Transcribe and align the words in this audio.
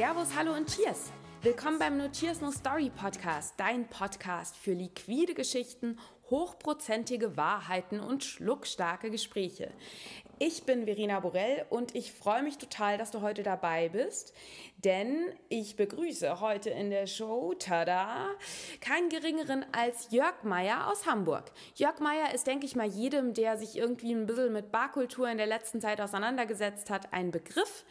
Servus, 0.00 0.28
hallo 0.34 0.54
und 0.54 0.66
Cheers! 0.66 1.12
Willkommen 1.42 1.78
beim 1.78 1.98
No 1.98 2.08
Cheers 2.08 2.40
No 2.40 2.50
Story 2.50 2.88
Podcast, 2.88 3.52
dein 3.58 3.86
Podcast 3.86 4.56
für 4.56 4.72
liquide 4.72 5.34
Geschichten, 5.34 5.98
hochprozentige 6.30 7.36
Wahrheiten 7.36 8.00
und 8.00 8.24
schluckstarke 8.24 9.10
Gespräche. 9.10 9.70
Ich 10.38 10.64
bin 10.64 10.86
Verena 10.86 11.20
Borell 11.20 11.66
und 11.68 11.94
ich 11.94 12.12
freue 12.12 12.42
mich 12.42 12.56
total, 12.56 12.96
dass 12.96 13.10
du 13.10 13.20
heute 13.20 13.42
dabei 13.42 13.90
bist, 13.90 14.32
denn 14.78 15.34
ich 15.50 15.76
begrüße 15.76 16.40
heute 16.40 16.70
in 16.70 16.88
der 16.88 17.06
Show, 17.06 17.52
tada, 17.58 18.30
keinen 18.80 19.10
geringeren 19.10 19.66
als 19.72 20.10
Jörg 20.12 20.44
Meier 20.44 20.90
aus 20.90 21.04
Hamburg. 21.04 21.52
Jörg 21.74 22.00
Meier 22.00 22.32
ist, 22.32 22.46
denke 22.46 22.64
ich 22.64 22.74
mal, 22.74 22.88
jedem, 22.88 23.34
der 23.34 23.58
sich 23.58 23.76
irgendwie 23.76 24.14
ein 24.14 24.24
bisschen 24.24 24.54
mit 24.54 24.72
Barkultur 24.72 25.28
in 25.28 25.36
der 25.36 25.46
letzten 25.46 25.82
Zeit 25.82 26.00
auseinandergesetzt 26.00 26.88
hat, 26.88 27.12
ein 27.12 27.30
Begriff. 27.30 27.84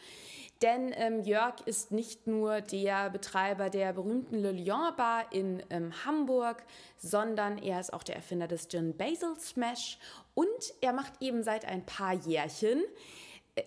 Denn 0.62 0.92
ähm, 0.94 1.22
Jörg 1.22 1.54
ist 1.64 1.90
nicht 1.90 2.26
nur 2.26 2.60
der 2.60 3.08
Betreiber 3.08 3.70
der 3.70 3.94
berühmten 3.94 4.38
Le 4.38 4.52
Lion 4.52 4.94
Bar 4.94 5.32
in 5.32 5.62
ähm, 5.70 5.92
Hamburg, 6.04 6.62
sondern 6.98 7.56
er 7.56 7.80
ist 7.80 7.94
auch 7.94 8.02
der 8.02 8.16
Erfinder 8.16 8.46
des 8.46 8.68
Gin 8.68 8.94
Basil 8.94 9.38
Smash. 9.38 9.98
Und 10.34 10.74
er 10.82 10.92
macht 10.92 11.14
eben 11.20 11.42
seit 11.42 11.64
ein 11.64 11.86
paar 11.86 12.12
Jährchen 12.12 12.82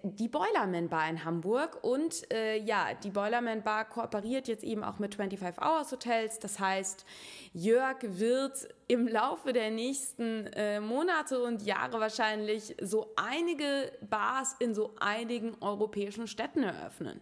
die 0.04 0.28
Boilerman 0.28 0.90
Bar 0.90 1.10
in 1.10 1.26
Hamburg 1.26 1.84
und 1.84 2.32
äh, 2.32 2.58
ja, 2.58 2.94
die 2.94 3.10
Boilerman 3.10 3.64
Bar 3.64 3.86
kooperiert 3.86 4.48
jetzt 4.48 4.64
eben 4.64 4.84
auch 4.84 5.00
mit 5.00 5.16
25 5.16 5.62
Hours 5.62 5.92
Hotels. 5.92 6.40
Das 6.40 6.60
heißt, 6.60 7.06
Jörg 7.54 7.98
wird 8.02 8.68
im 8.88 9.08
Laufe 9.08 9.54
der 9.54 9.72
nächsten 9.72 10.48
äh, 10.48 10.80
Monate 10.80 11.44
und 11.44 11.62
Jahre 11.64 12.00
wahrscheinlich 12.00 12.76
so 12.82 13.14
einige 13.16 13.92
Bars 14.02 14.56
in 14.60 14.74
so 14.74 14.96
einigen 15.00 15.56
europäischen 15.62 16.28
Städten 16.28 16.64
eröffnen. 16.64 17.20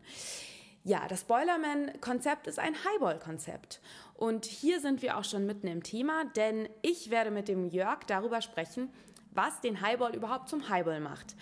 Ja, 0.84 1.08
das 1.08 1.26
Boilerman-Konzept 1.26 2.48
ist 2.48 2.58
ein 2.58 2.76
Highball-Konzept. 2.86 3.82
Und 4.16 4.46
hier 4.46 4.80
sind 4.80 5.02
wir 5.02 5.18
auch 5.18 5.24
schon 5.24 5.46
mitten 5.46 5.68
im 5.68 5.84
Thema, 5.84 6.26
denn 6.36 6.68
ich 6.82 7.12
werde 7.12 7.32
mit 7.32 7.48
dem 7.48 7.68
Jörg 7.68 8.04
darüber 8.08 8.42
sprechen, 8.42 8.90
was 9.32 9.62
den 9.62 9.82
Highball 9.82 10.16
überhaupt 10.16 10.50
zum 10.50 10.70
Highball 10.70 11.00
macht. 11.00 11.36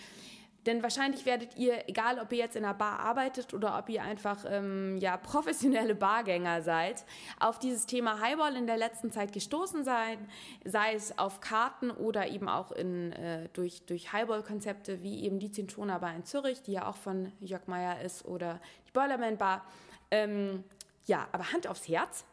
Denn 0.69 0.83
wahrscheinlich 0.83 1.25
werdet 1.25 1.57
ihr, 1.57 1.89
egal 1.89 2.19
ob 2.19 2.31
ihr 2.31 2.37
jetzt 2.37 2.55
in 2.55 2.63
einer 2.63 2.75
Bar 2.75 2.99
arbeitet 2.99 3.55
oder 3.55 3.75
ob 3.79 3.89
ihr 3.89 4.03
einfach 4.03 4.45
ähm, 4.47 4.99
ja, 4.99 5.17
professionelle 5.17 5.95
Bargänger 5.95 6.61
seid, 6.61 7.05
auf 7.39 7.57
dieses 7.57 7.87
Thema 7.87 8.19
Highball 8.19 8.55
in 8.55 8.67
der 8.67 8.77
letzten 8.77 9.11
Zeit 9.11 9.33
gestoßen 9.33 9.83
sein, 9.83 10.19
sei 10.63 10.93
es 10.93 11.17
auf 11.17 11.41
Karten 11.41 11.89
oder 11.89 12.27
eben 12.27 12.47
auch 12.47 12.71
in, 12.71 13.13
äh, 13.13 13.49
durch, 13.53 13.81
durch 13.87 14.13
Highball-Konzepte 14.13 15.01
wie 15.01 15.23
eben 15.23 15.39
die 15.39 15.51
Zintona 15.51 15.97
Bar 15.97 16.13
in 16.13 16.23
Zürich, 16.23 16.61
die 16.61 16.73
ja 16.73 16.87
auch 16.87 16.97
von 16.97 17.31
Jörg 17.39 17.65
Meyer 17.65 18.01
ist, 18.01 18.23
oder 18.25 18.61
die 18.87 18.91
Boilerman 18.91 19.37
Bar. 19.37 19.65
Ähm, 20.11 20.63
ja, 21.07 21.27
aber 21.31 21.51
Hand 21.51 21.65
aufs 21.65 21.87
Herz. 21.87 22.25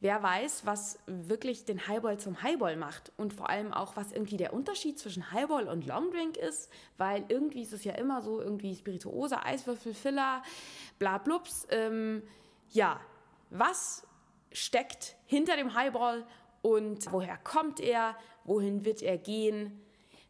Wer 0.00 0.22
weiß, 0.22 0.64
was 0.64 1.00
wirklich 1.06 1.64
den 1.64 1.88
Highball 1.88 2.20
zum 2.20 2.40
Highball 2.42 2.76
macht 2.76 3.10
und 3.16 3.34
vor 3.34 3.50
allem 3.50 3.72
auch, 3.72 3.96
was 3.96 4.12
irgendwie 4.12 4.36
der 4.36 4.52
Unterschied 4.52 4.96
zwischen 4.96 5.32
Highball 5.32 5.66
und 5.66 5.86
Longdrink 5.86 6.36
ist, 6.36 6.70
weil 6.98 7.24
irgendwie 7.28 7.62
ist 7.62 7.72
es 7.72 7.82
ja 7.82 7.94
immer 7.94 8.22
so, 8.22 8.40
irgendwie 8.40 8.76
Spirituose, 8.76 9.42
Eiswürfel, 9.42 9.94
Filler, 9.94 10.42
bla 11.00 11.18
blups. 11.18 11.66
Ähm, 11.70 12.22
ja, 12.70 13.00
was 13.50 14.06
steckt 14.52 15.16
hinter 15.26 15.56
dem 15.56 15.74
Highball 15.74 16.24
und 16.62 17.10
woher 17.10 17.36
kommt 17.36 17.80
er, 17.80 18.16
wohin 18.44 18.84
wird 18.84 19.02
er 19.02 19.18
gehen? 19.18 19.80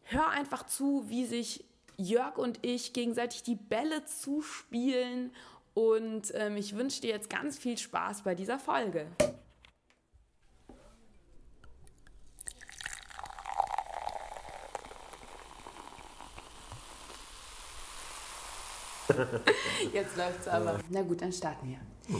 Hör 0.01 0.29
einfach 0.29 0.65
zu, 0.65 1.07
wie 1.09 1.25
sich 1.25 1.63
Jörg 1.95 2.39
und 2.39 2.65
ich 2.65 2.93
gegenseitig 2.93 3.43
die 3.43 3.55
Bälle 3.55 4.03
zuspielen 4.05 5.31
und 5.75 6.31
ähm, 6.33 6.57
ich 6.57 6.75
wünsche 6.75 7.01
dir 7.01 7.11
jetzt 7.11 7.29
ganz 7.29 7.59
viel 7.59 7.77
Spaß 7.77 8.23
bei 8.23 8.33
dieser 8.33 8.57
Folge. 8.57 9.05
Jetzt 19.93 20.17
läuft's 20.17 20.47
aber. 20.47 20.79
Na 20.89 21.01
gut, 21.01 21.21
dann 21.21 21.31
starten 21.31 21.67
wir. 21.69 22.19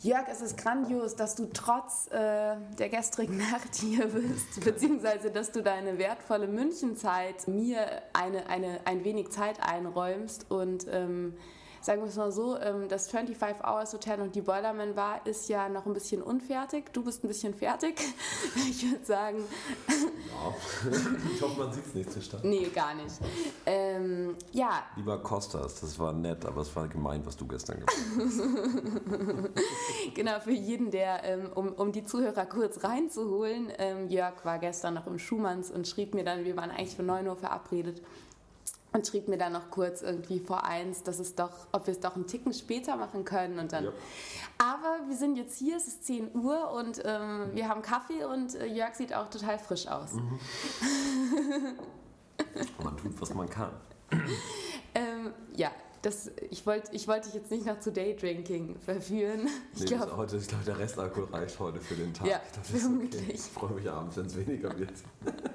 Jörg, 0.00 0.26
es 0.28 0.40
ist 0.40 0.58
grandios, 0.58 1.14
dass 1.14 1.36
du 1.36 1.48
trotz 1.52 2.08
äh, 2.08 2.56
der 2.76 2.88
gestrigen 2.88 3.38
Nacht 3.52 3.76
hier 3.76 4.08
bist, 4.08 4.64
beziehungsweise 4.64 5.30
dass 5.30 5.52
du 5.52 5.62
deine 5.62 5.96
wertvolle 5.96 6.48
Münchenzeit 6.48 7.46
mir 7.46 7.86
eine, 8.12 8.48
eine, 8.48 8.80
ein 8.84 9.04
wenig 9.04 9.30
Zeit 9.30 9.62
einräumst 9.62 10.50
und 10.50 10.86
ähm, 10.90 11.34
sagen 11.82 12.02
wir 12.02 12.08
es 12.08 12.16
mal 12.16 12.30
so, 12.30 12.56
ähm, 12.58 12.88
das 12.88 13.08
25 13.08 13.64
Hours 13.64 13.92
Hotel 13.92 14.20
und 14.20 14.34
die 14.34 14.40
Boilerman 14.40 14.94
Bar 14.94 15.26
ist 15.26 15.48
ja 15.48 15.68
noch 15.68 15.84
ein 15.86 15.92
bisschen 15.92 16.22
unfertig. 16.22 16.92
Du 16.92 17.02
bist 17.02 17.24
ein 17.24 17.28
bisschen 17.28 17.54
fertig. 17.54 18.00
Ich 18.68 18.90
würde 18.90 19.04
sagen. 19.04 19.38
Ja, 19.88 20.90
ich 21.34 21.42
hoffe, 21.42 21.58
man 21.58 21.72
sieht 21.72 21.86
es 21.86 21.94
nicht 21.94 22.12
zu 22.12 22.20
stark. 22.20 22.44
Nee, 22.44 22.68
gar 22.74 22.94
nicht. 22.94 23.16
Ähm, 23.66 24.34
ja. 24.52 24.84
Lieber 24.96 25.18
Kostas, 25.18 25.80
das 25.80 25.98
war 25.98 26.12
nett, 26.12 26.44
aber 26.44 26.62
es 26.62 26.74
war 26.74 26.86
gemein, 26.88 27.24
was 27.24 27.36
du 27.36 27.46
gestern 27.46 27.80
gemacht 27.80 27.96
hast. 28.18 28.40
genau, 30.14 30.40
für 30.40 30.52
jeden, 30.52 30.90
der, 30.90 31.24
ähm, 31.24 31.50
um, 31.54 31.72
um 31.72 31.92
die 31.92 32.04
Zuhörer 32.04 32.46
kurz 32.46 32.84
reinzuholen, 32.84 33.72
Jörg 34.08 34.44
war 34.44 34.58
gestern 34.58 34.94
noch 34.94 35.06
im 35.06 35.18
Schumanns 35.18 35.70
und 35.70 35.86
schrieb 35.88 36.14
mir 36.14 36.24
dann, 36.24 36.44
wir 36.44 36.56
waren 36.56 36.70
eigentlich 36.70 36.96
für 36.96 37.02
9 37.02 37.26
Uhr 37.26 37.36
verabredet 37.36 38.02
und 38.92 39.06
schrieb 39.06 39.28
mir 39.28 39.38
dann 39.38 39.52
noch 39.52 39.70
kurz 39.70 40.02
irgendwie 40.02 40.38
vor 40.38 40.64
eins, 40.64 41.02
dass 41.02 41.18
es 41.18 41.34
doch, 41.34 41.66
ob 41.72 41.86
wir 41.86 41.92
es 41.92 42.00
doch 42.00 42.14
einen 42.14 42.26
Ticken 42.26 42.52
später 42.52 42.96
machen 42.96 43.24
können 43.24 43.58
und 43.58 43.72
dann. 43.72 43.84
Ja. 43.84 43.92
Aber 44.58 45.08
wir 45.08 45.16
sind 45.16 45.36
jetzt 45.36 45.58
hier, 45.58 45.76
es 45.76 45.86
ist 45.88 46.04
10 46.04 46.34
Uhr 46.34 46.72
und 46.72 47.00
ähm, 47.04 47.50
wir 47.54 47.68
haben 47.68 47.82
Kaffee 47.82 48.24
und 48.24 48.54
äh, 48.54 48.66
Jörg 48.66 48.94
sieht 48.94 49.14
auch 49.14 49.28
total 49.30 49.58
frisch 49.58 49.86
aus. 49.86 50.12
Mhm. 50.12 50.38
man 52.84 52.96
tut, 52.96 53.20
was 53.20 53.34
man 53.34 53.48
kann. 53.48 53.72
ähm, 54.94 55.32
ja, 55.56 55.70
das, 56.02 56.30
ich 56.50 56.66
wollte 56.66 56.94
ich 56.94 57.06
wollt 57.08 57.24
dich 57.24 57.34
jetzt 57.34 57.50
nicht 57.50 57.64
noch 57.64 57.78
zu 57.78 57.92
Daydrinking 57.92 58.76
verführen. 58.80 59.48
Ich 59.74 59.80
nee, 59.80 59.86
glaub, 59.86 60.16
heute, 60.16 60.36
ich 60.36 60.48
glaube, 60.48 60.64
der 60.64 60.78
Restalkohol 60.78 61.28
reicht 61.32 61.58
heute 61.60 61.80
für 61.80 61.94
den 61.94 62.12
Tag. 62.12 62.26
Ja, 62.26 62.40
vermutlich. 62.62 63.22
Okay. 63.22 63.32
Ich 63.32 63.40
freue 63.40 63.72
mich 63.72 63.88
abends, 63.88 64.16
wenn 64.16 64.26
es 64.26 64.36
weniger 64.36 64.76
wird. 64.78 64.92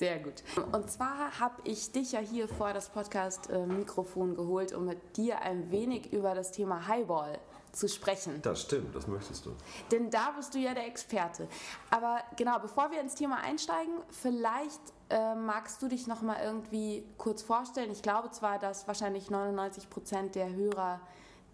Sehr 0.00 0.18
gut. 0.18 0.42
Und 0.72 0.90
zwar 0.90 1.38
habe 1.40 1.56
ich 1.64 1.92
dich 1.92 2.12
ja 2.12 2.20
hier 2.20 2.48
vor 2.48 2.72
das 2.72 2.88
Podcast-Mikrofon 2.88 4.34
geholt, 4.34 4.72
um 4.72 4.86
mit 4.86 5.18
dir 5.18 5.42
ein 5.42 5.70
wenig 5.70 6.10
über 6.10 6.34
das 6.34 6.52
Thema 6.52 6.88
Highball 6.88 7.38
zu 7.72 7.86
sprechen. 7.86 8.40
Das 8.40 8.62
stimmt, 8.62 8.96
das 8.96 9.06
möchtest 9.08 9.44
du. 9.44 9.52
Denn 9.92 10.08
da 10.08 10.30
bist 10.30 10.54
du 10.54 10.58
ja 10.58 10.72
der 10.72 10.86
Experte. 10.86 11.48
Aber 11.90 12.20
genau, 12.38 12.58
bevor 12.60 12.90
wir 12.90 12.98
ins 12.98 13.14
Thema 13.14 13.42
einsteigen, 13.42 13.92
vielleicht 14.08 14.80
äh, 15.10 15.34
magst 15.34 15.82
du 15.82 15.88
dich 15.88 16.06
noch 16.06 16.22
mal 16.22 16.38
irgendwie 16.42 17.04
kurz 17.18 17.42
vorstellen. 17.42 17.90
Ich 17.90 18.00
glaube 18.00 18.30
zwar, 18.30 18.58
dass 18.58 18.88
wahrscheinlich 18.88 19.28
99 19.28 19.90
Prozent 19.90 20.34
der 20.34 20.50
Hörer 20.50 21.02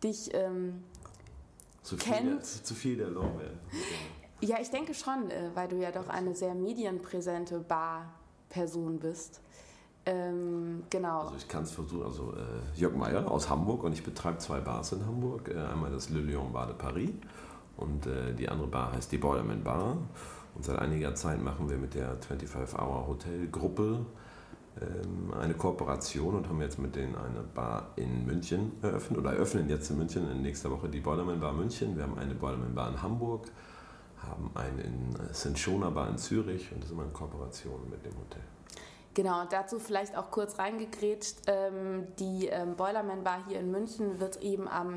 dich 0.05 0.33
ähm, 0.35 0.85
zu 1.83 1.97
viel 1.97 2.13
kennt. 2.13 2.31
Der, 2.31 2.43
zu, 2.43 2.63
zu 2.63 2.75
viel 2.77 2.97
der 2.97 3.09
Lorbeeren. 3.09 3.59
Ja, 4.41 4.61
ich 4.61 4.71
denke 4.71 4.95
schon, 4.95 5.33
äh, 5.33 5.51
weil 5.55 5.67
du 5.67 5.75
ja 5.79 5.91
doch 5.91 6.09
eine 6.09 6.37
sehr 6.37 6.55
medienpräsente 6.55 7.59
Bar 7.59 8.07
Person 8.49 8.99
bist. 8.99 9.41
Ähm, 10.07 10.85
genau. 10.89 11.23
Also 11.23 11.37
ich 11.37 11.49
kann 11.49 11.65
es 11.65 11.73
versuchen. 11.73 12.05
Also 12.05 12.33
äh, 12.33 12.79
Jörg 12.79 12.95
Meyer 12.95 13.29
aus 13.31 13.51
Hamburg 13.51 13.83
und 13.83 13.93
ich 13.93 14.05
betreibe 14.05 14.39
zwei 14.39 14.61
Bars 14.61 14.93
in 14.93 15.05
Hamburg. 15.05 15.49
Äh, 15.49 15.59
einmal 15.59 15.91
das 15.91 16.11
Le 16.11 16.21
Lion 16.21 16.53
Bar 16.53 16.69
de 16.69 16.77
Paris 16.77 17.11
und 17.77 18.07
äh, 18.07 18.33
die 18.35 18.49
andere 18.49 18.69
Bar 18.69 18.93
heißt 18.93 19.11
die 19.11 19.19
Boilerman 19.19 19.65
Bar. 19.65 19.97
Und 20.55 20.65
seit 20.65 20.79
einiger 20.79 21.15
Zeit 21.15 21.43
machen 21.43 21.69
wir 21.69 21.77
mit 21.77 21.95
der 21.95 22.17
25 22.23 22.79
Hour 22.79 23.09
Hotel 23.09 23.49
Gruppe 23.49 24.07
ähm, 24.81 25.35
eine 25.39 25.55
Kooperation 25.55 26.35
und 26.35 26.49
haben 26.49 26.61
jetzt 26.61 26.79
mit 26.79 26.95
denen 26.97 27.15
eine 27.17 27.43
Bar 27.43 27.93
in 27.97 28.25
München 28.25 28.73
eröffnet 28.83 29.19
oder 29.19 29.33
eröffnen 29.33 29.69
jetzt 29.69 29.91
in 29.91 29.99
München 29.99 30.31
in 30.31 30.43
nächster 30.43 30.71
Woche 30.71 30.89
die 30.89 31.01
Boilerman 31.01 31.41
Bar 31.41 31.53
München. 31.53 31.97
Wir 31.97 32.05
haben 32.05 32.17
eine 32.17 32.35
Boilerman 32.35 32.75
Bar 32.75 32.91
in 32.91 33.03
Hamburg 33.03 33.47
haben 34.23 34.51
einen 34.55 34.79
in 34.79 35.33
Cinchona 35.33 35.91
Bar 35.91 36.09
in 36.09 36.19
Zürich 36.19 36.71
und 36.73 36.81
das 36.81 36.91
ist 36.91 36.93
immer 36.93 37.05
in 37.05 37.13
Kooperation 37.13 37.89
mit 37.91 38.05
dem 38.05 38.17
Hotel. 38.19 38.43
Genau, 39.15 39.45
dazu 39.49 39.79
vielleicht 39.79 40.17
auch 40.17 40.31
kurz 40.31 40.59
reingegrätscht. 40.59 41.37
Ähm, 41.47 42.07
die 42.19 42.49
ähm, 42.49 42.77
Boilerman 42.77 43.25
Bar 43.25 43.45
hier 43.49 43.61
in 43.61 43.71
München 43.71 44.21
wird 44.21 44.43
eben 44.43 44.69
am 44.69 44.97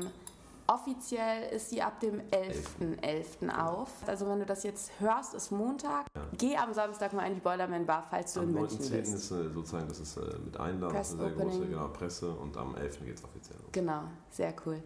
Offiziell 0.70 1.52
ist 1.52 1.70
sie 1.70 1.82
ab 1.82 1.98
dem 1.98 2.20
11.11. 2.20 3.00
.11. 3.02 3.24
Genau. 3.40 3.54
auf. 3.54 3.90
Also 4.06 4.28
wenn 4.28 4.38
du 4.38 4.46
das 4.46 4.62
jetzt 4.62 4.92
hörst, 5.00 5.34
ist 5.34 5.50
Montag. 5.50 6.06
Ja. 6.14 6.22
Geh 6.38 6.56
am 6.56 6.72
Samstag 6.72 7.12
mal 7.12 7.26
in 7.26 7.34
die 7.34 7.40
Boilerman 7.40 7.84
Bar, 7.84 8.06
falls 8.08 8.34
du 8.34 8.40
am 8.40 8.50
in 8.50 8.54
München 8.54 8.78
bist. 8.78 8.92
Am 8.92 8.98
19. 8.98 9.14
ist 9.14 9.30
äh, 9.32 9.52
sozusagen, 9.52 9.88
das 9.88 9.98
ist 9.98 10.16
äh, 10.16 10.38
mit 10.44 10.60
Einladung, 10.60 10.94
eine 10.94 11.04
sehr 11.04 11.30
große 11.30 11.66
genau, 11.66 11.88
Presse 11.88 12.30
und 12.30 12.56
am 12.56 12.76
11. 12.76 13.04
geht 13.04 13.18
es 13.18 13.24
offiziell. 13.24 13.58
Genau, 13.72 14.02
sehr 14.30 14.54
cool. 14.64 14.80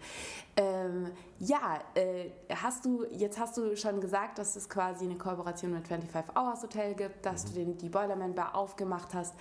Ähm, 0.56 1.10
ja, 1.40 1.80
äh, 1.94 2.30
hast 2.62 2.84
du, 2.84 3.04
jetzt 3.10 3.38
hast 3.40 3.56
du 3.56 3.76
schon 3.76 4.00
gesagt, 4.00 4.38
dass 4.38 4.54
es 4.54 4.68
quasi 4.68 5.04
eine 5.04 5.16
Kooperation 5.16 5.72
mit 5.72 5.88
25 5.88 6.36
Hours 6.36 6.62
Hotel 6.62 6.94
gibt, 6.94 7.26
dass 7.26 7.44
mhm. 7.44 7.48
du 7.48 7.54
den, 7.54 7.78
die 7.78 7.88
Boilerman 7.88 8.34
Bar 8.34 8.54
aufgemacht 8.54 9.14
hast. 9.14 9.34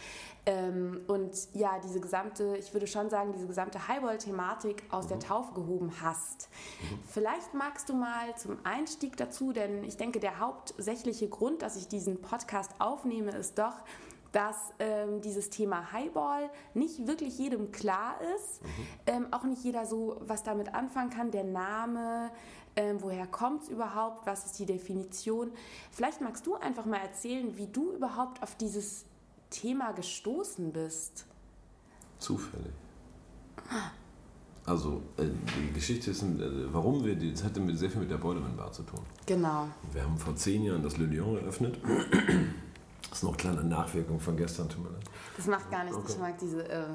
Ähm, 0.46 1.02
und 1.08 1.32
ja, 1.54 1.80
diese 1.84 2.00
gesamte, 2.00 2.58
ich 2.58 2.74
würde 2.74 2.88
schon 2.88 3.10
sagen, 3.10 3.32
diese 3.34 3.46
gesamte 3.46 3.88
Highball-Thematik 3.88 4.84
aus 4.90 5.06
mhm. 5.06 5.10
der 5.10 5.20
Taufe 5.20 5.54
gehoben 5.54 5.92
hast. 6.02 6.50
Mhm. 6.82 7.00
Vielleicht 7.08 7.54
magst 7.54 7.90
du 7.90 7.94
mal 7.94 8.36
zum 8.36 8.58
Einstieg 8.64 9.16
dazu, 9.16 9.54
denn 9.54 9.84
ich 9.84 9.98
denke, 9.98 10.20
der 10.20 10.40
hauptsächliche 10.40 11.30
Grund, 11.30 11.62
dass 11.62 11.76
ich 11.76 11.88
diesen 11.88 12.22
Podcast 12.22 12.72
aufnehme, 12.80 13.32
ist 13.32 13.60
doch, 13.60 13.76
dass 14.34 14.74
ähm, 14.80 15.22
dieses 15.22 15.50
Thema 15.50 15.94
Highball 15.94 16.50
nicht 16.74 17.08
wirklich 17.08 17.38
jedem 17.38 17.72
klar 17.72 18.16
ist, 18.36 18.64
mhm. 18.64 18.68
ähm, 19.08 19.28
auch 19.32 19.44
nicht 19.44 19.64
jeder 19.64 19.86
so 19.86 20.18
was 20.22 20.44
damit 20.44 20.74
anfangen 20.74 21.12
kann, 21.12 21.32
der 21.32 21.44
Name, 21.44 22.32
ähm, 22.76 22.98
woher 23.00 23.28
kommt 23.28 23.64
es 23.64 23.70
überhaupt, 23.70 24.26
was 24.26 24.46
ist 24.46 24.60
die 24.60 24.66
Definition. 24.66 25.52
Vielleicht 25.92 26.20
magst 26.20 26.46
du 26.48 26.56
einfach 26.56 26.86
mal 26.86 26.98
erzählen, 26.98 27.56
wie 27.58 27.68
du 27.68 27.94
überhaupt 27.94 28.42
auf 28.42 28.56
dieses 28.56 29.06
Thema 29.52 29.92
gestoßen 29.92 30.74
bist. 30.74 31.28
Zufällig. 32.18 32.74
Also 34.66 35.04
äh, 35.18 35.26
die 35.58 35.74
Geschichte 35.74 36.10
ist, 36.10 36.24
äh, 36.24 36.74
warum 36.74 37.04
wir, 37.04 37.16
das 37.16 37.44
hatte 37.44 37.62
sehr 37.76 37.90
viel 37.92 38.02
mit 38.02 38.10
der 38.10 38.18
Beutemann 38.18 38.58
Bar 38.58 38.72
zu 38.72 38.82
tun. 38.82 39.02
Genau. 39.28 39.68
Wir 39.92 40.04
haben 40.04 40.18
vor 40.18 40.36
zehn 40.36 40.64
Jahren 40.64 40.82
das 40.82 40.98
Le 40.98 41.06
Lion 41.06 41.38
eröffnet 41.38 41.78
das 43.10 43.20
ist 43.20 43.24
noch 43.24 43.32
eine 43.32 43.38
kleine 43.38 43.64
Nachwirkung 43.64 44.20
von 44.20 44.36
gestern, 44.38 44.70
tut 44.70 44.84
mir 44.84 44.90
leid. 44.90 45.04
Das 45.38 45.46
macht 45.48 45.70
gar 45.70 45.84
nichts. 45.84 45.98
Okay. 45.98 46.12
Ich 46.12 46.20
mag 46.20 46.38
diese. 46.38 46.70
Äh, 46.70 46.86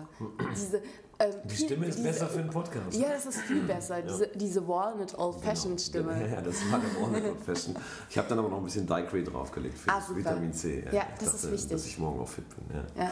diese 0.57 0.83
äh, 1.21 1.33
die 1.45 1.57
Stimme 1.57 1.87
ist 1.87 1.99
diese, 1.99 2.09
besser 2.09 2.27
für 2.29 2.39
einen 2.39 2.51
Podcast. 2.51 2.97
Ja, 2.97 3.09
das 3.09 3.27
ist 3.27 3.41
viel 3.41 3.63
besser. 3.63 4.03
Diese, 4.03 4.27
ja. 4.27 4.31
diese 4.37 4.69
Walnut 4.69 5.19
Old 5.19 5.41
genau. 5.41 5.51
Fashioned 5.51 5.81
Stimme. 5.81 6.13
Ja, 6.13 6.27
ja, 6.35 6.41
das 6.41 6.71
war 6.71 6.79
der 6.79 7.03
Walnut 7.03 7.31
Old 7.31 7.45
Fashioned. 7.45 7.81
Ich 8.09 8.19
habe 8.19 8.29
dann 8.29 8.39
aber 8.39 8.49
noch 8.49 8.59
ein 8.59 8.65
bisschen 8.65 8.87
Dicray 8.87 9.25
draufgelegt 9.25 9.79
für 9.79 9.91
ah, 9.91 10.01
Vitamin 10.15 10.53
C. 10.53 10.85
Ja, 10.87 10.93
ja 10.93 11.07
das 11.19 11.33
dachte, 11.33 11.47
ist 11.47 11.53
wichtig. 11.53 11.71
Dass 11.71 11.87
ich 11.87 11.99
morgen 11.99 12.21
auch 12.21 12.29
fit 12.29 12.45
bin. 12.51 12.77
Ja. 12.97 13.11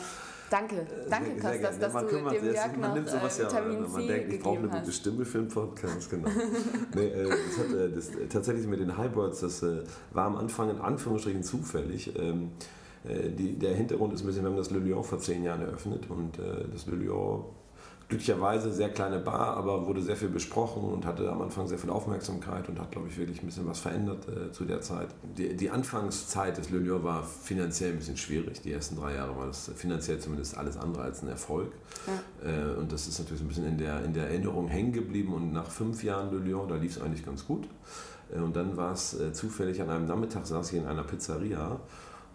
Danke, 0.48 0.76
äh, 0.76 1.10
danke 1.10 1.40
sehr, 1.40 1.50
Kostas, 1.50 1.74
sehr 1.74 1.78
dass 1.80 1.92
man 1.92 2.06
du 2.06 2.30
dem 2.30 2.54
Jörg 2.54 2.76
noch 2.76 2.94
nimmt 2.94 3.08
sowas 3.08 3.38
ja, 3.38 3.46
Vitamin 3.46 3.80
man 3.80 3.90
C 3.90 4.06
denkt, 4.06 4.32
ich 4.32 4.40
brauche 4.40 4.58
eine 4.58 4.68
gute 4.68 4.92
Stimme 4.92 5.24
für 5.24 5.38
einen 5.38 5.48
Podcast, 5.48 6.08
genau. 6.08 6.28
nee, 6.94 7.06
äh, 7.06 7.28
das 7.28 7.58
hat, 7.58 7.74
äh, 7.74 7.90
das, 7.90 8.10
tatsächlich 8.30 8.68
mit 8.68 8.78
den 8.78 8.96
Highboards, 8.96 9.40
das 9.40 9.64
äh, 9.64 9.82
war 10.12 10.26
am 10.26 10.36
Anfang 10.36 10.70
in 10.70 10.80
Anführungsstrichen 10.80 11.42
zufällig. 11.42 12.16
Ähm, 12.16 12.52
äh, 12.52 12.75
die, 13.06 13.58
der 13.58 13.74
Hintergrund 13.74 14.12
ist 14.12 14.22
ein 14.22 14.26
bisschen, 14.26 14.42
wir 14.42 14.50
haben 14.50 14.56
das 14.56 14.70
Le 14.70 14.78
Lion 14.78 15.04
vor 15.04 15.18
zehn 15.18 15.44
Jahren 15.44 15.62
eröffnet 15.62 16.08
und 16.08 16.38
äh, 16.38 16.64
das 16.72 16.86
Le 16.86 16.96
Lion 16.96 17.44
glücklicherweise 18.08 18.72
sehr 18.72 18.90
kleine 18.90 19.18
Bar, 19.18 19.56
aber 19.56 19.86
wurde 19.86 20.00
sehr 20.00 20.16
viel 20.16 20.28
besprochen 20.28 20.84
und 20.84 21.04
hatte 21.04 21.28
am 21.28 21.42
Anfang 21.42 21.66
sehr 21.66 21.78
viel 21.78 21.90
Aufmerksamkeit 21.90 22.68
und 22.68 22.78
hat, 22.78 22.92
glaube 22.92 23.08
ich, 23.08 23.18
wirklich 23.18 23.42
ein 23.42 23.46
bisschen 23.46 23.66
was 23.66 23.80
verändert 23.80 24.28
äh, 24.28 24.52
zu 24.52 24.64
der 24.64 24.80
Zeit. 24.80 25.08
Die, 25.36 25.56
die 25.56 25.70
Anfangszeit 25.70 26.56
des 26.56 26.70
Le 26.70 26.78
Lion 26.78 27.02
war 27.02 27.24
finanziell 27.24 27.90
ein 27.90 27.98
bisschen 27.98 28.16
schwierig. 28.16 28.60
Die 28.60 28.72
ersten 28.72 28.96
drei 28.96 29.14
Jahre 29.14 29.36
war 29.36 29.46
das 29.46 29.72
finanziell 29.74 30.20
zumindest 30.20 30.56
alles 30.56 30.76
andere 30.76 31.02
als 31.02 31.22
ein 31.22 31.28
Erfolg. 31.28 31.72
Ja. 32.06 32.48
Äh, 32.48 32.76
und 32.76 32.92
das 32.92 33.08
ist 33.08 33.18
natürlich 33.18 33.42
ein 33.42 33.48
bisschen 33.48 33.66
in 33.66 33.78
der, 33.78 34.04
in 34.04 34.14
der 34.14 34.28
Erinnerung 34.28 34.68
hängen 34.68 34.92
geblieben 34.92 35.34
und 35.34 35.52
nach 35.52 35.68
fünf 35.68 36.04
Jahren 36.04 36.30
Le 36.32 36.38
Lion, 36.38 36.68
da 36.68 36.76
lief 36.76 36.96
es 36.96 37.02
eigentlich 37.02 37.24
ganz 37.24 37.44
gut. 37.44 37.66
Äh, 38.32 38.38
und 38.38 38.54
dann 38.54 38.76
war 38.76 38.92
es 38.92 39.18
äh, 39.18 39.32
zufällig 39.32 39.82
an 39.82 39.90
einem 39.90 40.06
Nachmittag 40.06 40.46
saß 40.46 40.72
ich 40.72 40.78
in 40.78 40.86
einer 40.86 41.02
Pizzeria 41.02 41.80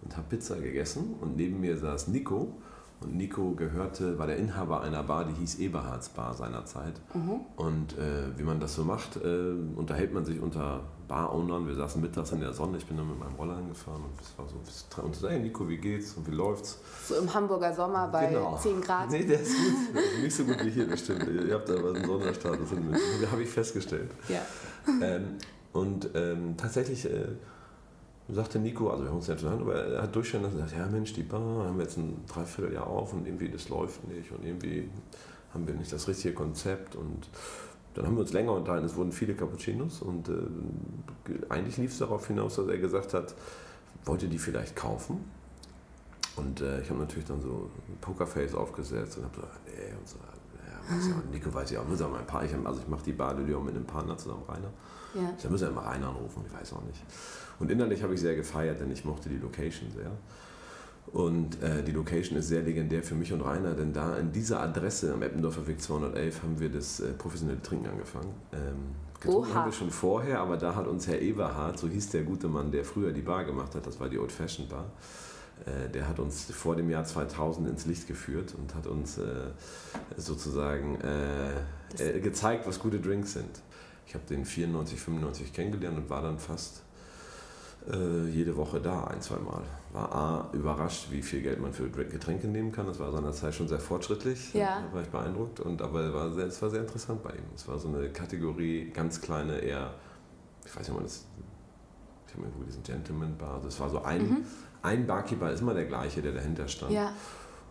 und 0.04 0.18
habe 0.18 0.28
Pizza 0.30 0.56
gegessen 0.56 1.16
und 1.22 1.36
neben 1.36 1.60
mir 1.60 1.78
saß 1.78 2.08
Nico 2.10 2.56
und 3.02 3.16
Nico 3.16 3.52
gehörte, 3.52 4.20
war 4.20 4.28
der 4.28 4.38
Inhaber 4.38 4.82
einer 4.82 5.02
Bar, 5.02 5.26
die 5.26 5.34
hieß 5.34 5.58
Eberhards 5.58 6.10
Bar 6.10 6.36
seinerzeit. 6.36 6.94
Mhm. 7.16 7.42
Und 7.56 7.98
äh, 7.98 8.38
wie 8.38 8.44
man 8.44 8.60
das 8.60 8.76
so 8.76 8.84
macht, 8.84 9.18
äh, 9.18 9.54
unterhält 9.76 10.14
man 10.14 10.24
sich 10.24 10.40
unter 10.40 10.82
Bar-Ownern. 11.08 11.68
Wir 11.68 11.74
saßen 11.74 12.00
mittags 12.00 12.32
in 12.32 12.42
der 12.42 12.54
Sonne, 12.54 12.78
ich 12.78 12.86
bin 12.86 12.98
dann 12.98 13.08
mit 13.08 13.20
meinem 13.20 13.34
Roller 13.36 13.58
hingefahren 13.58 14.04
und 14.04 14.22
es 14.22 14.38
war 14.38 14.48
so, 14.48 15.02
und 15.02 15.16
so, 15.16 15.28
hey 15.28 15.40
Nico, 15.40 15.68
wie 15.68 15.78
geht's 15.78 16.14
und 16.14 16.28
wie 16.28 16.36
läuft's? 16.36 16.78
So 17.08 17.16
im 17.16 17.34
Hamburger 17.34 17.74
Sommer 17.74 18.08
bei 18.08 18.28
genau. 18.28 18.56
10 18.56 18.82
Grad. 18.82 19.10
Nee, 19.10 19.26
der 19.26 19.42
ist 19.42 19.56
gut. 19.56 20.22
Nicht 20.22 20.36
so 20.36 20.44
gut 20.44 20.64
wie 20.64 20.70
hier, 20.70 20.88
bestimmt. 20.88 21.26
Ihr 21.28 21.56
habt 21.56 21.70
da 21.70 21.78
aber 21.78 21.96
einen 21.96 22.06
Sonderstatus 22.06 22.72
in 22.72 22.86
München. 22.86 23.32
Habe 23.32 23.42
ich 23.42 23.50
festgestellt. 23.50 24.12
Ja. 24.30 24.42
Ähm, 25.02 25.38
und 25.74 26.08
ähm, 26.14 26.56
tatsächlich... 26.56 27.06
Äh, 27.06 27.30
sagte 28.34 28.60
Nico, 28.60 28.90
also 28.90 29.04
wir 29.04 29.10
haben 29.10 29.18
uns 29.18 29.28
ja 29.28 29.38
zusammen, 29.38 29.62
aber 29.62 29.76
er 29.76 30.04
hat 30.04 30.16
durchstellen 30.16 30.44
lassen, 30.44 30.58
gesagt, 30.58 30.78
ja 30.78 30.88
Mensch, 30.88 31.14
die 31.14 31.24
Bar 31.24 31.66
haben 31.66 31.78
wir 31.78 31.84
jetzt 31.84 31.98
ein 31.98 32.24
Dreivierteljahr 32.28 32.88
auf 32.88 33.14
und 33.14 33.26
irgendwie 33.26 33.50
das 33.50 33.70
läuft 33.70 34.08
nicht 34.08 34.32
und 34.32 34.46
irgendwie 34.46 34.90
haben 35.54 35.68
wir 35.68 35.74
nicht 35.74 35.92
das 35.92 36.08
richtige 36.08 36.34
Konzept 36.34 36.96
und 36.96 37.28
dann 37.94 38.06
haben 38.06 38.16
wir 38.16 38.22
uns 38.22 38.32
länger 38.32 38.54
unterhalten, 38.54 38.86
es 38.86 38.96
wurden 38.96 39.12
viele 39.12 39.34
Cappuccinos 39.34 40.02
und 40.02 40.30
äh, 40.30 40.34
eigentlich 41.50 41.78
lief 41.78 41.92
es 41.92 42.00
darauf 42.00 42.26
hinaus, 42.28 42.56
dass 42.56 42.68
er 42.68 42.78
gesagt 42.78 43.14
hat, 43.14 43.36
wollt 44.06 44.24
ihr 44.24 44.30
die 44.30 44.40
vielleicht 44.40 44.76
kaufen? 44.76 45.20
Und 46.38 46.62
äh, 46.62 46.82
ich 46.82 46.90
habe 46.90 47.00
natürlich 47.00 47.26
dann 47.26 47.42
so 47.42 47.70
ein 47.90 47.98
Pokerface 48.00 48.56
aufgesetzt 48.56 49.18
und 49.18 49.26
habe 49.26 49.36
so, 49.36 49.42
nee, 49.66 49.94
und 50.00 50.08
so, 50.08 50.16
ja, 50.18 50.96
weiß 50.96 51.08
ja, 51.10 51.16
Nico 51.32 51.54
weiß 51.54 51.72
ja 51.72 51.82
auch, 51.82 51.88
muss 51.88 52.00
mal 52.00 52.20
ein 52.20 52.26
paar, 52.26 52.46
ich, 52.46 52.56
also 52.64 52.80
ich 52.80 52.88
mache 52.88 53.04
die 53.04 53.12
Bar 53.12 53.34
mit 53.34 53.54
einem 53.54 53.86
Partner 53.86 54.18
zusammen, 54.18 54.44
Rainer. 54.48 54.72
Ja. 55.14 55.34
Da 55.42 55.50
müssen 55.50 55.68
wir 55.68 55.74
mal 55.74 55.90
Rainer 55.90 56.08
anrufen, 56.08 56.46
ich 56.48 56.54
weiß 56.58 56.74
auch 56.74 56.84
nicht. 56.84 57.04
Und 57.62 57.70
innerlich 57.70 58.02
habe 58.02 58.16
ich 58.16 58.20
sehr 58.20 58.36
gefeiert, 58.36 58.82
denn 58.82 58.90
ich 58.92 59.06
mochte 59.06 59.30
die 59.30 59.38
Location 59.38 59.92
sehr. 59.92 60.12
Und 61.14 61.62
äh, 61.62 61.84
die 61.84 61.92
Location 61.92 62.38
ist 62.40 62.48
sehr 62.48 62.64
legendär 62.64 63.04
für 63.04 63.14
mich 63.14 63.32
und 63.34 63.42
Rainer, 63.42 63.76
denn 63.76 63.94
da 63.94 64.18
in 64.18 64.32
dieser 64.32 64.62
Adresse 64.62 65.14
am 65.14 65.22
Eppendorfer 65.22 65.68
Weg 65.68 65.80
211 65.80 66.42
haben 66.42 66.60
wir 66.60 66.70
das 66.70 67.00
äh, 67.02 67.12
professionelle 67.14 67.62
Trinken 67.62 67.88
angefangen. 67.88 68.34
Ähm, 68.52 68.96
getrunken 69.20 69.52
Oha. 69.52 69.56
haben 69.56 69.66
wir 69.66 69.74
schon 69.74 69.92
vorher, 69.92 70.40
aber 70.40 70.58
da 70.58 70.74
hat 70.74 70.88
uns 70.88 71.08
Herr 71.08 71.20
Eberhard, 71.22 71.78
so 71.78 71.88
hieß 71.88 72.10
der 72.10 72.24
gute 72.24 72.48
Mann, 72.48 72.72
der 72.72 72.84
früher 72.84 73.12
die 73.12 73.22
Bar 73.22 73.46
gemacht 73.46 73.76
hat, 73.76 73.86
das 73.86 74.00
war 74.00 74.10
die 74.10 74.18
Old 74.18 74.32
Fashioned 74.32 74.72
Bar, 74.72 74.86
äh, 75.66 75.88
der 75.90 76.08
hat 76.08 76.20
uns 76.20 76.46
vor 76.46 76.76
dem 76.76 76.90
Jahr 76.90 77.04
2000 77.04 77.68
ins 77.68 77.86
Licht 77.86 78.08
geführt 78.08 78.56
und 78.58 78.74
hat 78.74 78.88
uns 78.88 79.20
äh, 79.20 79.24
sozusagen 80.18 80.98
äh, 81.02 82.16
äh, 82.18 82.20
gezeigt, 82.22 82.66
was 82.66 82.80
gute 82.80 83.00
Drinks 83.00 83.34
sind. 83.34 83.62
Ich 84.08 84.16
habe 84.16 84.26
den 84.28 84.46
94, 84.46 85.00
95 85.00 85.54
kennengelernt 85.54 85.98
und 85.98 86.10
war 86.10 86.24
dann 86.24 86.40
fast 86.40 86.84
äh, 87.90 88.28
jede 88.30 88.56
Woche 88.56 88.80
da, 88.80 89.06
ein, 89.06 89.22
zwei 89.22 89.38
Mal. 89.38 89.64
War 89.94 90.16
A, 90.16 90.50
überrascht, 90.54 91.08
wie 91.12 91.22
viel 91.22 91.42
Geld 91.42 91.60
man 91.60 91.74
für 91.74 91.90
Getränke 91.90 92.48
nehmen 92.48 92.72
kann. 92.72 92.86
Das 92.86 93.00
war 93.00 93.12
seinerzeit 93.12 93.54
schon 93.54 93.68
sehr 93.68 93.80
fortschrittlich. 93.80 94.54
Ja. 94.54 94.82
Da 94.82 94.96
war 94.96 95.02
ich 95.02 95.10
beeindruckt. 95.10 95.60
Und, 95.60 95.82
aber 95.82 96.14
war 96.14 96.32
sehr, 96.32 96.46
es 96.46 96.62
war 96.62 96.70
sehr 96.70 96.82
interessant 96.82 97.24
bei 97.24 97.32
ihm. 97.32 97.44
Es 97.56 97.68
war 97.68 97.78
so 97.80 97.88
eine 97.88 98.10
Kategorie, 98.10 98.92
ganz 98.92 99.20
kleine, 99.20 99.60
eher, 99.60 99.94
ich 100.66 100.76
weiß 100.76 100.88
nicht, 100.88 100.96
mal 100.96 101.04
das, 101.04 101.26
ich 102.28 102.34
habe 102.34 102.46
irgendwo 102.46 102.64
diesen 102.64 102.84
Gentleman 102.84 103.38
Bar. 103.38 103.60
Das 103.64 103.80
war 103.80 103.90
so 103.90 104.02
ein, 104.04 104.22
mhm. 104.22 104.46
ein 104.82 105.06
Barkeeper, 105.06 105.52
ist 105.52 105.62
immer 105.62 105.74
der 105.74 105.86
gleiche, 105.86 106.22
der 106.22 106.34
dahinter 106.34 106.68
stand. 106.68 106.92
Ja 106.92 107.14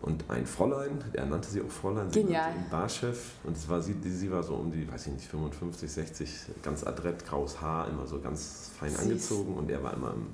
und 0.01 0.23
ein 0.29 0.45
Fräulein, 0.45 1.03
er 1.13 1.25
nannte 1.25 1.49
sie 1.49 1.61
auch 1.61 1.69
Fräulein, 1.69 2.09
Genial. 2.11 2.51
sie 2.53 2.69
Barchef 2.71 3.33
und 3.43 3.55
es 3.55 3.69
war 3.69 3.81
sie, 3.81 3.95
sie 4.03 4.31
war 4.31 4.43
so 4.43 4.55
um 4.55 4.71
die, 4.71 4.91
weiß 4.91 5.07
ich 5.07 5.13
nicht, 5.13 5.27
55, 5.27 5.91
60, 5.91 6.29
ganz 6.63 6.83
adrett, 6.83 7.25
graues 7.25 7.61
Haar, 7.61 7.87
immer 7.87 8.07
so 8.07 8.19
ganz 8.19 8.71
fein 8.79 8.89
Süß. 8.89 8.99
angezogen 8.99 9.53
und 9.55 9.69
er 9.69 9.83
war 9.83 9.93
immer, 9.93 10.13
im, 10.13 10.27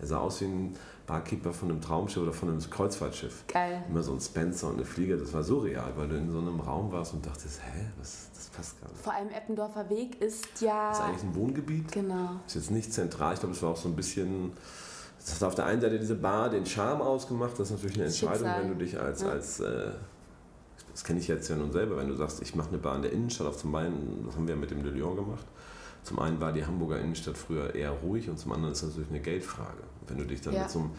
er 0.00 0.06
sah 0.06 0.18
aus 0.18 0.40
wie 0.40 0.46
ein 0.46 0.76
Barkeeper 1.06 1.52
von 1.52 1.70
einem 1.70 1.80
Traumschiff 1.80 2.22
oder 2.22 2.32
von 2.32 2.48
einem 2.48 2.58
Kreuzfahrtschiff. 2.58 3.44
Geil. 3.46 3.84
Immer 3.88 4.02
so 4.02 4.12
ein 4.12 4.20
Spencer 4.20 4.68
und 4.68 4.76
eine 4.76 4.84
Flieger, 4.84 5.16
das 5.16 5.32
war 5.32 5.42
surreal, 5.42 5.92
weil 5.96 6.08
du 6.08 6.16
in 6.16 6.30
so 6.30 6.38
einem 6.38 6.60
Raum 6.60 6.90
warst 6.92 7.12
und 7.14 7.24
dachtest, 7.24 7.60
hä, 7.62 7.86
was, 7.98 8.28
das 8.34 8.48
passt 8.48 8.80
gar 8.80 8.88
nicht. 8.90 9.02
Vor 9.02 9.14
allem 9.14 9.28
Eppendorfer 9.30 9.88
Weg 9.90 10.20
ist 10.20 10.60
ja... 10.60 10.92
Ist 10.92 11.00
eigentlich 11.00 11.22
ein 11.22 11.34
Wohngebiet. 11.34 11.92
Genau. 11.92 12.40
Ist 12.46 12.56
jetzt 12.56 12.70
nicht 12.70 12.92
zentral, 12.92 13.34
ich 13.34 13.40
glaube, 13.40 13.54
es 13.54 13.62
war 13.62 13.70
auch 13.70 13.76
so 13.76 13.88
ein 13.88 13.96
bisschen 13.96 14.52
das 15.24 15.36
hat 15.36 15.42
auf 15.44 15.54
der 15.54 15.66
einen 15.66 15.80
Seite 15.80 15.98
diese 15.98 16.16
Bar 16.16 16.50
den 16.50 16.66
Charme 16.66 17.00
ausgemacht. 17.00 17.52
Das 17.52 17.70
ist 17.70 17.76
natürlich 17.76 17.96
eine 17.96 18.06
Entscheidung, 18.06 18.34
Schicksal. 18.36 18.60
wenn 18.60 18.68
du 18.68 18.74
dich 18.74 19.00
als, 19.00 19.22
ja. 19.22 19.28
als 19.28 19.60
äh, 19.60 19.90
das 20.92 21.02
kenne 21.02 21.18
ich 21.18 21.28
jetzt 21.28 21.48
ja 21.48 21.56
nun 21.56 21.72
selber, 21.72 21.96
wenn 21.96 22.08
du 22.08 22.14
sagst, 22.14 22.42
ich 22.42 22.54
mache 22.54 22.68
eine 22.68 22.78
Bar 22.78 22.96
in 22.96 23.02
der 23.02 23.12
Innenstadt, 23.12 23.46
auf 23.46 23.56
zum 23.56 23.74
einen, 23.74 24.24
das 24.26 24.36
haben 24.36 24.46
wir 24.46 24.54
mit 24.54 24.70
dem 24.70 24.82
De 24.82 24.92
Lyon 24.92 25.16
gemacht. 25.16 25.46
Zum 26.02 26.18
einen 26.18 26.38
war 26.38 26.52
die 26.52 26.64
Hamburger 26.66 27.00
Innenstadt 27.00 27.38
früher 27.38 27.74
eher 27.74 27.90
ruhig 27.90 28.28
und 28.28 28.38
zum 28.38 28.52
anderen 28.52 28.72
ist 28.72 28.82
das 28.82 28.90
natürlich 28.90 29.10
eine 29.10 29.20
Geldfrage. 29.20 29.82
Wenn 30.06 30.18
du 30.18 30.24
dich 30.24 30.42
dann 30.42 30.52
ja. 30.52 30.62
mit 30.62 30.70
so 30.70 30.80
einem 30.80 30.90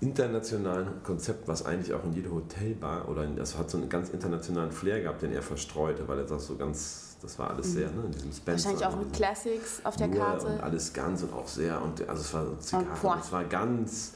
internationalen 0.00 1.02
Konzept, 1.02 1.46
was 1.46 1.66
eigentlich 1.66 1.92
auch 1.92 2.02
in 2.04 2.14
jede 2.14 2.30
Hotelbar 2.30 3.08
oder 3.08 3.24
in, 3.24 3.36
das 3.36 3.58
hat 3.58 3.70
so 3.70 3.76
einen 3.76 3.90
ganz 3.90 4.08
internationalen 4.08 4.72
Flair 4.72 5.02
gehabt, 5.02 5.20
den 5.20 5.32
er 5.32 5.42
verstreute, 5.42 6.08
weil 6.08 6.18
er 6.18 6.24
das 6.24 6.46
so 6.46 6.56
ganz 6.56 7.13
das 7.24 7.38
war 7.38 7.50
alles 7.50 7.72
sehr, 7.72 7.90
ne, 7.90 8.02
in 8.06 8.12
diesem 8.12 8.32
Spencer. 8.32 8.70
Wahrscheinlich 8.70 8.86
auch 8.86 8.98
mit 8.98 9.12
Classics 9.12 9.80
auf 9.82 9.96
der 9.96 10.08
Karte. 10.08 10.46
Und 10.46 10.60
alles 10.60 10.92
ganz 10.92 11.22
und 11.22 11.32
auch 11.32 11.48
sehr, 11.48 11.82
und 11.82 12.08
also 12.08 12.22
es 12.22 12.34
war 12.34 12.60
Zigarren, 12.60 13.20
es 13.20 13.32
war 13.32 13.44
ganz, 13.44 14.12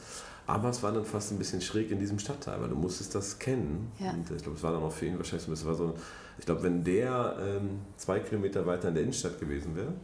aber 0.47 0.69
es 0.69 0.83
war 0.83 0.93
dann 0.93 1.05
fast 1.05 1.33
ein 1.33 1.39
bisschen 1.39 1.61
schräg 1.61 1.91
in 1.91 1.99
diesem 1.99 2.19
Stadtteil, 2.19 2.61
weil 2.61 2.69
du 2.69 2.77
musstest 2.77 3.15
das 3.15 3.39
kennen. 3.39 3.91
Ja. 3.99 4.11
Und 4.13 4.31
ich 4.31 4.43
glaube, 4.43 4.57
es 4.57 4.63
war 4.63 4.73
dann 4.73 4.83
auch 4.83 4.93
für 4.93 5.07
ihn 5.07 5.17
wahrscheinlich 5.17 5.45
so 5.45 5.51
ein 5.51 5.55
bisschen, 5.55 5.77
so, 5.77 5.95
ich 6.39 6.47
glaube, 6.47 6.63
wenn 6.63 6.85
der 6.85 7.37
ähm, 7.41 7.81
zwei 7.97 8.21
Kilometer 8.21 8.65
weiter 8.67 8.89
in 8.89 8.95
der 8.95 9.03
Innenstadt 9.03 9.41
gewesen 9.41 9.75
wäre, 9.75 9.95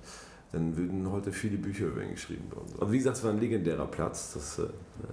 dann 0.55 0.77
würden 0.77 1.11
heute 1.11 1.33
viele 1.33 1.59
Bücher 1.59 1.87
über 1.87 2.03
ihn 2.03 2.13
geschrieben 2.13 2.51
worden. 2.55 2.73
Aber 2.79 2.93
wie 2.93 2.99
gesagt, 2.99 3.17
es 3.17 3.25
war 3.25 3.33
ein 3.33 3.41
legendärer 3.41 3.87
Platz. 3.87 4.35
Das 4.35 4.61
äh, 4.61 4.69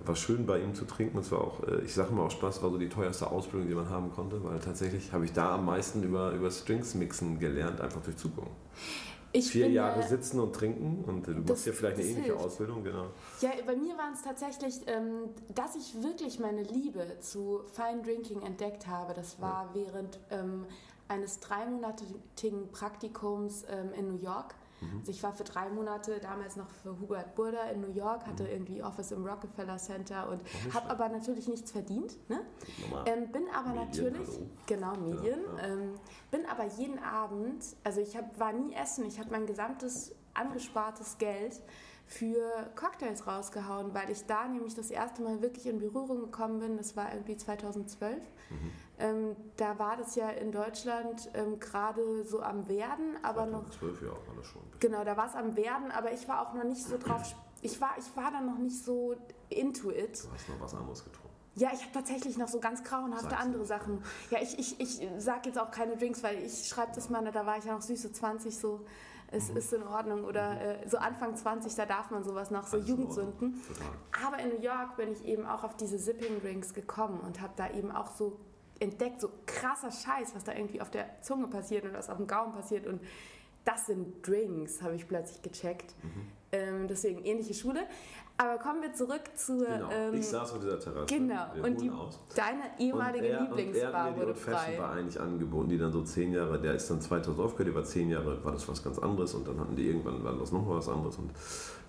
war 0.06 0.16
schön 0.16 0.46
bei 0.46 0.60
ihm 0.60 0.76
zu 0.76 0.86
trinken. 0.86 1.18
Es 1.18 1.32
war 1.32 1.42
auch, 1.42 1.64
äh, 1.68 1.82
ich 1.82 1.94
sage 1.94 2.14
mal 2.14 2.24
auch 2.24 2.32
Spaß, 2.32 2.62
war 2.62 2.70
so 2.70 2.78
die 2.78 2.90
teuerste 2.90 3.30
Ausbildung, 3.30 3.68
die 3.68 3.74
man 3.74 3.90
haben 3.90 4.12
konnte, 4.12 4.44
weil 4.44 4.60
tatsächlich 4.60 5.12
habe 5.12 5.26
ich 5.26 5.34
da 5.34 5.56
am 5.56 5.66
meisten 5.66 6.04
über, 6.04 6.32
über 6.32 6.52
Strings 6.52 6.94
mixen 6.94 7.40
gelernt, 7.40 7.82
einfach 7.82 8.02
durch 8.02 8.18
Zugucken. 8.18 8.52
ich 9.32 9.50
vier 9.50 9.66
bin, 9.66 9.74
Jahre 9.74 10.08
sitzen 10.08 10.40
und 10.40 10.54
trinken 10.54 11.04
und 11.06 11.26
du 11.28 11.34
machst 11.34 11.66
ja 11.66 11.74
vielleicht 11.74 11.98
eine 11.98 12.06
ähnliche 12.06 12.34
hilft. 12.34 12.46
Ausbildung, 12.46 12.84
genau. 12.84 13.08
Ja, 13.42 13.50
bei 13.66 13.76
mir 13.76 13.98
waren 13.98 14.14
es 14.14 14.22
tatsächlich, 14.22 14.82
ähm, 14.86 15.30
dass 15.56 15.76
ich 15.76 16.04
wirklich 16.04 16.40
meine 16.40 16.62
Liebe 16.62 17.04
zu 17.20 17.62
Fine 17.74 18.04
Drinking 18.04 18.44
entdeckt 18.44 18.86
habe. 18.86 19.16
Das 19.16 19.42
war 19.42 19.72
ja. 19.74 19.86
während 19.86 20.20
ähm, 20.30 20.66
eines 21.08 21.40
dreimonatigen 21.40 22.72
Praktikums 22.72 23.66
ähm, 23.70 23.92
in 23.98 24.08
New 24.08 24.22
York. 24.22 24.54
Mhm. 24.82 25.00
Also 25.00 25.12
ich 25.12 25.24
war 25.24 25.34
für 25.34 25.44
drei 25.44 25.70
Monate 25.70 26.20
damals 26.20 26.56
noch 26.56 26.70
für 26.70 27.00
Hubert 27.00 27.36
Burda 27.36 27.70
in 27.70 27.82
New 27.82 27.92
York, 27.92 28.26
hatte 28.26 28.44
mhm. 28.44 28.50
irgendwie 28.50 28.84
Office 28.84 29.12
im 29.12 29.26
Rockefeller 29.26 29.78
Center 29.78 30.30
und 30.30 30.42
habe 30.74 30.90
aber 30.90 31.10
natürlich 31.10 31.48
nichts 31.48 31.72
verdient. 31.72 32.18
Ne? 32.30 32.42
Ähm, 33.06 33.32
bin 33.32 33.44
aber 33.54 33.70
Medien, 33.70 34.14
natürlich, 34.14 34.28
hallo. 34.28 34.50
genau, 34.66 34.96
Medien, 34.98 35.40
genau, 35.42 35.58
ja. 35.58 35.68
ähm, 35.68 35.94
bin 36.32 36.46
aber 36.46 36.66
jeden 36.66 37.00
Abend, 37.00 37.64
also 37.84 38.02
ich 38.02 38.18
hab, 38.18 38.40
war 38.40 38.54
nie 38.54 38.74
essen, 38.74 39.06
ich 39.06 39.20
habe 39.20 39.30
mein 39.32 39.46
gesamtes 39.46 40.14
angespartes 40.34 41.18
Geld 41.18 41.62
für 42.12 42.70
Cocktails 42.76 43.26
rausgehauen, 43.26 43.94
weil 43.94 44.10
ich 44.10 44.26
da 44.26 44.46
nämlich 44.46 44.76
das 44.76 44.92
erste 44.92 45.22
Mal 45.22 45.42
wirklich 45.42 45.66
in 45.66 45.80
Berührung 45.80 46.20
gekommen 46.20 46.60
bin. 46.60 46.78
Das 46.78 46.98
war 46.98 47.14
irgendwie 47.14 47.38
2012. 47.38 48.18
Mhm. 48.50 48.72
Ähm, 49.00 49.36
da 49.56 49.80
war 49.80 49.96
das 49.96 50.16
ja 50.16 50.30
in 50.30 50.52
Deutschland 50.52 51.30
ähm, 51.34 51.60
gerade 51.60 52.26
so 52.26 52.42
am 52.42 52.68
Werden, 52.68 53.18
aber 53.24 53.48
2012 53.48 54.02
noch. 54.02 54.08
ja, 54.08 54.14
war 54.28 54.36
das 54.36 54.46
schon. 54.46 54.62
Genau, 54.80 55.04
da 55.06 55.16
war 55.16 55.28
es 55.28 55.36
am 55.36 55.56
Werden, 55.56 55.90
aber 55.92 56.12
ich 56.12 56.28
war 56.28 56.46
auch 56.46 56.54
noch 56.54 56.66
nicht 56.66 56.84
so 56.84 56.98
drauf. 56.98 57.22
Ich 57.64 57.80
war, 57.80 57.92
ich 58.00 58.18
war 58.18 58.32
dann 58.32 58.48
noch 58.48 58.58
nicht 58.58 58.84
so 58.84 59.14
into 59.50 59.92
it. 59.92 60.24
Du 60.24 60.32
hast 60.34 60.50
noch 60.50 60.60
was 60.60 60.74
anderes 60.74 61.04
getrunken. 61.04 61.30
Ja, 61.54 61.70
ich 61.72 61.82
habe 61.82 61.92
tatsächlich 61.94 62.36
noch 62.36 62.48
so 62.48 62.60
ganz 62.60 62.84
grauenhafte 62.84 63.30
Sag's 63.30 63.44
andere 63.44 63.66
Sachen. 63.66 64.04
Ja, 64.32 64.40
ich, 64.42 64.58
ich, 64.58 64.80
ich 64.80 65.08
sage 65.20 65.42
jetzt 65.50 65.60
auch 65.60 65.70
keine 65.70 65.96
Drinks, 65.96 66.24
weil 66.24 66.44
ich 66.44 66.68
schreibe 66.68 66.94
das 66.96 67.12
mal, 67.12 67.24
da 67.32 67.46
war 67.46 67.60
ich 67.60 67.66
ja 67.66 67.74
noch 67.74 67.84
süße 67.84 68.14
20 68.14 68.58
so 68.58 68.84
es 69.32 69.50
mhm. 69.50 69.58
ist 69.58 69.74
in 69.74 69.84
Ordnung. 69.84 70.24
Oder 70.26 70.54
mhm. 70.54 70.60
äh, 70.60 70.90
so 70.90 70.98
Anfang 70.98 71.36
20, 71.36 71.74
da 71.76 71.86
darf 71.86 72.12
man 72.12 72.24
sowas 72.24 72.52
noch, 72.52 72.68
so 72.68 72.78
Alles 72.78 72.90
Jugendsünden. 72.90 73.62
Aber 74.26 74.40
in 74.40 74.50
New 74.50 74.62
York 74.62 74.98
bin 74.98 75.12
ich 75.12 75.26
eben 75.26 75.46
auch 75.46 75.64
auf 75.64 75.76
diese 75.78 75.98
Sipping 75.98 76.42
Drinks 76.42 76.74
gekommen 76.74 77.20
und 77.22 77.42
habe 77.42 77.54
da 77.56 77.72
eben 77.72 77.92
auch 77.92 78.12
so 78.12 78.38
entdeckt, 78.80 79.22
so 79.22 79.30
krasser 79.46 79.92
Scheiß, 79.92 80.36
was 80.36 80.44
da 80.44 80.54
irgendwie 80.54 80.82
auf 80.82 80.90
der 80.90 81.22
Zunge 81.22 81.48
passiert 81.48 81.86
und 81.86 81.94
was 81.94 82.10
auf 82.10 82.18
dem 82.18 82.28
Gaumen 82.28 82.52
passiert. 82.52 82.88
Und 82.88 83.02
das 83.64 83.86
sind 83.86 84.28
Drinks, 84.28 84.82
habe 84.82 84.96
ich 84.96 85.08
plötzlich 85.08 85.42
gecheckt. 85.42 85.96
Mhm. 86.04 86.28
Ähm, 86.52 86.88
deswegen 86.88 87.24
ähnliche 87.24 87.54
Schule. 87.54 87.88
Aber 88.42 88.58
kommen 88.58 88.82
wir 88.82 88.92
zurück 88.92 89.22
zu. 89.36 89.60
Genau. 89.60 89.90
Ähm, 89.92 90.16
ich 90.16 90.28
saß 90.28 90.54
auf 90.54 90.60
dieser 90.60 90.80
Terrasse. 90.80 91.06
Genau. 91.06 91.46
und 91.62 91.80
die, 91.80 91.92
deine 92.36 92.64
ehemalige 92.80 93.26
und 93.26 93.34
er, 93.34 93.42
Lieblingsbar 93.42 94.08
und 94.08 94.14
er 94.14 94.20
wurde 94.20 94.36
frei. 94.36 94.52
Fashion 94.52 94.80
war 94.80 94.92
eigentlich 94.94 95.22
angeboten, 95.22 95.70
die 95.70 95.78
dann 95.78 95.92
so 95.92 96.02
zehn 96.02 96.34
Jahre, 96.34 96.60
der 96.60 96.74
ist 96.74 96.90
dann 96.90 97.00
2000 97.00 97.40
aufgehört, 97.40 97.70
über 97.70 97.84
zehn 97.84 98.10
Jahre 98.10 98.44
war 98.44 98.52
das 98.54 98.68
was 98.68 98.84
ganz 98.84 98.98
anderes 98.98 99.36
und 99.36 99.48
dann 99.48 99.60
hatten 99.60 99.76
die 99.76 99.86
irgendwann, 99.86 100.24
war 100.24 100.34
das 100.34 100.52
nochmal 100.52 100.78
was 100.78 100.90
anderes 100.90 101.18
und 101.18 101.30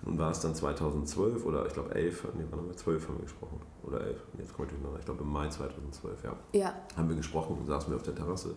nun 0.05 0.19
war 0.19 0.29
es 0.29 0.41
dann 0.41 0.53
2012 0.53 1.43
oder 1.43 1.65
ich 1.65 1.73
glaube 1.73 1.95
11, 1.95 2.27
nee, 2.35 2.43
wann 2.51 2.59
haben 2.59 2.67
wir 2.67 2.77
12 2.77 3.07
haben 3.07 3.17
wir 3.17 3.23
gesprochen 3.23 3.59
oder 3.81 4.01
11, 4.01 4.21
jetzt 4.37 4.53
komme 4.53 4.67
ich 4.67 4.73
durcheinander, 4.73 4.99
ich 4.99 5.05
glaube 5.05 5.23
im 5.23 5.31
Mai 5.31 5.49
2012, 5.49 6.23
ja. 6.23 6.35
Ja. 6.51 6.73
Haben 6.95 7.09
wir 7.09 7.15
gesprochen 7.15 7.57
und 7.57 7.65
saßen 7.65 7.89
wir 7.91 7.95
auf 7.95 8.03
der 8.03 8.13
Terrasse 8.13 8.55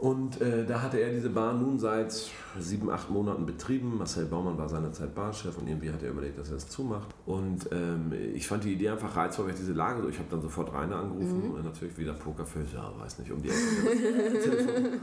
und 0.00 0.40
äh, 0.40 0.64
da 0.64 0.80
hatte 0.80 0.98
er 0.98 1.10
diese 1.10 1.28
Bar 1.28 1.52
nun 1.52 1.78
seit 1.78 2.30
sieben, 2.58 2.90
acht 2.90 3.10
Monaten 3.10 3.44
betrieben. 3.44 3.98
Marcel 3.98 4.24
Baumann 4.24 4.56
war 4.56 4.66
seinerzeit 4.66 5.14
Barchef 5.14 5.58
und 5.58 5.68
irgendwie 5.68 5.90
hat 5.90 6.02
er 6.02 6.08
überlegt, 6.08 6.38
dass 6.38 6.48
er 6.48 6.54
das 6.54 6.70
zumacht. 6.70 7.08
Und 7.26 7.68
ähm, 7.70 8.10
ich 8.34 8.48
fand 8.48 8.64
die 8.64 8.72
Idee 8.72 8.88
einfach 8.88 9.14
reizvoll, 9.14 9.44
weil 9.44 9.52
ich 9.52 9.60
diese 9.60 9.74
Lage 9.74 10.00
so. 10.00 10.08
Ich 10.08 10.18
habe 10.18 10.28
dann 10.30 10.40
sofort 10.40 10.72
Rainer 10.72 10.96
angerufen 10.96 11.48
mhm. 11.48 11.54
und 11.54 11.64
natürlich 11.66 11.98
wieder 11.98 12.14
Pokerface, 12.14 12.72
ja, 12.72 12.90
weiß 12.98 13.18
nicht, 13.18 13.30
um 13.30 13.42
die 13.42 13.50
Ecke. 13.50 13.58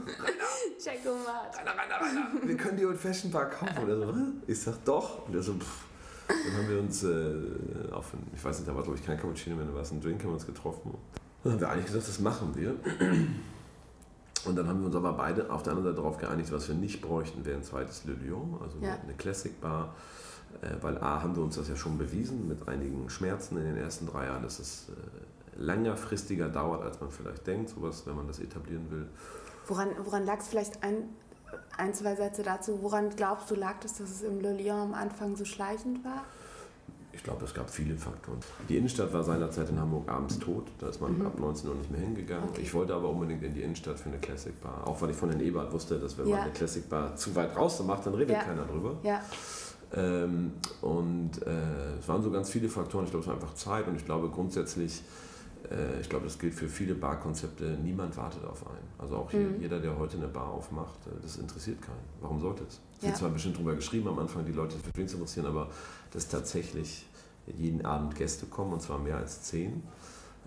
Check 0.82 0.98
Rainer, 1.06 1.70
Rainer, 1.78 2.04
Rainer, 2.04 2.48
wir 2.48 2.56
können 2.56 2.76
die 2.76 2.84
Old 2.84 2.98
Fashion 2.98 3.30
Bar 3.30 3.50
kaufen. 3.50 3.78
Und 3.80 3.88
er 3.88 3.98
so, 3.98 4.14
ich 4.48 4.60
sag 4.60 4.84
doch. 4.84 5.28
Und 5.28 5.34
er 5.36 5.42
so, 5.42 5.54
pff. 5.54 5.84
Dann 6.26 6.56
haben 6.56 6.68
wir 6.68 6.80
uns 6.80 7.04
äh, 7.04 7.92
auf, 7.92 8.12
ich 8.34 8.44
weiß 8.44 8.58
nicht, 8.58 8.68
da 8.68 8.74
war 8.74 8.82
glaube 8.82 8.98
ich 8.98 9.06
kein 9.06 9.16
Cappuccino 9.16 9.54
mehr, 9.54 9.64
da 9.64 9.74
war 9.74 9.82
es 9.82 9.92
ein 9.92 10.00
Drink, 10.00 10.20
haben 10.22 10.30
wir 10.30 10.34
uns 10.34 10.44
getroffen. 10.44 10.92
Dann 11.44 11.52
haben 11.52 11.60
wir 11.60 11.70
eigentlich 11.70 11.86
gesagt, 11.86 12.08
das 12.08 12.18
machen 12.18 12.52
wir. 12.56 12.74
Und 14.44 14.56
dann 14.56 14.68
haben 14.68 14.80
wir 14.80 14.86
uns 14.86 14.96
aber 14.96 15.12
beide 15.12 15.50
auf 15.50 15.62
der 15.62 15.72
anderen 15.72 15.90
Seite 15.90 16.02
darauf 16.02 16.18
geeinigt, 16.18 16.52
was 16.52 16.68
wir 16.68 16.74
nicht 16.74 17.00
bräuchten, 17.00 17.44
wäre 17.44 17.56
ein 17.56 17.64
zweites 17.64 18.04
Le 18.04 18.14
Lion, 18.14 18.58
also 18.62 18.78
ja. 18.80 18.96
eine 19.02 19.14
Classic 19.14 19.60
Bar. 19.60 19.94
Äh, 20.62 20.82
weil 20.82 20.98
A, 20.98 21.22
haben 21.22 21.36
wir 21.36 21.42
uns 21.42 21.56
das 21.56 21.68
ja 21.68 21.76
schon 21.76 21.98
bewiesen 21.98 22.48
mit 22.48 22.68
einigen 22.68 23.08
Schmerzen 23.10 23.58
in 23.58 23.64
den 23.64 23.76
ersten 23.76 24.06
drei 24.06 24.26
Jahren, 24.26 24.42
dass 24.42 24.58
es 24.58 24.88
äh, 24.88 25.60
längerfristiger 25.60 26.48
dauert, 26.48 26.82
als 26.82 27.00
man 27.00 27.10
vielleicht 27.10 27.46
denkt, 27.46 27.70
sowas, 27.70 28.04
wenn 28.06 28.16
man 28.16 28.26
das 28.26 28.38
etablieren 28.38 28.90
will. 28.90 29.06
Woran, 29.66 29.90
woran 30.04 30.24
lag 30.24 30.38
es 30.38 30.48
vielleicht 30.48 30.82
ein, 30.82 31.10
ein, 31.76 31.92
zwei 31.92 32.14
Sätze 32.16 32.42
dazu? 32.42 32.78
Woran 32.82 33.10
glaubst 33.10 33.50
du, 33.50 33.54
lag 33.54 33.74
es, 33.84 33.98
dass 33.98 34.10
es 34.10 34.22
im 34.22 34.40
Le 34.40 34.54
Lion 34.54 34.78
am 34.78 34.94
Anfang 34.94 35.36
so 35.36 35.44
schleichend 35.44 36.04
war? 36.04 36.24
Ich 37.12 37.22
glaube, 37.22 37.44
es 37.44 37.54
gab 37.54 37.68
viele 37.70 37.96
Faktoren. 37.96 38.38
Die 38.68 38.76
Innenstadt 38.76 39.12
war 39.12 39.24
seinerzeit 39.24 39.68
in 39.70 39.80
Hamburg 39.80 40.08
abends 40.08 40.38
tot. 40.38 40.66
Da 40.78 40.88
ist 40.88 41.00
man 41.00 41.18
mhm. 41.18 41.26
ab 41.26 41.38
19 41.38 41.68
Uhr 41.68 41.74
nicht 41.74 41.90
mehr 41.90 42.00
hingegangen. 42.00 42.48
Okay. 42.50 42.62
Ich 42.62 42.72
wollte 42.74 42.94
aber 42.94 43.08
unbedingt 43.08 43.42
in 43.42 43.54
die 43.54 43.62
Innenstadt 43.62 43.98
für 43.98 44.08
eine 44.08 44.18
Classic 44.18 44.58
Bar. 44.60 44.86
Auch 44.86 45.00
weil 45.02 45.10
ich 45.10 45.16
von 45.16 45.30
den 45.30 45.40
Ebert 45.40 45.72
wusste, 45.72 45.98
dass 45.98 46.16
wenn 46.16 46.26
ja. 46.26 46.36
man 46.36 46.44
eine 46.44 46.52
Classic 46.52 46.88
Bar 46.88 47.16
zu 47.16 47.34
weit 47.34 47.56
raus 47.56 47.82
macht, 47.84 48.06
dann 48.06 48.14
redet 48.14 48.36
ja. 48.36 48.42
keiner 48.42 48.64
drüber. 48.64 48.96
Ja. 49.02 49.20
Ähm, 49.94 50.52
und 50.82 51.42
äh, 51.46 51.98
es 51.98 52.08
waren 52.08 52.22
so 52.22 52.30
ganz 52.30 52.50
viele 52.50 52.68
Faktoren. 52.68 53.04
Ich 53.04 53.10
glaube, 53.10 53.22
es 53.22 53.28
war 53.28 53.34
einfach 53.34 53.54
Zeit 53.54 53.88
und 53.88 53.96
ich 53.96 54.04
glaube 54.04 54.28
grundsätzlich, 54.28 55.02
äh, 55.70 56.00
ich 56.00 56.08
glaube, 56.08 56.24
das 56.26 56.38
gilt 56.38 56.54
für 56.54 56.68
viele 56.68 56.94
Barkonzepte, 56.94 57.78
niemand 57.82 58.16
wartet 58.16 58.44
auf 58.44 58.66
einen. 58.66 58.86
Also 58.98 59.16
auch 59.16 59.30
hier, 59.30 59.40
mhm. 59.40 59.60
jeder, 59.60 59.80
der 59.80 59.98
heute 59.98 60.18
eine 60.18 60.28
Bar 60.28 60.50
aufmacht, 60.50 61.06
äh, 61.06 61.20
das 61.22 61.36
interessiert 61.36 61.80
keinen. 61.80 62.04
Warum 62.20 62.40
sollte 62.40 62.64
es? 62.64 62.80
Es 62.98 63.04
wird 63.04 63.16
zwar 63.16 63.30
bestimmt 63.30 63.56
drüber 63.56 63.74
geschrieben 63.74 64.08
am 64.08 64.18
Anfang, 64.18 64.44
die 64.44 64.52
Leute 64.52 64.76
für 64.76 64.92
Drinks 64.92 65.14
interessieren, 65.14 65.46
aber 65.46 65.68
das 66.12 66.24
ist 66.24 66.30
tatsächlich 66.30 67.06
jeden 67.46 67.84
Abend 67.84 68.14
Gäste 68.14 68.46
kommen, 68.46 68.72
und 68.72 68.82
zwar 68.82 68.98
mehr 68.98 69.16
als 69.16 69.42
zehn. 69.42 69.82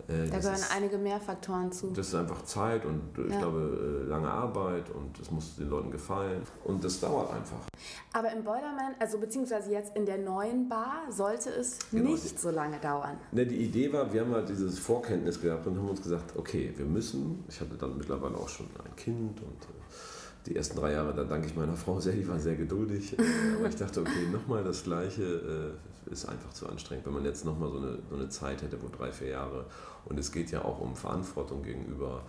Äh, 0.08 0.30
da 0.30 0.38
gehören 0.38 0.56
ist, 0.56 0.75
einige 0.75 0.98
mehr 0.98 1.20
Faktoren 1.20 1.72
zu. 1.72 1.91
Das 1.91 2.08
ist 2.08 2.15
einfach 2.15 2.44
Zeit 2.44 2.86
und 2.86 3.01
äh, 3.18 3.27
ich 3.27 3.34
ja. 3.34 3.39
glaube 3.39 4.03
äh, 4.06 4.10
lange 4.10 4.30
Arbeit 4.30 4.89
und 4.89 5.20
es 5.20 5.30
muss 5.32 5.56
den 5.56 5.70
Leuten 5.70 5.91
gefallen 5.91 6.41
und 6.63 6.84
das 6.84 7.00
dauert 7.00 7.34
einfach. 7.34 7.60
Aber 8.13 8.32
im 8.32 8.44
Boilerman, 8.44 8.96
also 9.00 9.18
beziehungsweise 9.20 9.72
jetzt 9.72 9.96
in 9.96 10.06
der 10.06 10.18
neuen 10.18 10.70
Bar, 10.70 11.03
sollte 11.10 11.50
es 11.50 11.80
genau, 11.91 12.12
nicht 12.12 12.39
so 12.39 12.50
lange 12.50 12.80
dauern. 12.80 13.18
Ne, 13.32 13.46
die 13.46 13.58
Idee 13.58 13.91
war, 13.94 14.12
wir 14.12 14.22
haben 14.22 14.34
halt 14.34 14.50
dieses 14.50 14.80
Vorkenntnis 14.80 15.39
gehabt 15.39 15.68
und 15.68 15.77
haben 15.77 15.89
uns 15.89 16.01
gesagt, 16.01 16.36
okay, 16.36 16.74
wir 16.75 16.86
müssen, 16.86 17.44
ich 17.48 17.60
hatte 17.60 17.75
dann 17.75 17.98
mittlerweile 17.98 18.36
auch 18.36 18.50
schon 18.50 18.68
ein 18.84 18.96
Kind 18.96 19.39
und 19.41 19.68
die 20.45 20.55
ersten 20.55 20.77
drei 20.77 20.93
Jahre, 20.93 21.13
da 21.13 21.24
danke 21.24 21.48
ich 21.48 21.55
meiner 21.55 21.75
Frau 21.75 22.00
sehr, 22.00 22.13
die 22.13 22.27
war 22.27 22.39
sehr 22.39 22.55
geduldig. 22.55 23.15
Aber 23.57 23.69
ich 23.69 23.75
dachte, 23.75 24.01
okay, 24.01 24.27
nochmal 24.31 24.63
das 24.63 24.83
Gleiche 24.83 25.74
ist 26.10 26.25
einfach 26.25 26.51
zu 26.51 26.67
anstrengend, 26.67 27.05
wenn 27.05 27.13
man 27.13 27.25
jetzt 27.25 27.45
nochmal 27.45 27.71
so 27.71 27.77
eine, 27.77 28.00
so 28.10 28.15
eine 28.15 28.29
Zeit 28.29 28.62
hätte, 28.62 28.81
wo 28.81 28.88
drei, 28.89 29.12
vier 29.12 29.29
Jahre. 29.29 29.65
Und 30.05 30.19
es 30.19 30.31
geht 30.31 30.51
ja 30.51 30.63
auch 30.65 30.79
um 30.79 30.95
Verantwortung 30.95 31.63
gegenüber 31.63 32.24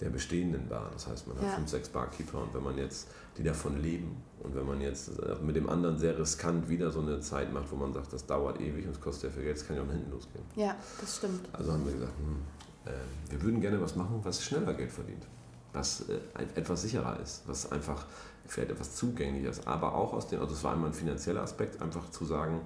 der 0.00 0.10
bestehenden 0.10 0.68
Bar. 0.68 0.90
Das 0.92 1.06
heißt, 1.06 1.26
man 1.28 1.36
hat 1.38 1.44
ja. 1.44 1.50
fünf, 1.50 1.68
sechs 1.68 1.88
Barkeeper 1.88 2.42
und 2.42 2.54
wenn 2.54 2.62
man 2.62 2.76
jetzt, 2.76 3.08
die 3.38 3.42
davon 3.42 3.80
leben 3.80 4.22
und 4.42 4.54
wenn 4.54 4.66
man 4.66 4.80
jetzt 4.80 5.12
mit 5.42 5.56
dem 5.56 5.68
anderen 5.68 5.98
sehr 5.98 6.18
riskant 6.18 6.68
wieder 6.68 6.90
so 6.90 7.00
eine 7.00 7.20
Zeit 7.20 7.52
macht, 7.52 7.70
wo 7.70 7.76
man 7.76 7.92
sagt, 7.92 8.12
das 8.12 8.26
dauert 8.26 8.60
ewig 8.60 8.86
und 8.86 8.92
es 8.92 9.00
kostet 9.00 9.30
ja 9.30 9.34
viel 9.34 9.44
Geld, 9.44 9.56
das 9.56 9.66
kann 9.66 9.76
ja 9.76 9.82
auch 9.82 9.90
hinten 9.90 10.10
losgehen. 10.10 10.44
Ja, 10.56 10.76
das 11.00 11.16
stimmt. 11.16 11.48
Also 11.52 11.72
haben 11.72 11.84
wir 11.84 11.92
gesagt, 11.92 12.12
hm, 12.18 12.92
äh, 12.92 13.30
wir 13.30 13.42
würden 13.42 13.60
gerne 13.60 13.80
was 13.80 13.94
machen, 13.96 14.20
was 14.22 14.42
schneller 14.42 14.74
Geld 14.74 14.90
verdient, 14.90 15.26
was 15.74 16.08
äh, 16.08 16.18
etwas 16.54 16.82
sicherer 16.82 17.18
ist, 17.20 17.42
was 17.46 17.70
einfach 17.70 18.06
vielleicht 18.46 18.70
etwas 18.70 18.94
zugänglicher 18.94 19.50
ist, 19.50 19.66
aber 19.66 19.94
auch 19.94 20.12
aus 20.12 20.28
dem, 20.28 20.40
also 20.40 20.54
es 20.54 20.62
war 20.64 20.72
einmal 20.72 20.90
ein 20.90 20.94
finanzieller 20.94 21.42
Aspekt, 21.42 21.80
einfach 21.80 22.10
zu 22.10 22.24
sagen, 22.24 22.60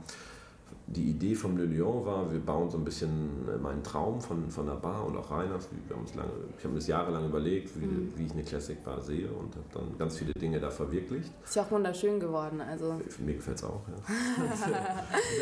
die 0.86 1.10
Idee 1.10 1.34
vom 1.34 1.56
Le 1.56 1.64
Lion 1.64 2.04
war, 2.06 2.32
wir 2.32 2.40
bauen 2.40 2.70
so 2.70 2.78
ein 2.78 2.84
bisschen 2.84 3.46
äh, 3.48 3.58
meinen 3.58 3.82
Traum 3.82 4.20
von, 4.20 4.50
von 4.50 4.66
der 4.66 4.74
Bar 4.74 5.04
und 5.04 5.16
auch 5.16 5.30
Reiners. 5.30 5.68
Wir 5.86 5.96
haben 5.96 6.06
lange, 6.14 6.30
ich 6.56 6.64
habe 6.64 6.72
mir 6.72 6.80
das 6.80 6.86
jahrelang 6.86 7.26
überlegt, 7.26 7.78
wie, 7.78 7.84
mhm. 7.84 8.12
wie 8.16 8.24
ich 8.24 8.32
eine 8.32 8.42
Classic 8.42 8.82
Bar 8.82 9.00
sehe 9.02 9.28
und 9.30 9.54
habe 9.54 9.66
dann 9.74 9.98
ganz 9.98 10.16
viele 10.16 10.32
Dinge 10.32 10.58
da 10.60 10.70
verwirklicht. 10.70 11.30
Ist 11.44 11.56
ja 11.56 11.62
auch 11.62 11.70
wunderschön 11.70 12.18
geworden. 12.18 12.60
Also. 12.60 13.00
Mir 13.18 13.34
gefällt 13.34 13.58
es 13.58 13.64
auch, 13.64 13.82
ja. 13.88 14.14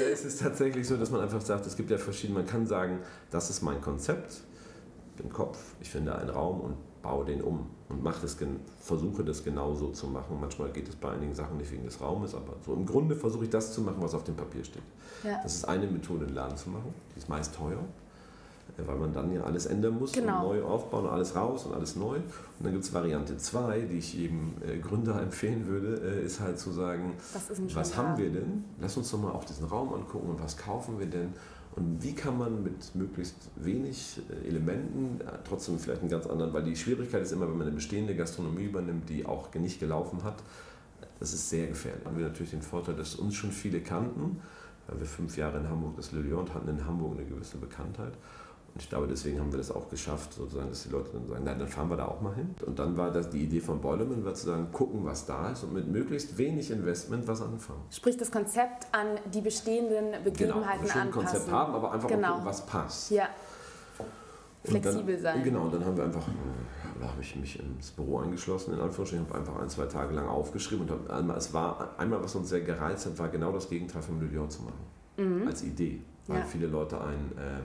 es 0.12 0.24
ist 0.24 0.40
tatsächlich 0.40 0.86
so, 0.86 0.96
dass 0.96 1.10
man 1.10 1.20
einfach 1.20 1.40
sagt, 1.40 1.66
es 1.66 1.76
gibt 1.76 1.90
ja 1.90 1.98
verschiedene, 1.98 2.40
man 2.40 2.48
kann 2.48 2.66
sagen, 2.66 2.98
das 3.30 3.48
ist 3.48 3.62
mein 3.62 3.80
Konzept 3.80 4.40
im 5.18 5.32
Kopf, 5.32 5.58
ich 5.80 5.90
finde 5.90 6.16
einen 6.16 6.30
Raum 6.30 6.60
und 6.60 6.76
baue 7.06 7.24
den 7.24 7.40
um 7.40 7.66
und 7.88 8.02
mache 8.02 8.22
das, 8.22 8.36
versuche 8.80 9.24
das 9.24 9.44
genauso 9.44 9.90
zu 9.90 10.08
machen. 10.08 10.38
Manchmal 10.40 10.70
geht 10.70 10.88
es 10.88 10.96
bei 10.96 11.10
einigen 11.10 11.34
Sachen 11.34 11.56
nicht 11.56 11.70
wegen 11.70 11.84
des 11.84 12.00
Raumes, 12.00 12.34
aber 12.34 12.54
so 12.64 12.74
im 12.74 12.84
Grunde 12.84 13.14
versuche 13.14 13.44
ich 13.44 13.50
das 13.50 13.72
zu 13.72 13.80
machen, 13.80 13.98
was 14.00 14.14
auf 14.14 14.24
dem 14.24 14.34
Papier 14.34 14.64
steht. 14.64 14.82
Ja. 15.22 15.40
Das 15.42 15.54
ist 15.54 15.64
eine 15.66 15.86
Methode, 15.86 16.26
einen 16.26 16.34
Laden 16.34 16.56
zu 16.56 16.68
machen. 16.68 16.92
Die 17.14 17.18
ist 17.20 17.28
meist 17.28 17.54
teuer, 17.54 17.78
äh, 18.76 18.86
weil 18.86 18.96
man 18.96 19.12
dann 19.12 19.32
ja 19.32 19.44
alles 19.44 19.66
ändern 19.66 20.00
muss 20.00 20.12
genau. 20.12 20.50
und 20.50 20.56
neu 20.56 20.64
aufbauen 20.64 21.04
und 21.04 21.12
alles 21.12 21.36
raus 21.36 21.64
und 21.66 21.74
alles 21.74 21.94
neu. 21.94 22.16
Und 22.16 22.64
dann 22.64 22.72
gibt 22.72 22.84
es 22.84 22.92
Variante 22.92 23.36
2, 23.36 23.82
die 23.82 23.98
ich 23.98 24.14
jedem 24.14 24.54
äh, 24.66 24.78
Gründer 24.78 25.22
empfehlen 25.22 25.68
würde, 25.68 26.00
äh, 26.02 26.24
ist 26.24 26.40
halt 26.40 26.58
zu 26.58 26.72
sagen, 26.72 27.14
was 27.72 27.96
haben 27.96 28.18
wir 28.18 28.30
denn? 28.30 28.64
Lass 28.80 28.96
uns 28.96 29.12
doch 29.12 29.20
mal 29.20 29.30
auf 29.30 29.44
diesen 29.44 29.66
Raum 29.66 29.94
angucken 29.94 30.28
und 30.28 30.42
was 30.42 30.56
kaufen 30.56 30.98
wir 30.98 31.06
denn? 31.06 31.34
Und 31.76 32.02
wie 32.02 32.14
kann 32.14 32.38
man 32.38 32.62
mit 32.62 32.94
möglichst 32.94 33.50
wenig 33.56 34.20
äh, 34.30 34.48
Elementen 34.48 35.20
äh, 35.20 35.38
trotzdem 35.44 35.78
vielleicht 35.78 36.00
einen 36.00 36.10
ganz 36.10 36.26
anderen, 36.26 36.52
weil 36.52 36.64
die 36.64 36.74
Schwierigkeit 36.74 37.22
ist 37.22 37.32
immer, 37.32 37.48
wenn 37.48 37.58
man 37.58 37.66
eine 37.66 37.76
bestehende 37.76 38.16
Gastronomie 38.16 38.64
übernimmt, 38.64 39.08
die 39.08 39.26
auch 39.26 39.54
nicht 39.54 39.78
gelaufen 39.78 40.24
hat, 40.24 40.42
Das 41.20 41.32
ist 41.32 41.48
sehr 41.48 41.66
gefährlich. 41.68 42.04
Haben 42.04 42.18
wir 42.18 42.26
natürlich 42.26 42.50
den 42.50 42.62
Vorteil, 42.62 42.94
dass 42.94 43.14
uns 43.14 43.34
schon 43.34 43.52
viele 43.52 43.80
kannten, 43.80 44.40
weil 44.86 45.00
wir 45.00 45.06
fünf 45.06 45.36
Jahre 45.36 45.58
in 45.58 45.68
Hamburg 45.68 45.96
das 45.96 46.12
Le 46.12 46.22
hatten 46.54 46.68
in 46.68 46.86
Hamburg 46.86 47.18
eine 47.18 47.26
gewisse 47.26 47.56
Bekanntheit. 47.58 48.12
Und 48.76 48.82
ich 48.82 48.90
glaube, 48.90 49.06
deswegen 49.08 49.40
haben 49.40 49.50
wir 49.50 49.56
das 49.56 49.70
auch 49.70 49.88
geschafft, 49.88 50.34
sozusagen, 50.34 50.68
dass 50.68 50.82
die 50.82 50.90
Leute 50.90 51.08
dann 51.14 51.26
sagen, 51.26 51.44
nein, 51.44 51.58
dann 51.58 51.66
fahren 51.66 51.88
wir 51.88 51.96
da 51.96 52.08
auch 52.08 52.20
mal 52.20 52.34
hin. 52.34 52.54
Und 52.66 52.78
dann 52.78 52.94
war 52.98 53.10
das 53.10 53.30
die 53.30 53.44
Idee 53.44 53.60
von 53.60 53.80
Boilerman, 53.80 54.22
war 54.22 54.34
zu 54.34 54.44
sagen, 54.44 54.68
gucken, 54.70 55.02
was 55.02 55.24
da 55.24 55.50
ist 55.50 55.64
und 55.64 55.72
mit 55.72 55.88
möglichst 55.88 56.36
wenig 56.36 56.70
Investment 56.70 57.26
was 57.26 57.40
anfangen. 57.40 57.80
Sprich, 57.90 58.18
das 58.18 58.30
Konzept 58.30 58.86
an 58.92 59.06
die 59.32 59.40
bestehenden 59.40 60.10
Genau, 60.12 60.24
Begebenheiten 60.24 60.82
wir 60.82 60.90
schon 60.90 61.00
ein 61.00 61.06
anpassen. 61.08 61.26
Konzept 61.30 61.50
haben, 61.50 61.74
aber 61.74 61.92
einfach 61.92 62.06
Genau. 62.10 62.32
gucken, 62.32 62.44
was 62.44 62.66
passt. 62.66 63.10
Ja, 63.12 63.28
Und 64.64 64.70
flexibel 64.72 65.14
dann, 65.14 65.22
sein. 65.22 65.42
Genau, 65.42 65.62
und 65.62 65.72
dann 65.72 65.82
haben 65.86 65.96
wir 65.96 66.04
einfach, 66.04 66.28
äh, 66.28 67.00
da 67.00 67.06
habe 67.08 67.22
ich 67.22 67.34
mich 67.36 67.58
ins 67.58 67.92
Büro 67.92 68.18
eingeschlossen, 68.18 68.74
in 68.74 68.80
Anführungsstrichen, 68.80 69.26
habe 69.26 69.38
einfach 69.38 69.56
ein, 69.58 69.70
zwei 69.70 69.86
Tage 69.86 70.14
lang 70.14 70.28
aufgeschrieben 70.28 70.86
und 70.90 71.10
einmal, 71.10 71.38
es 71.38 71.54
war 71.54 71.94
einmal, 71.96 72.22
was 72.22 72.34
uns 72.34 72.50
sehr 72.50 72.60
gereizt 72.60 73.06
hat, 73.06 73.18
war 73.18 73.28
genau 73.30 73.52
das 73.52 73.70
Gegenteil 73.70 74.02
vom 74.02 74.20
Lyon 74.20 74.50
zu 74.50 74.60
machen. 74.64 75.46
Als 75.46 75.62
Idee. 75.62 76.02
Weil 76.26 76.36
Mhm. 76.36 76.42
Ja. 76.42 76.46
viele 76.46 76.66
Leute 76.66 77.00
einen 77.00 77.32
ähm, 77.38 77.62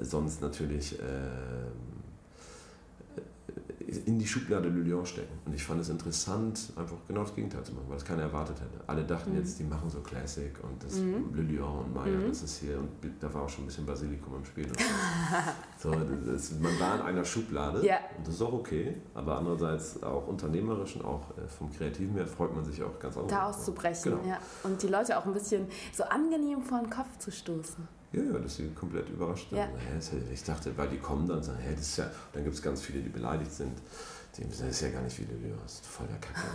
sonst 0.00 0.40
natürlich 0.42 0.98
ähm, 1.00 1.72
in 4.04 4.18
die 4.18 4.26
Schublade 4.26 4.68
Le 4.68 4.80
Lion 4.82 5.06
stecken. 5.06 5.32
Und 5.46 5.54
ich 5.54 5.64
fand 5.64 5.80
es 5.80 5.88
interessant, 5.88 6.72
einfach 6.76 6.96
genau 7.06 7.22
das 7.22 7.34
Gegenteil 7.34 7.62
zu 7.62 7.72
machen, 7.72 7.86
weil 7.88 7.96
das 7.96 8.04
keiner 8.04 8.22
erwartet 8.24 8.60
hätte. 8.60 8.78
Alle 8.86 9.02
dachten 9.04 9.30
Mhm. 9.32 9.38
jetzt, 9.38 9.58
die 9.58 9.64
machen 9.64 9.88
so 9.88 10.00
Classic 10.00 10.52
und 10.62 10.82
das 10.84 10.98
Le 10.98 11.42
Lion 11.42 11.78
und 11.78 11.94
Maya, 11.94 12.18
das 12.28 12.42
ist 12.42 12.58
hier. 12.58 12.78
Und 12.78 12.90
da 13.18 13.32
war 13.32 13.42
auch 13.44 13.48
schon 13.48 13.64
ein 13.64 13.68
bisschen 13.68 13.86
Basilikum 13.86 14.36
im 14.36 14.44
Spiel. 14.44 14.68
so, 15.78 15.90
das, 15.90 16.52
man 16.60 16.78
war 16.78 16.96
in 16.96 17.00
einer 17.06 17.24
Schublade 17.24 17.84
Ja. 17.86 17.96
und 18.18 18.26
das 18.26 18.34
ist 18.34 18.42
auch 18.42 18.52
okay. 18.52 18.94
Aber 19.14 19.38
andererseits 19.38 20.02
auch 20.02 20.26
unternehmerisch 20.28 20.96
und 20.96 21.04
auch 21.06 21.22
äh, 21.38 21.48
vom 21.48 21.72
Kreativen 21.72 22.14
her 22.14 22.26
freut 22.26 22.54
man 22.54 22.64
sich 22.66 22.82
auch 22.82 22.98
ganz 22.98 23.16
anders. 23.16 23.30
da 23.30 23.46
auszubrechen. 23.48 24.12
Genau. 24.12 24.28
Ja. 24.28 24.38
Und 24.64 24.82
die 24.82 24.88
Leute 24.88 25.16
auch 25.16 25.24
ein 25.24 25.32
bisschen 25.32 25.66
so 25.94 26.04
angenehm 26.04 26.60
vor 26.62 26.78
den 26.80 26.90
Kopf 26.90 27.16
zu 27.18 27.30
stoßen. 27.32 27.88
Ja, 28.12 28.22
ja, 28.22 28.38
dass 28.38 28.56
sie 28.56 28.70
komplett 28.70 29.08
überrascht 29.10 29.50
sind. 29.50 29.58
Ja. 29.58 29.68
Ich 30.32 30.42
dachte, 30.42 30.76
weil 30.76 30.88
die 30.88 30.98
kommen 30.98 31.26
dann 31.26 31.38
und 31.38 31.42
sagen, 31.42 31.58
hä, 31.58 31.72
das 31.72 31.80
ist 31.82 31.96
ja, 31.98 32.10
dann 32.32 32.42
gibt 32.42 32.54
es 32.54 32.62
ganz 32.62 32.80
viele, 32.80 33.00
die 33.00 33.10
beleidigt 33.10 33.52
sind. 33.52 33.76
Die 34.36 34.42
sagen, 34.42 34.50
das 34.50 34.60
ist 34.60 34.80
ja 34.80 34.90
gar 34.90 35.02
nicht 35.02 35.18
Lilio, 35.18 35.56
das 35.62 35.74
ist 35.74 35.86
voll 35.86 36.06
der 36.06 36.18
Kacke. 36.18 36.46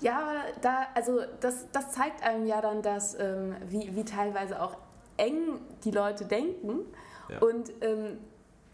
Ja, 0.00 0.20
aber 0.20 0.34
da, 0.60 0.86
also 0.94 1.20
das, 1.40 1.66
das 1.72 1.92
zeigt 1.92 2.22
einem 2.22 2.46
ja 2.46 2.60
dann, 2.60 2.82
dass 2.82 3.18
ähm, 3.18 3.54
wie, 3.66 3.94
wie 3.94 4.04
teilweise 4.04 4.60
auch 4.60 4.76
eng 5.16 5.60
die 5.84 5.90
Leute 5.90 6.24
denken. 6.24 6.80
Ja. 7.28 7.38
Und 7.40 7.72
ähm, 7.80 8.18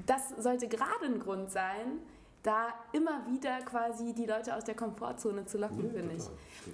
das 0.06 0.30
sollte 0.38 0.66
gerade 0.68 1.04
ein 1.04 1.20
Grund 1.20 1.50
sein, 1.50 1.98
da 2.44 2.68
immer 2.92 3.26
wieder 3.26 3.58
quasi 3.62 4.12
die 4.12 4.26
Leute 4.26 4.54
aus 4.54 4.62
der 4.64 4.76
Komfortzone 4.76 5.46
zu 5.46 5.58
locken, 5.58 5.86
Ja, 5.86 5.92
finde 5.92 6.14
ich. 6.14 6.22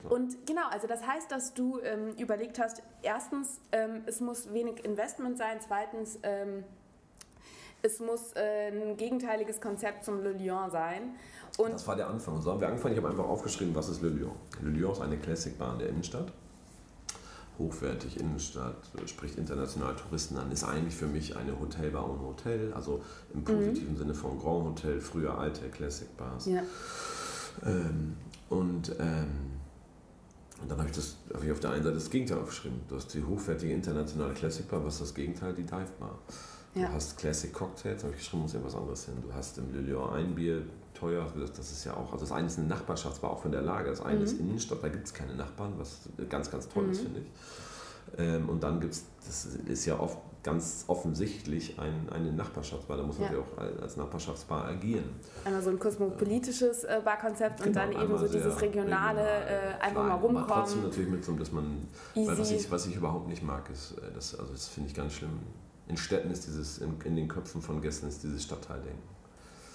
total. 0.03 0.19
Und 0.19 0.47
genau, 0.47 0.69
also 0.69 0.87
das 0.87 1.07
heißt, 1.07 1.31
dass 1.31 1.55
du 1.55 1.79
ähm, 1.81 2.13
überlegt 2.19 2.59
hast, 2.59 2.83
erstens, 3.03 3.61
ähm, 3.73 4.03
es 4.07 4.21
muss 4.21 4.53
wenig 4.53 4.85
Investment 4.85 5.39
sein, 5.39 5.59
zweitens, 5.67 6.19
ähm, 6.25 6.65
es 7.83 7.99
muss 8.01 8.33
äh, 8.35 8.69
ein 8.69 8.97
gegenteiliges 8.97 9.61
Konzept 9.61 10.05
zum 10.05 10.23
Le 10.23 10.33
Lion 10.33 10.71
sein. 10.71 11.15
Und 11.57 11.73
das 11.73 11.87
war 11.87 11.97
der 11.97 12.09
Anfang. 12.09 12.35
Und 12.35 12.43
so 12.43 12.51
haben 12.51 12.61
wir 12.61 12.69
angefangen. 12.69 12.93
Ich 12.95 12.99
habe 13.01 13.09
einfach 13.09 13.27
aufgeschrieben, 13.27 13.75
was 13.75 13.89
ist 13.89 14.03
Le 14.03 14.11
Lion. 14.11 14.33
Le 14.61 14.71
Lion 14.71 14.93
ist 14.93 15.01
eine 15.01 15.17
Classic-Bahn 15.19 15.79
der 15.79 15.89
Innenstadt. 15.89 16.33
Hochwertig 17.61 18.19
Innenstadt, 18.19 18.91
spricht 19.07 19.37
international 19.37 19.95
Touristen 19.95 20.37
an, 20.39 20.51
ist 20.51 20.65
eigentlich 20.65 20.97
für 20.97 21.07
mich 21.07 21.37
eine 21.37 21.61
Hotelbar 21.61 22.11
ohne 22.11 22.23
Hotel, 22.23 22.73
also 22.73 23.03
im 23.35 23.45
positiven 23.45 23.97
Sinne 23.97 24.15
von 24.15 24.39
Grand 24.39 24.65
Hotel, 24.65 25.01
früher 25.01 25.39
alte 25.39 25.69
Classic-Bars. 25.69 26.47
ja, 26.47 26.63
Ähm, 27.67 28.17
und, 28.49 28.97
ähm, 28.99 29.27
und 30.63 30.71
dann 30.71 30.79
habe 30.79 30.89
ich, 30.89 30.97
das, 30.97 31.17
hab 31.33 31.45
ich 31.45 31.53
auf 31.53 31.61
der 31.61 31.71
einen 31.71 31.83
Seite 31.85 31.95
das 31.95 32.11
Gegenteil 32.11 32.39
aufgeschrieben. 32.39 32.81
Du 32.89 32.97
hast 32.97 33.13
die 33.13 33.23
hochwertige 33.23 33.73
internationale 33.73 34.33
Classic 34.35 34.67
Bar, 34.67 34.85
was 34.85 34.95
ist 34.95 35.03
das 35.03 35.15
Gegenteil? 35.15 35.53
Die 35.55 35.65
Dive 35.65 35.93
Bar. 35.99 36.19
Ja. 36.75 36.87
Du 36.89 36.95
hast 36.95 37.17
Classic 37.19 37.53
Cocktails, 37.53 38.03
habe 38.05 38.13
ich 38.13 38.21
geschrieben, 38.21 38.43
muss 38.43 38.53
ja 38.53 38.61
was 38.63 38.75
anderes 38.75 39.05
hin. 39.07 39.15
Du 39.27 39.33
hast 39.35 39.59
im 39.59 39.73
Le 39.75 39.81
Lion 39.81 40.11
ein 40.15 40.35
Bier, 40.35 40.63
teuer, 40.95 41.27
das 41.57 41.73
ist 41.73 41.85
ja 41.85 41.95
auch, 41.95 42.13
also 42.13 42.25
das 42.25 42.33
eine 42.33 42.47
ist 42.47 42.59
eine 42.59 42.69
Nachbarschaftsbar, 42.69 43.31
auch 43.31 43.41
von 43.43 43.51
der 43.53 43.63
Lage. 43.63 43.91
Das 43.91 44.01
eine 44.03 44.21
ist 44.21 44.39
Innenstadt, 44.39 44.83
da 44.83 44.89
gibt 44.89 45.07
es 45.07 45.15
keine 45.15 45.35
Nachbarn, 45.35 45.73
was 45.79 46.01
ganz, 46.29 46.51
ganz 46.51 46.69
toll 46.69 46.89
ist, 46.91 47.01
finde 47.01 47.21
ich. 47.21 47.27
Ähm, 48.19 48.49
und 48.49 48.63
dann 48.63 48.81
gibt 48.81 48.95
es, 48.95 49.05
das 49.27 49.47
ist 49.67 49.85
ja 49.87 49.99
oft 49.99 50.19
ganz 50.43 50.85
offensichtlich 50.87 51.79
ein, 51.79 52.09
eine 52.11 52.33
Nachbarschaftsbar, 52.33 52.97
da 52.97 53.03
muss 53.03 53.19
man 53.19 53.33
Ja. 53.33 53.39
auch 53.41 53.59
als 53.83 53.97
Nachbarschaftsbar 53.97 54.65
agieren. 54.67 55.05
einmal 55.45 55.63
so 55.63 55.71
ein 55.71 55.79
kosmopolitisches 55.79 56.85
äh, 56.85 57.01
Barkonzept 57.05 57.61
und 57.61 57.67
Genau, 57.67 57.81
dann 57.81 57.93
eben 57.93 58.01
einmal 58.01 58.19
so 58.19 58.27
dieses 58.29 58.61
regionale, 58.61 59.21
äh, 59.21 59.75
einfach 59.81 60.03
mal 60.05 60.11
Aber 60.13 60.23
trotzdem 60.23 60.37
rumkommen. 60.81 60.83
natürlich 60.85 61.11
mit 61.11 61.25
so, 61.25 61.33
dass 61.35 61.53
man, 61.53 61.87
weil 62.15 62.27
was 62.29 62.39
Easy. 62.51 62.55
ich, 62.57 62.71
was 62.71 62.87
ich 62.87 62.97
überhaupt 62.97 63.29
nicht 63.29 63.43
mag, 63.43 63.69
ist, 63.71 63.93
äh, 63.99 64.13
das, 64.15 64.35
also 64.39 64.53
das 64.53 64.69
finde 64.69 64.89
ich 64.91 64.95
ganz 64.95 65.13
schlimm. 65.15 65.39
In 65.91 65.97
Städten 65.97 66.31
ist 66.31 66.47
dieses, 66.47 66.79
in, 66.79 67.01
in 67.05 67.17
den 67.17 67.27
Köpfen 67.27 67.61
von 67.61 67.83
Gästen 67.83 68.07
ist 68.07 68.23
dieses 68.23 68.45
Stadtteildenken. 68.45 69.03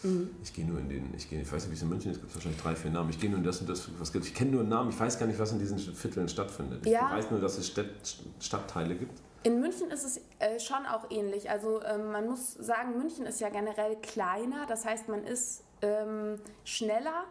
Mhm. 0.04 0.30
Ich 0.42 0.54
gehe 0.54 0.66
nur 0.66 0.80
in 0.80 0.88
den, 0.88 1.14
ich, 1.14 1.30
gehe, 1.30 1.42
ich 1.42 1.52
weiß 1.52 1.64
nicht, 1.64 1.72
wie 1.72 1.76
es 1.76 1.82
in 1.82 1.90
München 1.90 2.12
ist, 2.12 2.18
es 2.18 2.22
gibt 2.22 2.36
wahrscheinlich 2.36 2.62
drei, 2.62 2.74
vier 2.74 2.92
Namen. 2.92 3.10
Ich 3.10 3.20
gehe 3.20 3.30
nur 3.30 3.40
in 3.40 3.44
das 3.44 3.60
und 3.60 3.70
das, 3.70 3.90
was 4.00 4.14
gibt 4.14 4.24
Ich 4.26 4.34
kenne 4.34 4.52
nur 4.52 4.62
einen 4.62 4.70
Namen, 4.70 4.92
ich 4.92 5.00
weiß 5.00 5.20
gar 5.20 5.26
nicht, 5.26 5.38
was 5.40 5.52
in 5.52 5.60
diesen 5.60 5.78
Vierteln 5.78 6.30
stattfindet. 6.30 6.86
Ich 6.86 6.94
Ja. 6.94 7.12
weiß 7.12 7.32
nur, 7.32 7.42
dass 7.42 7.58
es 7.58 7.68
Städt, 7.68 8.18
Stadtteile 8.40 8.96
gibt. 8.96 9.20
In 9.44 9.60
München 9.60 9.92
ist 9.92 10.06
es 10.06 10.22
äh, 10.40 10.58
schon 10.58 10.86
auch 10.86 11.12
ähnlich. 11.12 11.50
Also 11.50 11.82
ähm, 11.84 12.14
man 12.14 12.28
muss 12.28 12.54
sagen, 12.54 12.98
München 12.98 13.26
ist 13.26 13.42
ja 13.42 13.50
generell 13.50 13.98
kleiner. 13.98 14.66
Das 14.68 14.86
heißt, 14.86 15.10
man 15.10 15.24
ist 15.26 15.64
ähm, 15.82 16.40
schneller 16.64 17.26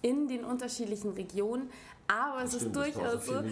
in 0.00 0.28
den 0.28 0.44
unterschiedlichen 0.44 1.12
Regionen. 1.12 1.68
Aber 2.08 2.42
es 2.42 2.54
Stimmt, 2.56 2.76
ist 2.76 2.76
das 2.76 2.94
durchaus 2.94 3.26
so 3.26 3.34
ja. 3.34 3.42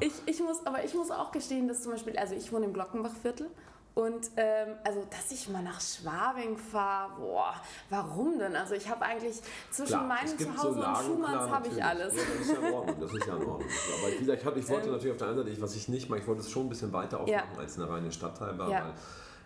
Ich, 0.00 0.12
ich 0.26 0.40
muss, 0.40 0.64
aber 0.66 0.84
ich 0.84 0.94
muss 0.94 1.10
auch 1.10 1.32
gestehen, 1.32 1.68
dass 1.68 1.82
zum 1.82 1.92
Beispiel, 1.92 2.16
also 2.16 2.34
ich 2.34 2.52
wohne 2.52 2.66
im 2.66 2.72
Glockenbachviertel 2.72 3.48
und 3.94 4.30
ähm, 4.36 4.76
also, 4.84 5.04
dass 5.10 5.30
ich 5.32 5.48
mal 5.48 5.62
nach 5.62 5.80
Schwabing 5.80 6.56
fahre, 6.56 7.12
boah, 7.18 7.54
warum 7.88 8.38
denn? 8.38 8.54
Also 8.54 8.74
ich 8.74 8.88
habe 8.88 9.04
eigentlich 9.04 9.40
zwischen 9.70 9.88
Klar, 9.88 10.04
meinem 10.04 10.38
Zuhause 10.38 10.60
so 10.62 10.68
und 10.68 10.78
Lagen, 10.78 11.06
Schumanns 11.06 11.32
klar, 11.44 11.50
habe 11.50 11.68
ich 11.68 11.84
alles. 11.84 12.14
Ja, 12.14 12.22
das 12.22 12.40
ist 12.46 12.52
ja 12.52 12.68
in 12.68 12.74
Ordnung. 12.74 12.96
Das 13.00 13.12
ist 13.12 13.26
ja 13.26 13.36
in 13.36 13.42
Ordnung. 13.46 13.68
Aber 14.02 14.12
wie 14.12 14.18
gesagt, 14.18 14.56
ich, 14.56 14.68
wollte 14.68 14.90
natürlich 14.90 15.12
auf 15.12 15.18
der 15.18 15.28
einen 15.28 15.36
Seite, 15.38 15.62
was 15.62 15.74
ich 15.74 15.88
nicht 15.88 16.08
mache, 16.08 16.20
ich 16.20 16.26
wollte 16.26 16.40
es 16.42 16.50
schon 16.50 16.66
ein 16.66 16.68
bisschen 16.68 16.92
weiter 16.92 17.20
aufmachen 17.20 17.32
Ja. 17.54 17.58
als 17.58 17.78
eine 17.78 17.88
reine 17.88 18.12
Stadtteilbar, 18.12 18.70
Ja. 18.70 18.84
weil 18.84 18.92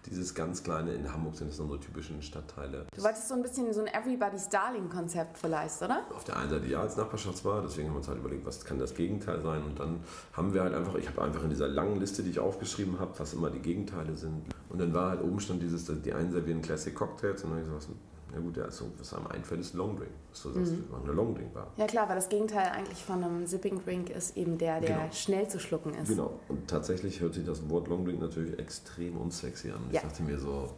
dieses 0.06 0.34
ganz 0.34 0.62
kleine, 0.62 0.92
in 0.92 1.12
Hamburg 1.12 1.36
sind 1.36 1.50
es 1.50 1.58
unsere 1.58 1.80
typischen 1.80 2.22
Stadtteile. 2.22 2.86
Du 2.94 3.02
wolltest 3.02 3.28
so 3.28 3.34
ein 3.34 3.42
bisschen 3.42 3.72
so 3.72 3.80
ein 3.80 3.86
Everybody's 3.86 4.48
Darling-Konzept 4.48 5.38
vielleicht, 5.38 5.80
oder? 5.82 6.02
Auf 6.14 6.24
der 6.24 6.36
einen 6.36 6.50
Seite 6.50 6.66
ja 6.66 6.80
als 6.80 6.96
Nachbarschaftsbar, 6.96 7.62
deswegen 7.62 7.88
haben 7.88 7.94
wir 7.94 7.98
uns 7.98 8.08
halt 8.08 8.18
überlegt, 8.18 8.44
was 8.46 8.64
kann 8.64 8.78
das 8.78 8.94
Gegenteil 8.94 9.40
sein. 9.40 9.62
Und 9.62 9.78
dann 9.78 10.00
haben 10.32 10.52
wir 10.52 10.62
halt 10.62 10.74
einfach, 10.74 10.94
ich 10.96 11.08
habe 11.08 11.22
einfach 11.22 11.42
in 11.42 11.50
dieser 11.50 11.68
langen 11.68 11.98
Liste, 12.00 12.22
die 12.22 12.30
ich 12.30 12.38
aufgeschrieben 12.38 12.98
habe, 12.98 13.12
was 13.18 13.32
immer 13.32 13.50
die 13.50 13.60
Gegenteile 13.60 14.16
sind. 14.16 14.42
Und 14.68 14.80
dann 14.80 14.92
war 14.92 15.10
halt 15.10 15.22
oben 15.22 15.40
stand 15.40 15.62
dieses, 15.62 15.90
die 16.02 16.12
einen 16.12 16.32
servieren 16.32 16.62
Classic 16.62 16.94
Cocktails 16.94 17.44
und 17.44 17.50
dann 17.50 17.60
habe 17.60 17.68
ich 17.68 17.74
gesagt, 17.74 17.98
ja 18.34 18.40
gut, 18.40 18.56
ja, 18.56 18.64
also, 18.64 18.86
was 18.98 19.14
einem 19.14 19.26
einfällt, 19.28 19.60
ist 19.60 19.74
Long 19.74 19.96
Drink. 19.96 20.10
Dass 20.30 20.42
du 20.42 20.52
sagst, 20.52 20.72
wir 20.72 20.78
machen 20.90 21.04
eine 21.04 21.12
Long 21.12 21.34
Drink 21.34 21.52
Bar. 21.54 21.68
Ja 21.76 21.86
klar, 21.86 22.08
weil 22.08 22.16
das 22.16 22.28
Gegenteil 22.28 22.68
eigentlich 22.72 23.02
von 23.04 23.22
einem 23.22 23.46
Sipping 23.46 23.82
Drink 23.84 24.10
ist 24.10 24.36
eben 24.36 24.58
der, 24.58 24.80
der 24.80 24.96
Genau. 24.98 25.12
schnell 25.12 25.48
zu 25.48 25.58
schlucken 25.60 25.94
ist. 25.94 26.08
Genau. 26.08 26.32
Und 26.48 26.68
tatsächlich 26.68 27.20
hört 27.20 27.34
sich 27.34 27.44
das 27.46 27.68
Wort 27.70 27.88
Long 27.88 28.04
Drink 28.04 28.20
natürlich 28.20 28.58
extrem 28.58 29.16
unsexy 29.16 29.70
an. 29.70 29.78
Ja. 29.90 30.00
ich 30.02 30.08
dachte 30.08 30.22
mir 30.24 30.38
so, 30.38 30.70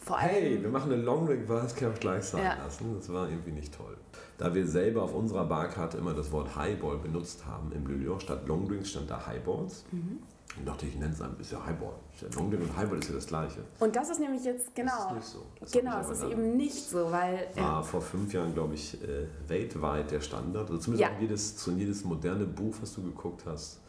Vor 0.00 0.18
allem, 0.18 0.28
hey, 0.30 0.62
wir 0.62 0.68
machen 0.68 0.92
eine 0.92 1.00
Long 1.02 1.26
Drink 1.26 1.46
Bar, 1.46 1.62
das 1.62 1.74
kann 1.74 1.92
ich 1.94 2.00
gleich 2.00 2.24
sein 2.24 2.44
Ja. 2.44 2.56
lassen. 2.62 2.94
Das 2.98 3.10
war 3.10 3.28
irgendwie 3.28 3.52
nicht 3.52 3.74
toll. 3.74 3.96
Da 4.36 4.52
wir 4.54 4.66
selber 4.66 5.02
auf 5.02 5.14
unserer 5.14 5.44
Barkarte 5.46 5.96
immer 5.96 6.12
das 6.12 6.30
Wort 6.32 6.54
Highball 6.56 6.98
benutzt 6.98 7.46
haben, 7.46 7.72
im 7.72 7.86
Le 7.86 7.94
Lion 7.94 8.20
statt 8.20 8.46
Long 8.46 8.68
Drinks 8.68 8.90
stand 8.90 9.08
da 9.08 9.24
Highballs. 9.26 9.84
Mhm. 9.92 10.18
Und 10.56 10.68
dachte 10.68 10.86
ich, 10.86 10.94
nenne 10.94 11.12
es 11.12 11.20
ein 11.20 11.34
bisschen 11.34 11.64
Highball. 11.66 11.94
Ist 12.14 12.22
ja 12.22 12.28
Long 12.40 12.48
Drink 12.50 12.62
und 12.62 12.76
Highball 12.76 12.98
ist 12.98 13.08
ja 13.08 13.14
das 13.16 13.26
gleiche. 13.26 13.60
und 13.80 13.96
das 13.96 14.08
ist 14.10 14.20
nämlich 14.20 14.44
jetzt, 14.44 14.72
genau, 14.74 14.92
Das 14.92 15.06
ist 15.06 15.14
nicht 15.14 15.26
so. 15.26 15.46
Das 15.58 15.70
genau, 15.72 16.00
es 16.00 16.10
ist 16.10 16.22
eben 16.24 16.56
nicht 16.56 16.88
so, 16.88 17.10
weil, 17.10 17.48
ja, 17.56 17.62
war 17.62 17.82
vor 17.84 18.00
fünf 18.00 18.32
Jahren, 18.32 18.54
glaube 18.54 18.74
ich, 18.74 19.02
äh, 19.02 19.26
weltweit 19.48 20.10
der 20.12 20.20
Standard. 20.20 20.70
Also 20.70 20.78
zumindest 20.78 21.10
Ja. 21.12 21.20
jedes, 21.20 21.56
zu 21.56 21.72
jedes 21.72 22.04
moderne 22.04 22.44
Buch, 22.46 22.74
was 22.80 22.94
du 22.94 23.02
geguckt 23.02 23.42
hast, 23.46 23.80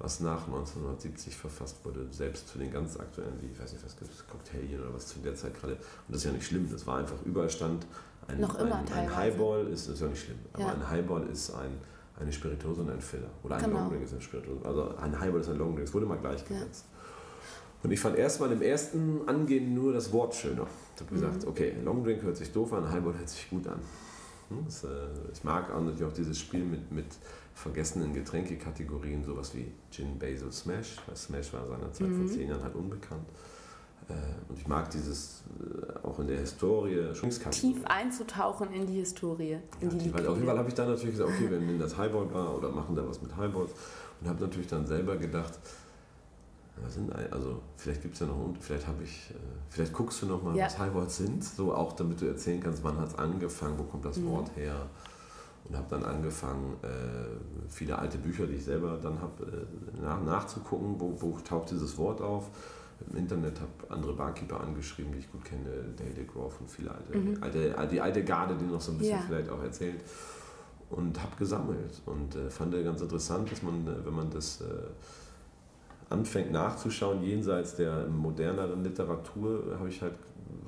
was 0.00 0.18
nach 0.18 0.46
1970 0.48 1.36
verfasst 1.36 1.76
wurde, 1.84 2.06
selbst 2.10 2.48
zu 2.48 2.58
den 2.58 2.72
ganz 2.72 2.96
aktuellen, 2.98 3.38
wie, 3.40 3.46
ich 3.52 3.60
weiß 3.60 3.72
nicht, 3.74 3.84
was 3.84 3.96
gibt 3.96 4.10
es, 4.12 4.26
Cocktailien 4.26 4.80
oder 4.80 4.92
was 4.94 5.06
zu 5.06 5.20
der 5.20 5.36
Zeit 5.36 5.54
gerade. 5.60 5.74
Und 5.74 5.80
das 6.08 6.16
ist 6.18 6.24
ja 6.24 6.32
nicht 6.32 6.46
schlimm, 6.46 6.68
das 6.72 6.84
war 6.88 6.98
einfach 6.98 7.22
überall 7.24 7.50
stand. 7.50 7.86
Ein, 8.26 8.40
Noch 8.40 8.58
immer 8.58 8.76
ein, 8.76 8.92
ein. 8.92 9.14
Highball 9.16 9.66
ist, 9.68 9.86
ist 9.88 10.00
ja 10.00 10.08
nicht 10.08 10.24
schlimm, 10.24 10.38
aber 10.54 10.62
Ja. 10.64 10.72
ein 10.72 10.88
Highball 10.90 11.26
ist 11.28 11.50
ein, 11.54 11.70
eine 12.20 12.32
Spirituose 12.32 12.82
und 12.82 12.90
ein 12.90 13.00
Filler. 13.00 13.30
Oder 13.42 13.56
ein 13.56 13.64
Genau. 13.64 13.78
Longdrink 13.80 14.04
ist 14.04 14.14
ein 14.14 14.20
Spirituose. 14.20 14.64
Also 14.64 14.94
ein 14.96 15.18
Highball 15.18 15.40
ist 15.40 15.48
ein 15.48 15.56
Longdrink, 15.58 15.88
es 15.88 15.94
wurde 15.94 16.06
mal 16.06 16.18
gleichgesetzt. 16.18 16.84
Und 17.82 17.90
ich 17.90 17.98
fand 18.00 18.16
erstmal 18.16 18.52
im 18.52 18.60
ersten 18.60 19.26
Angehen 19.26 19.74
nur 19.74 19.92
das 19.94 20.12
Wort 20.12 20.34
schöner. 20.34 20.66
Ich 20.94 21.00
habe 21.00 21.14
gesagt, 21.14 21.46
okay, 21.46 21.74
Longdrink 21.82 22.22
hört 22.22 22.36
sich 22.36 22.52
doof 22.52 22.72
an, 22.74 22.90
Highball 22.90 23.16
hört 23.16 23.28
sich 23.28 23.48
gut 23.48 23.66
an. 23.66 23.80
Hm, 24.50 24.64
Das, 24.66 24.84
äh, 24.84 24.88
ich 25.32 25.42
mag 25.44 25.70
auch 25.72 25.80
natürlich 25.80 26.04
auch 26.04 26.12
dieses 26.12 26.38
Spiel 26.38 26.62
mit, 26.64 26.92
mit 26.92 27.06
vergessenen 27.54 28.12
Getränkekategorien, 28.12 29.24
sowas 29.24 29.54
wie 29.54 29.72
Gin 29.90 30.18
Basil 30.18 30.52
Smash. 30.52 30.96
Weil 31.06 31.16
Smash 31.16 31.52
war 31.54 31.66
seinerzeit 31.66 32.08
vor 32.08 32.26
zehn 32.26 32.48
Jahren 32.50 32.62
halt 32.62 32.74
unbekannt. 32.74 33.26
Äh, 34.10 34.50
und 34.50 34.58
ich 34.58 34.66
mag 34.66 34.90
dieses 34.90 35.42
äh, 35.60 36.06
auch 36.06 36.18
in 36.18 36.26
der 36.26 36.38
Historie 36.38 37.12
Tief 37.50 37.84
einzutauchen 37.84 38.72
in 38.72 38.86
die 38.86 38.94
Historie. 38.94 39.58
In 39.80 39.90
ja, 39.90 39.96
die 39.96 40.26
auf 40.26 40.34
jeden 40.34 40.46
Fall 40.46 40.58
habe 40.58 40.68
ich 40.68 40.74
dann 40.74 40.88
natürlich 40.88 41.16
gesagt, 41.16 41.30
okay, 41.30 41.50
wir 41.50 41.58
nehmen 41.58 41.78
das 41.78 41.96
Highball 41.96 42.32
war 42.32 42.56
oder 42.56 42.70
machen 42.70 42.96
da 42.96 43.06
was 43.06 43.22
mit 43.22 43.36
Highballs 43.36 43.70
und 44.20 44.28
habe 44.28 44.40
natürlich 44.40 44.66
dann 44.66 44.86
selber 44.86 45.16
gedacht, 45.16 45.58
was 46.82 46.94
sind 46.94 47.12
also 47.30 47.60
vielleicht 47.76 48.02
gibt 48.02 48.14
es 48.14 48.20
ja 48.20 48.26
noch 48.26 48.36
vielleicht 48.60 48.86
habe 48.86 49.02
ich, 49.02 49.30
äh, 49.30 49.34
vielleicht 49.68 49.92
guckst 49.92 50.22
du 50.22 50.26
noch 50.26 50.42
mal, 50.42 50.56
ja. 50.56 50.66
was 50.66 50.78
Highballs 50.78 51.16
sind, 51.16 51.44
so 51.44 51.74
auch 51.74 51.92
damit 51.92 52.20
du 52.20 52.26
erzählen 52.26 52.60
kannst, 52.60 52.82
wann 52.82 52.98
hat 52.98 53.08
es 53.08 53.14
angefangen, 53.16 53.78
wo 53.78 53.84
kommt 53.84 54.04
das 54.04 54.16
mhm. 54.16 54.30
Wort 54.30 54.50
her 54.56 54.86
und 55.68 55.76
habe 55.76 55.86
dann 55.90 56.04
angefangen, 56.04 56.78
viele 57.68 57.96
alte 57.96 58.18
Bücher, 58.18 58.46
die 58.46 58.54
ich 58.54 58.64
selber 58.64 58.98
dann 59.00 59.20
habe, 59.20 59.68
nach, 60.02 60.20
nachzugucken, 60.22 60.96
wo, 60.98 61.14
wo 61.20 61.38
taucht 61.38 61.70
dieses 61.70 61.96
Wort 61.98 62.22
auf 62.22 62.50
im 63.08 63.16
Internet, 63.16 63.60
habe 63.60 63.70
andere 63.88 64.12
Barkeeper 64.14 64.60
angeschrieben, 64.60 65.12
die 65.12 65.18
ich 65.18 65.30
gut 65.30 65.44
kenne, 65.44 65.70
Dale 65.96 66.24
Groff 66.26 66.60
und 66.60 66.70
viele 66.70 66.90
alte, 66.90 67.16
mhm. 67.16 67.42
alte, 67.42 67.88
die 67.90 68.00
alte 68.00 68.24
Garde, 68.24 68.56
die 68.56 68.64
noch 68.64 68.80
so 68.80 68.92
ein 68.92 68.98
bisschen 68.98 69.16
ja. 69.16 69.24
vielleicht 69.26 69.50
auch 69.50 69.62
erzählt. 69.62 70.00
Und 70.90 71.22
habe 71.22 71.36
gesammelt 71.36 72.02
und 72.06 72.34
äh, 72.34 72.50
fand 72.50 72.72
ganz 72.72 73.00
interessant, 73.00 73.50
dass 73.52 73.62
man, 73.62 73.86
äh, 73.86 74.04
wenn 74.04 74.14
man 74.14 74.28
das 74.28 74.60
äh, 74.60 74.64
anfängt 76.08 76.50
nachzuschauen, 76.50 77.22
jenseits 77.22 77.76
der 77.76 78.08
moderneren 78.08 78.82
Literatur, 78.82 79.76
habe 79.78 79.88
ich 79.88 80.02
halt 80.02 80.14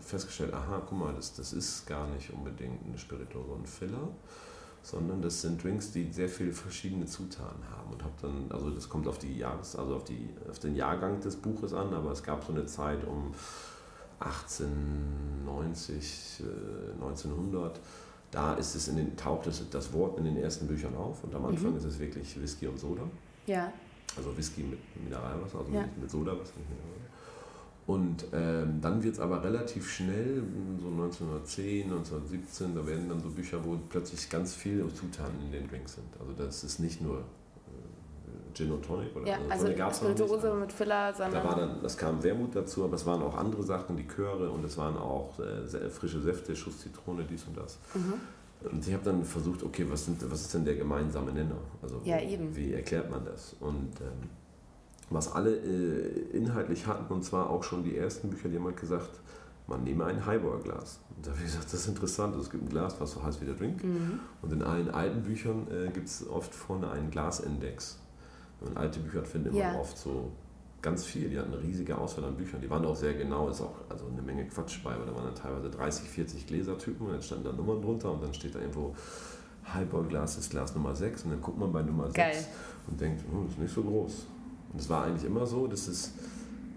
festgestellt, 0.01 0.55
aha, 0.55 0.83
guck 0.89 0.99
mal, 0.99 1.13
das, 1.15 1.35
das 1.35 1.53
ist 1.53 1.87
gar 1.87 2.07
nicht 2.09 2.33
unbedingt 2.33 2.87
eine 2.87 2.97
Spirituose 2.97 3.51
und 3.51 3.69
Filler, 3.69 4.09
sondern 4.83 5.23
das 5.23 5.41
sind 5.41 5.63
Drinks, 5.63 5.93
die 5.93 6.13
sehr 6.13 6.29
viele 6.29 6.53
verschiedene 6.53 7.07
Zutaten 7.07 7.63
haben 7.71 7.93
und 7.93 8.03
habe 8.03 8.15
dann, 8.21 8.51
also 8.51 8.71
das 8.71 8.89
kommt 8.89 9.07
auf 9.07 9.19
die 9.19 9.39
Jahres, 9.39 9.77
also 9.77 9.95
auf 9.95 10.05
die 10.05 10.31
auf 10.51 10.59
den 10.59 10.75
Jahrgang 10.75 11.21
des 11.21 11.37
Buches 11.37 11.73
an, 11.73 11.95
aber 11.95 12.11
es 12.11 12.23
gab 12.23 12.45
so 12.45 12.53
eine 12.53 12.67
Zeit 12.67 13.07
um 13.07 13.33
1890, 14.19 16.43
1900, 16.95 17.77
äh, 17.77 17.81
da 18.31 18.55
ist 18.55 18.75
es 18.75 18.89
in 18.89 18.97
den, 18.97 19.17
taucht 19.17 19.47
es 19.47 19.63
das 19.71 19.93
Wort 19.93 20.19
in 20.19 20.25
den 20.25 20.37
ersten 20.37 20.67
Büchern 20.67 20.97
auf 20.97 21.23
und 21.23 21.35
am 21.35 21.47
Anfang 21.47 21.73
mhm. 21.73 21.77
ist 21.77 21.85
es 21.85 21.99
wirklich 21.99 22.41
Whisky 22.41 22.67
und 22.67 22.79
Soda. 22.79 23.03
Ja. 23.47 23.73
Also 24.17 24.37
Whisky 24.37 24.63
mit 24.63 24.79
Mineralwasser, 25.03 25.59
also 25.59 25.73
ja. 25.73 25.85
mit 26.01 26.11
Sodawasser, 26.11 26.55
nicht 26.59 26.71
Mineralwasser. 26.71 27.12
Und 27.87 28.27
ähm, 28.33 28.81
dann 28.81 29.03
wird 29.03 29.15
es 29.15 29.21
aber 29.21 29.43
relativ 29.43 29.91
schnell, 29.91 30.43
so 30.81 30.89
1910, 30.89 31.85
1917, 31.85 32.75
da 32.77 32.87
werden 32.87 33.09
dann 33.09 33.21
so 33.21 33.29
Bücher, 33.29 33.65
wo 33.65 33.77
plötzlich 33.89 34.31
ganz 34.31 34.55
viele 34.55 34.89
Zutaten 34.95 35.41
in 35.47 35.51
den 35.51 35.69
Drinks 35.69 35.95
sind. 35.95 36.07
Also 36.21 36.33
das 36.33 36.63
ist 36.63 36.79
nicht 36.79 37.01
nur 37.03 37.19
äh, 37.19 38.55
Gin 38.55 38.71
und 38.71 38.85
Tonic 38.85 39.17
oder 39.17 39.27
ja, 39.27 39.37
also, 39.49 39.67
also 39.67 39.97
Spirituose 39.97 40.55
mit 40.55 40.73
Filler, 40.73 41.13
sondern... 41.13 41.43
Da 41.43 41.49
war 41.49 41.57
dann, 41.57 41.83
das 41.83 41.97
kam 41.97 42.23
Wermut 42.23 42.55
dazu, 42.55 42.85
aber 42.85 42.95
es 42.95 43.05
waren 43.05 43.21
auch 43.21 43.37
andere 43.37 43.65
Sachen, 43.65 43.97
die 43.97 44.07
Chöre 44.07 44.49
und 44.49 44.65
es 44.65 44.79
waren 44.79 44.97
auch 44.97 45.41
äh, 45.41 45.91
frische 45.91 46.21
Säfte, 46.21 46.55
Schuss 46.55 46.79
Zitrone, 46.79 47.25
dies 47.29 47.45
und 47.49 47.57
das. 47.57 47.79
Mhm. 47.95 48.15
Und 48.71 48.87
ich 48.87 48.95
habe 48.95 49.03
dann 49.03 49.25
versucht, 49.25 49.65
okay, 49.65 49.85
was, 49.89 50.05
sind, 50.05 50.31
was 50.31 50.43
ist 50.43 50.55
denn 50.55 50.65
der 50.65 50.77
gemeinsame 50.77 51.33
Nenner? 51.33 51.57
Also 51.83 52.01
ja, 52.05 52.21
eben. 52.21 52.55
wie 52.55 52.75
erklärt 52.75 53.11
man 53.11 53.25
das? 53.25 53.57
Und... 53.59 54.01
Ähm, 54.01 54.31
was 55.15 55.33
alle 55.33 55.57
äh, 55.57 56.37
inhaltlich 56.37 56.87
hatten, 56.87 57.13
und 57.13 57.23
zwar 57.25 57.51
auch 57.51 57.63
schon 57.63 57.85
die 57.85 57.97
ersten 57.97 58.31
Bücher, 58.31 58.49
die 58.49 58.57
haben 58.57 58.65
halt 58.65 58.81
gesagt, 58.81 59.21
man 59.67 59.85
nehme 59.85 60.05
ein 60.05 60.27
Highball-Glas. 60.27 61.01
Und 61.17 61.27
da 61.27 61.31
habe 61.31 61.41
ich 61.41 61.47
gesagt, 61.47 61.67
das 61.67 61.75
ist 61.75 61.89
interessant, 61.89 62.37
es 62.37 62.51
gibt 62.51 62.65
ein 62.65 62.69
Glas, 62.69 63.01
was 63.01 63.13
so 63.13 63.23
heißt 63.23 63.41
wie 63.41 63.47
der 63.47 63.55
Drink. 63.55 63.83
Mhm. 63.85 64.21
Und 64.43 64.53
in 64.53 64.63
allen 64.63 64.91
alten 64.91 65.23
Büchern 65.23 65.67
äh, 65.71 65.91
gibt 65.91 66.09
es 66.09 66.29
oft 66.29 66.55
vorne 66.55 66.91
einen 66.91 67.11
Glasindex. 67.11 67.99
Und 68.61 68.77
alte 68.77 69.01
Bücher 69.01 69.25
finden 69.25 69.49
immer 69.49 69.59
ja. 69.59 69.79
oft 69.79 69.97
so 69.97 70.31
ganz 70.83 71.05
viel. 71.05 71.29
Die 71.29 71.39
hatten 71.39 71.53
eine 71.53 71.63
riesige 71.63 71.97
Auswahl 71.97 72.25
an 72.25 72.37
Büchern. 72.37 72.61
Die 72.61 72.69
waren 72.69 72.85
auch 72.85 72.97
sehr 72.97 73.15
genau, 73.15 73.49
ist 73.49 73.61
auch 73.61 73.75
also 73.89 74.07
eine 74.07 74.21
Menge 74.21 74.47
Quatsch 74.47 74.83
bei, 74.83 74.91
weil 74.99 75.07
da 75.07 75.15
waren 75.15 75.27
dann 75.27 75.35
teilweise 75.35 75.71
30, 75.71 76.09
40 76.09 76.47
Gläsertypen 76.47 77.07
und 77.07 77.13
dann 77.13 77.23
standen 77.23 77.45
da 77.45 77.53
Nummern 77.53 77.81
drunter 77.81 78.13
und 78.13 78.23
dann 78.23 78.35
steht 78.35 78.55
da 78.55 78.59
irgendwo 78.59 78.95
Highball-Glas 79.73 80.39
ist 80.39 80.51
Glas 80.51 80.75
Nummer 80.75 80.95
6 80.95 81.23
und 81.25 81.31
dann 81.31 81.41
guckt 81.41 81.59
man 81.59 81.73
bei 81.73 81.83
Nummer 81.83 82.09
Geil. 82.11 82.35
6 82.35 82.49
und 82.89 83.01
denkt, 83.01 83.25
oh, 83.33 83.47
ist 83.49 83.59
nicht 83.59 83.73
so 83.73 83.83
groß. 83.83 84.27
Und 84.73 84.81
es 84.81 84.89
war 84.89 85.05
eigentlich 85.05 85.25
immer 85.25 85.47
so, 85.47 85.67
dass 85.67 85.89
es 85.89 86.13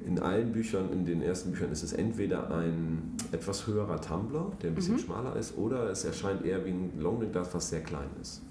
in 0.06 0.20
allen 0.20 0.52
Büchern, 0.52 0.92
in 0.92 1.06
den 1.06 1.22
ersten 1.22 1.52
Büchern, 1.52 1.72
ist 1.72 1.84
es 1.84 1.94
entweder 1.94 2.52
ein 2.52 3.16
etwas 3.32 3.66
höherer 3.66 4.00
Tumbler, 4.00 4.52
der 4.62 4.70
ein 4.70 4.76
bisschen 4.76 4.96
mhm. 4.96 5.00
schmaler 5.00 5.36
ist, 5.36 5.58
oder 5.58 5.90
es 5.90 6.04
erscheint 6.04 6.46
eher 6.46 6.64
wie 6.66 6.70
ein 6.70 7.00
Longdrink-Glas, 7.00 7.54
was 7.54 7.70
sehr 7.70 7.82
klein 7.82 8.10
ist. 8.22 8.42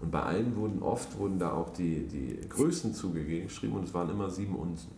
Und 0.00 0.10
bei 0.10 0.22
allen 0.22 0.56
wurden 0.56 0.82
oft 0.82 1.18
wurden 1.18 1.38
da 1.38 1.52
auch 1.52 1.70
die, 1.70 2.06
die 2.06 2.38
Größen 2.48 2.94
zugeschrieben 2.94 3.76
und 3.76 3.84
es 3.84 3.94
waren 3.94 4.08
immer 4.08 4.30
sieben 4.30 4.54
Unzen. 4.54 4.92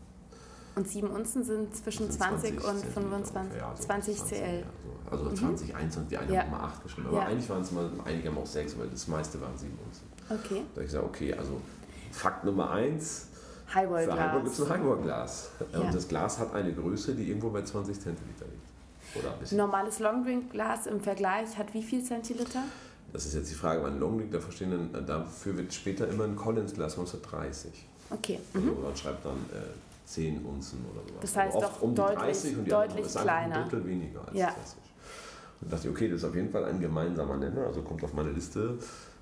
Und 0.76 0.88
sieben 0.88 1.08
Unzen 1.08 1.42
sind 1.42 1.74
zwischen 1.74 2.10
sind 2.10 2.20
20, 2.20 2.60
20, 2.60 2.84
und 2.84 2.92
25, 2.92 3.58
ja, 3.58 3.74
so 3.74 3.82
20 3.84 4.24
CL. 4.24 4.38
Ja, 4.38 4.62
so. 4.62 5.10
Also 5.10 5.24
mhm. 5.24 5.36
20, 5.36 5.74
21, 5.74 6.08
die 6.08 6.16
einen 6.16 6.32
ja. 6.32 6.42
haben 6.42 6.48
immer 6.48 6.62
8 6.62 6.82
geschrieben. 6.84 7.08
Aber 7.08 7.26
eigentlich 7.26 7.50
waren 7.50 7.62
es 7.62 7.72
mal, 7.72 7.90
einige 8.04 8.28
haben 8.28 8.38
auch 8.38 8.46
6, 8.46 8.78
weil 8.78 8.88
das 8.88 9.08
meiste 9.08 9.40
waren 9.40 9.56
sieben 9.56 9.76
Unzen. 9.84 10.04
Okay. 10.28 10.62
Da 10.68 10.76
habe 10.76 10.80
ich 10.82 10.86
gesagt, 10.86 11.04
okay, 11.04 11.34
also 11.34 11.60
Fakt 12.12 12.44
Nummer 12.44 12.70
1, 12.70 13.29
Highball-Glas. 13.74 14.16
Für 14.16 14.22
Highball 14.22 14.42
gibt 14.42 14.54
es 14.54 14.62
ein 14.62 14.68
Highball-Glas. 14.68 15.50
Ja. 15.72 15.80
Und 15.80 15.94
das 15.94 16.08
Glas 16.08 16.38
hat 16.38 16.54
eine 16.54 16.72
Größe, 16.72 17.14
die 17.14 17.28
irgendwo 17.28 17.50
bei 17.50 17.62
20 17.62 18.00
Zentiliter 18.00 18.46
liegt. 18.46 19.16
Oder 19.16 19.32
ein 19.32 19.40
bisschen. 19.40 19.58
Normales 19.58 19.98
Longdrink-Glas 19.98 20.86
im 20.86 21.00
Vergleich 21.00 21.56
hat 21.58 21.72
wie 21.74 21.82
viel 21.82 22.04
Zentiliter? 22.04 22.62
Das 23.12 23.26
ist 23.26 23.34
jetzt 23.34 23.50
die 23.50 23.54
Frage, 23.54 23.84
ein 23.84 23.98
Longdrink, 23.98 24.30
da 24.30 24.40
verstehen 24.40 24.90
dann, 24.92 25.06
dafür 25.06 25.56
wird 25.56 25.72
später 25.72 26.08
immer 26.08 26.24
ein 26.24 26.36
Collins-Glas 26.36 26.92
1930. 26.92 27.86
Okay. 28.10 28.38
Also 28.54 28.66
mhm. 28.66 28.82
man 28.82 28.96
schreibt 28.96 29.24
dann 29.24 29.38
äh, 29.52 30.06
10 30.06 30.44
Unzen 30.44 30.84
oder 30.92 31.02
so. 31.06 31.14
Das 31.20 31.36
heißt 31.36 31.56
doch 31.56 31.82
um 31.82 31.94
deutlich, 31.94 32.18
30 32.18 32.58
und 32.58 32.64
die 32.64 32.70
deutlich 32.70 33.06
ist 33.06 33.18
kleiner. 33.18 33.56
ein 33.56 33.62
Drittel 33.62 33.86
weniger 33.86 34.20
als 34.26 34.36
ja. 34.36 34.50
klassisch. 34.50 34.78
Und 35.60 35.72
dachte 35.72 35.88
ich, 35.88 35.94
okay, 35.94 36.08
das 36.08 36.18
ist 36.18 36.24
auf 36.24 36.34
jeden 36.34 36.50
Fall 36.50 36.64
ein 36.64 36.80
gemeinsamer 36.80 37.36
Nenner, 37.36 37.66
also 37.66 37.82
kommt 37.82 38.02
auf 38.02 38.12
meine 38.14 38.30
Liste, 38.30 38.78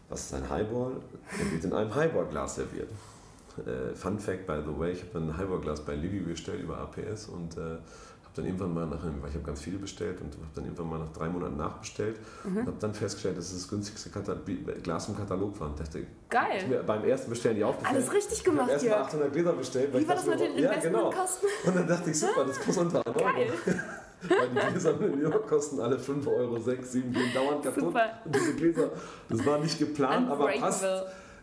was 0.08 0.26
ist 0.26 0.34
ein 0.34 0.48
Highball? 0.48 0.92
Der 1.38 1.50
wird 1.50 1.64
in 1.64 1.72
einem 1.72 1.94
Highball-Glas 1.94 2.56
serviert. 2.56 2.88
Äh, 3.66 3.94
Fun 3.94 4.18
Fact, 4.18 4.46
by 4.46 4.60
the 4.64 4.78
way, 4.78 4.92
ich 4.92 5.02
habe 5.02 5.18
ein 5.18 5.36
Highball-Glas 5.36 5.84
bei 5.84 5.94
Libby 5.94 6.20
bestellt 6.20 6.62
über 6.62 6.78
APS 6.78 7.28
und 7.28 7.56
äh, 7.56 7.60
habe 7.60 8.34
dann 8.34 8.44
irgendwann 8.44 8.74
mal 8.74 8.86
nach, 8.86 8.98
ich 9.28 9.34
habe 9.34 9.44
ganz 9.44 9.60
viele 9.60 9.78
bestellt 9.78 10.20
und 10.20 10.32
habe 10.34 10.46
dann 10.54 10.64
irgendwann 10.64 10.90
mal 10.90 10.98
nach 10.98 11.12
drei 11.12 11.28
Monaten 11.28 11.56
nachbestellt 11.56 12.16
mhm. 12.44 12.58
und 12.58 12.66
habe 12.66 12.76
dann 12.80 12.94
festgestellt, 12.94 13.38
dass 13.38 13.46
es 13.46 13.62
das 13.62 13.68
günstigste 13.68 14.10
Glas 14.82 15.08
im 15.08 15.16
Katalog 15.16 15.58
war. 15.60 15.68
Und 15.68 15.80
dachte, 15.80 16.06
Geil. 16.28 16.68
Mir 16.68 16.82
beim 16.82 17.04
ersten 17.04 17.30
Bestellen 17.30 17.56
die 17.56 17.64
aufgefallen. 17.64 17.96
Alles 17.96 18.12
richtig 18.12 18.44
gemacht, 18.44 18.68
Ich 18.68 18.74
habe 18.74 18.86
erst 18.86 19.14
mal 19.14 19.20
800 19.22 19.32
Gläser 19.32 19.52
bestellt. 19.54 19.94
Wie 19.94 20.08
war 20.08 20.14
das 20.14 20.26
mit 20.26 20.40
den 20.40 20.56
Investmentkosten? 20.56 21.48
Ja, 21.48 21.70
genau. 21.70 21.70
Und 21.70 21.76
dann 21.76 21.88
dachte 21.88 22.10
ich, 22.10 22.20
super, 22.20 22.44
das 22.46 22.60
kostet 22.60 22.84
unter 22.84 23.02
Geil. 23.02 23.52
Weil 24.28 24.48
die 24.48 24.72
Gläser 24.72 25.00
in 25.00 25.10
New 25.12 25.30
York 25.30 25.48
kosten 25.48 25.80
alle 25.80 25.98
5 25.98 26.26
Euro, 26.26 26.58
6, 26.58 26.92
7, 26.92 27.12
gehen 27.12 27.32
dauernd 27.32 27.62
kaputt. 27.62 27.84
Super. 27.84 28.10
Und 28.24 28.34
diese 28.34 28.54
Gläser, 28.54 28.90
das 29.28 29.46
war 29.46 29.58
nicht 29.58 29.78
geplant, 29.78 30.30
aber 30.30 30.48
passt. 30.48 30.84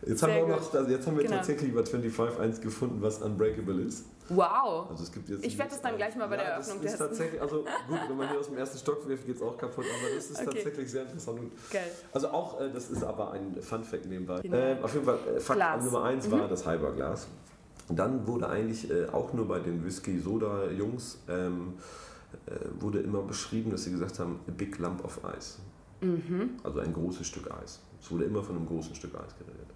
Jetzt 0.04 0.22
haben, 0.22 0.34
wir 0.34 0.46
noch, 0.46 0.74
also 0.74 0.90
jetzt 0.90 1.06
haben 1.06 1.16
wir 1.16 1.24
genau. 1.24 1.36
tatsächlich 1.36 1.70
über 1.70 1.84
25 1.84 2.40
eins 2.40 2.60
gefunden, 2.60 3.00
was 3.00 3.22
Unbreakable 3.22 3.82
ist. 3.82 4.04
Wow. 4.28 4.90
Also 4.90 5.04
es 5.04 5.12
gibt 5.12 5.28
jetzt 5.28 5.44
ich 5.44 5.56
werde 5.56 5.70
das 5.70 5.80
dann 5.80 5.96
gleich 5.96 6.16
mal 6.16 6.26
bei 6.26 6.36
ja, 6.36 6.42
der 6.42 6.52
Eröffnung 6.52 6.82
das 6.82 6.92
testen. 6.92 7.06
Ist 7.06 7.10
tatsächlich, 7.10 7.40
also 7.40 7.64
gut, 7.88 7.98
wenn 8.08 8.16
man 8.16 8.28
hier 8.28 8.38
aus 8.40 8.48
dem 8.48 8.58
ersten 8.58 8.78
Stock 8.78 9.08
wirft, 9.08 9.26
geht 9.26 9.36
es 9.36 9.42
auch 9.42 9.56
kaputt, 9.56 9.84
aber 9.84 10.14
das 10.14 10.30
ist 10.30 10.40
okay. 10.40 10.50
tatsächlich 10.52 10.90
sehr 10.90 11.02
interessant. 11.02 11.40
Geil. 11.72 11.90
Also 12.12 12.28
auch, 12.28 12.60
äh, 12.60 12.70
das 12.72 12.90
ist 12.90 13.04
aber 13.04 13.32
ein 13.32 13.56
Fun 13.62 13.84
Fact 13.84 14.06
nebenbei. 14.06 14.40
Genau. 14.40 14.56
Äh, 14.56 14.76
auf 14.82 14.92
jeden 14.94 15.06
Fall, 15.06 15.18
äh, 15.36 15.40
Fakt 15.40 15.58
Glas. 15.58 15.84
Nummer 15.84 16.04
eins 16.04 16.26
mhm. 16.26 16.32
war 16.32 16.48
das 16.48 16.66
Halberglas. 16.66 17.28
Dann 17.88 18.26
wurde 18.26 18.48
eigentlich 18.48 18.90
äh, 18.90 19.06
auch 19.06 19.32
nur 19.32 19.46
bei 19.46 19.60
den 19.60 19.84
Whisky-Soda-Jungs 19.84 21.18
ähm, 21.28 21.74
äh, 22.46 22.80
wurde 22.80 22.98
immer 23.00 23.22
beschrieben, 23.22 23.70
dass 23.70 23.84
sie 23.84 23.92
gesagt 23.92 24.18
haben, 24.18 24.40
a 24.48 24.50
big 24.50 24.78
lump 24.78 25.04
of 25.04 25.20
ice. 25.36 25.58
Mhm. 26.00 26.50
Also 26.62 26.80
ein 26.80 26.92
großes 26.92 27.26
Stück 27.26 27.50
Eis. 27.50 27.80
Es 28.00 28.10
wurde 28.10 28.24
immer 28.24 28.42
von 28.42 28.56
einem 28.56 28.66
großen 28.66 28.94
Stück 28.94 29.14
Eis 29.14 29.34
geredet. 29.38 29.66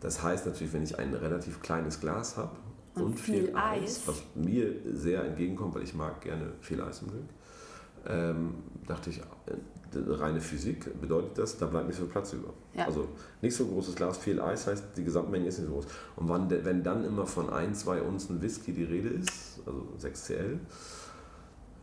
Das 0.00 0.22
heißt 0.22 0.46
natürlich, 0.46 0.72
wenn 0.72 0.82
ich 0.82 0.98
ein 0.98 1.14
relativ 1.14 1.62
kleines 1.62 2.00
Glas 2.00 2.36
habe 2.36 2.56
und, 2.94 3.02
und, 3.02 3.20
viel, 3.20 3.46
viel 3.46 3.56
Eis, 3.56 3.82
Eis, 3.82 4.02
was 4.06 4.22
mir 4.34 4.74
sehr 4.92 5.24
entgegenkommt, 5.24 5.74
weil 5.74 5.82
ich 5.82 5.94
mag 5.94 6.20
gerne 6.20 6.52
viel 6.60 6.80
Eis 6.80 7.02
im 7.02 7.08
Drink, 7.08 7.28
ähm, 8.06 8.54
dachte 8.86 9.10
ich, 9.10 9.18
äh, 9.18 9.22
reine 9.94 10.40
Physik 10.40 11.00
bedeutet 11.00 11.38
das, 11.38 11.56
da 11.56 11.66
bleibt 11.66 11.86
nicht 11.86 11.96
so 11.96 12.02
viel 12.02 12.12
Platz 12.12 12.32
über. 12.32 12.52
Ja. 12.74 12.86
Also 12.86 13.08
nicht 13.40 13.56
so 13.56 13.66
großes 13.66 13.94
Glas, 13.94 14.18
viel 14.18 14.40
Eis 14.40 14.66
heißt, 14.66 14.84
die 14.96 15.04
Gesamtmenge 15.04 15.46
ist 15.46 15.58
nicht 15.58 15.68
so 15.68 15.74
groß. 15.74 15.86
Und 16.16 16.28
wann, 16.28 16.50
wenn 16.50 16.82
dann 16.82 17.04
immer 17.04 17.26
von 17.26 17.50
ein, 17.50 17.74
zwei 17.74 18.02
Unzen 18.02 18.42
Whisky 18.42 18.72
die 18.72 18.84
Rede 18.84 19.08
ist, 19.08 19.60
also 19.64 19.86
6cl, 20.00 20.58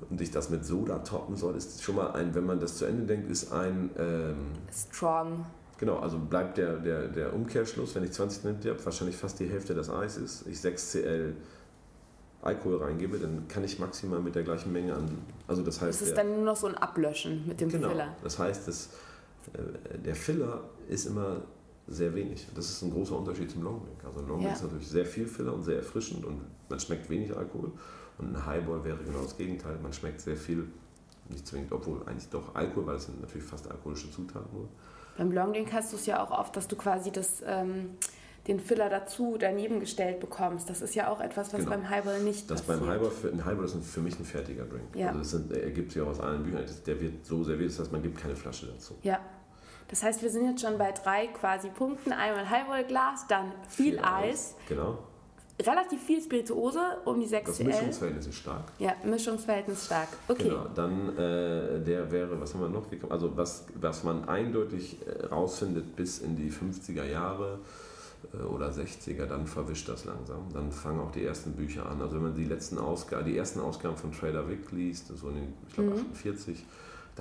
und 0.10 0.20
ich 0.22 0.32
das 0.32 0.50
mit 0.50 0.66
Soda 0.66 1.00
toppen 1.00 1.36
soll, 1.36 1.56
ist 1.56 1.84
schon 1.84 1.96
mal 1.96 2.12
ein, 2.12 2.34
wenn 2.36 2.46
man 2.46 2.60
das 2.60 2.78
zu 2.78 2.86
Ende 2.86 3.06
denkt, 3.06 3.30
ist 3.30 3.52
ein 3.52 3.90
ähm, 3.98 4.36
Strong. 4.72 5.46
Genau, 5.78 5.98
also 5.98 6.20
bleibt 6.20 6.58
der, 6.58 6.78
der, 6.78 7.08
der 7.08 7.34
Umkehrschluss, 7.34 7.96
wenn 7.96 8.04
ich 8.04 8.12
20 8.12 8.42
Cent 8.42 8.66
habe, 8.66 8.86
wahrscheinlich 8.86 9.18
fast 9.18 9.40
die 9.40 9.48
Hälfte 9.48 9.74
des 9.74 9.90
Eis 9.90 10.18
ist, 10.18 10.46
ich 10.48 10.60
6 10.62 10.92
Cl 10.92 11.36
Alkohol 12.44 12.82
reingebe, 12.82 13.20
dann 13.20 13.48
kann 13.48 13.64
ich 13.64 13.78
maximal 13.78 14.20
mit 14.20 14.34
der 14.34 14.44
gleichen 14.44 14.72
Menge 14.72 14.96
an. 14.96 15.06
Also 15.48 15.62
das 15.62 15.80
heißt. 15.80 16.02
Das 16.02 16.08
ist 16.08 16.18
der, 16.18 16.24
dann 16.24 16.36
nur 16.36 16.46
noch 16.46 16.56
so 16.56 16.68
ein 16.68 16.76
Ablöschen 16.76 17.48
mit 17.48 17.62
dem 17.62 17.70
genau, 17.70 17.90
Filler. 17.90 18.16
Das 18.24 18.40
heißt, 18.40 18.68
das, 18.68 18.90
äh, 19.54 19.98
der 20.00 20.16
Filler 20.16 20.62
ist 20.88 21.06
immer 21.06 21.42
sehr 21.88 22.14
wenig. 22.16 22.48
Das 22.56 22.70
ist 22.70 22.82
ein 22.82 22.92
großer 22.92 23.18
Unterschied 23.18 23.52
zum 23.52 23.64
Long 23.64 23.82
Drink. 23.82 24.04
Also 24.06 24.20
ein 24.22 24.28
Long 24.28 24.38
Drink 24.38 24.50
Ja. 24.50 24.56
ist 24.56 24.64
natürlich 24.64 24.88
sehr 24.88 25.06
viel 25.06 25.28
Filler 25.28 25.54
und 25.54 25.64
sehr 25.64 25.78
erfrischend 25.78 26.26
und 26.26 26.42
man 26.70 26.80
schmeckt 26.80 27.10
wenig 27.10 27.36
Alkohol. 27.36 27.72
Und 28.22 28.36
ein 28.36 28.46
Highball 28.46 28.84
wäre 28.84 28.98
genau 28.98 29.22
das 29.24 29.36
Gegenteil. 29.38 29.78
Man 29.82 29.92
schmeckt 29.94 30.22
sehr 30.22 30.38
viel, 30.38 30.68
nicht 31.30 31.48
zwingend, 31.48 31.72
obwohl 31.72 32.02
eigentlich 32.06 32.30
doch 32.30 32.54
Alkohol, 32.56 32.86
weil 32.88 32.96
es 32.96 33.06
sind 33.06 33.20
natürlich 33.22 33.46
fast 33.48 33.70
alkoholische 33.70 34.12
Zutaten 34.12 34.48
nur. 34.54 34.68
Beim 35.18 35.32
Longdrink 35.32 35.72
hast 35.74 35.92
du 35.92 35.98
es 35.98 36.06
ja 36.06 36.24
auch 36.24 36.32
oft, 36.32 36.56
dass 36.56 36.68
du 36.68 36.76
quasi 36.76 37.12
das, 37.12 37.42
ähm, 37.46 37.92
den 38.48 38.60
Filler 38.60 38.90
dazu 38.90 39.38
daneben 39.40 39.80
gestellt 39.80 40.20
bekommst. 40.20 40.70
Das 40.70 40.82
ist 40.82 40.96
ja 40.96 41.10
auch 41.10 41.20
etwas, 41.22 41.54
was 41.54 41.60
Genau. 41.60 41.72
beim 41.72 41.90
Highball 41.90 42.22
nicht 42.24 42.50
Das 42.50 42.62
passiert. 42.64 42.80
beim 42.82 42.90
Highball, 42.90 43.12
für, 43.12 43.30
ein 43.30 43.46
Highball 43.46 43.66
ist 43.66 43.76
für 43.86 44.00
mich 44.00 44.18
ein 44.20 44.26
fertiger 44.26 44.66
Drink. 44.66 44.96
Ja. 44.96 45.08
Also 45.08 45.20
das 45.20 45.32
sind, 45.32 45.52
er 45.52 45.64
ergibt 45.64 45.92
sich 45.92 46.02
auch 46.02 46.08
aus 46.08 46.20
allen 46.20 46.44
Büchern. 46.44 46.66
Der 46.86 47.02
wird 47.02 47.26
so 47.26 47.44
serviert, 47.44 47.70
das 47.72 47.80
heißt, 47.80 47.92
man 47.92 48.02
gibt 48.02 48.18
keine 48.18 48.36
Flasche 48.36 48.68
dazu. 48.68 48.96
Ja. 49.04 49.20
Das 49.90 50.02
heißt, 50.04 50.22
wir 50.24 50.30
sind 50.30 50.46
jetzt 50.50 50.62
schon 50.62 50.78
bei 50.78 50.92
drei 50.94 51.28
quasi 51.28 51.70
Punkten. 51.70 52.14
Einmal 52.14 52.50
Highball-Glas, 52.50 53.28
dann 53.28 53.52
viel, 53.68 54.00
Eis, 54.00 54.56
Genau. 54.70 55.00
Relativ 55.60 56.02
viel 56.04 56.22
Spirituose, 56.22 56.80
um 57.06 57.20
die 57.20 57.28
6 57.28 57.46
Das. 57.58 57.60
Mischungsverhältnis 57.60 58.28
ist 58.28 58.36
stark. 58.38 58.64
Ja, 58.80 58.94
Mischungsverhältnis 59.04 59.86
stark. 59.86 60.10
Okay. 60.28 60.44
Genau, 60.50 60.66
dann 60.76 61.10
äh, 61.18 61.80
der 61.84 62.12
wäre, 62.12 62.40
was 62.40 62.54
haben 62.54 62.62
wir 62.62 62.70
noch? 62.70 62.90
gekommen? 62.90 63.12
Also 63.12 63.36
was, 63.38 63.66
was 63.80 64.04
man 64.04 64.28
eindeutig 64.28 64.98
äh, 65.06 65.26
rausfindet 65.28 65.96
bis 65.96 66.20
in 66.20 66.36
die 66.36 66.52
50er 66.52 67.04
Jahre 67.06 67.60
äh, 68.34 68.44
oder 68.44 68.70
60er, 68.70 69.26
dann 69.26 69.48
verwischt 69.48 69.88
das 69.90 70.06
langsam. 70.06 70.48
Dann 70.54 70.72
fangen 70.72 71.00
auch 71.00 71.12
die 71.12 71.24
ersten 71.24 71.52
Bücher 71.54 71.86
an. 71.86 72.02
Also 72.02 72.16
wenn 72.16 72.24
man 72.24 72.36
die 72.36 72.46
letzten 72.46 72.78
Ausgaben, 72.78 73.26
die 73.26 73.38
ersten 73.38 73.60
Ausgaben 73.60 73.98
von 73.98 74.12
Trader 74.12 74.50
Vic 74.50 74.72
liest, 74.72 75.08
so 75.16 75.30
in 75.30 75.36
den, 75.36 75.54
ich 75.68 75.74
glaube 75.76 75.92
Mhm. 75.92 76.06
48, 76.14 76.66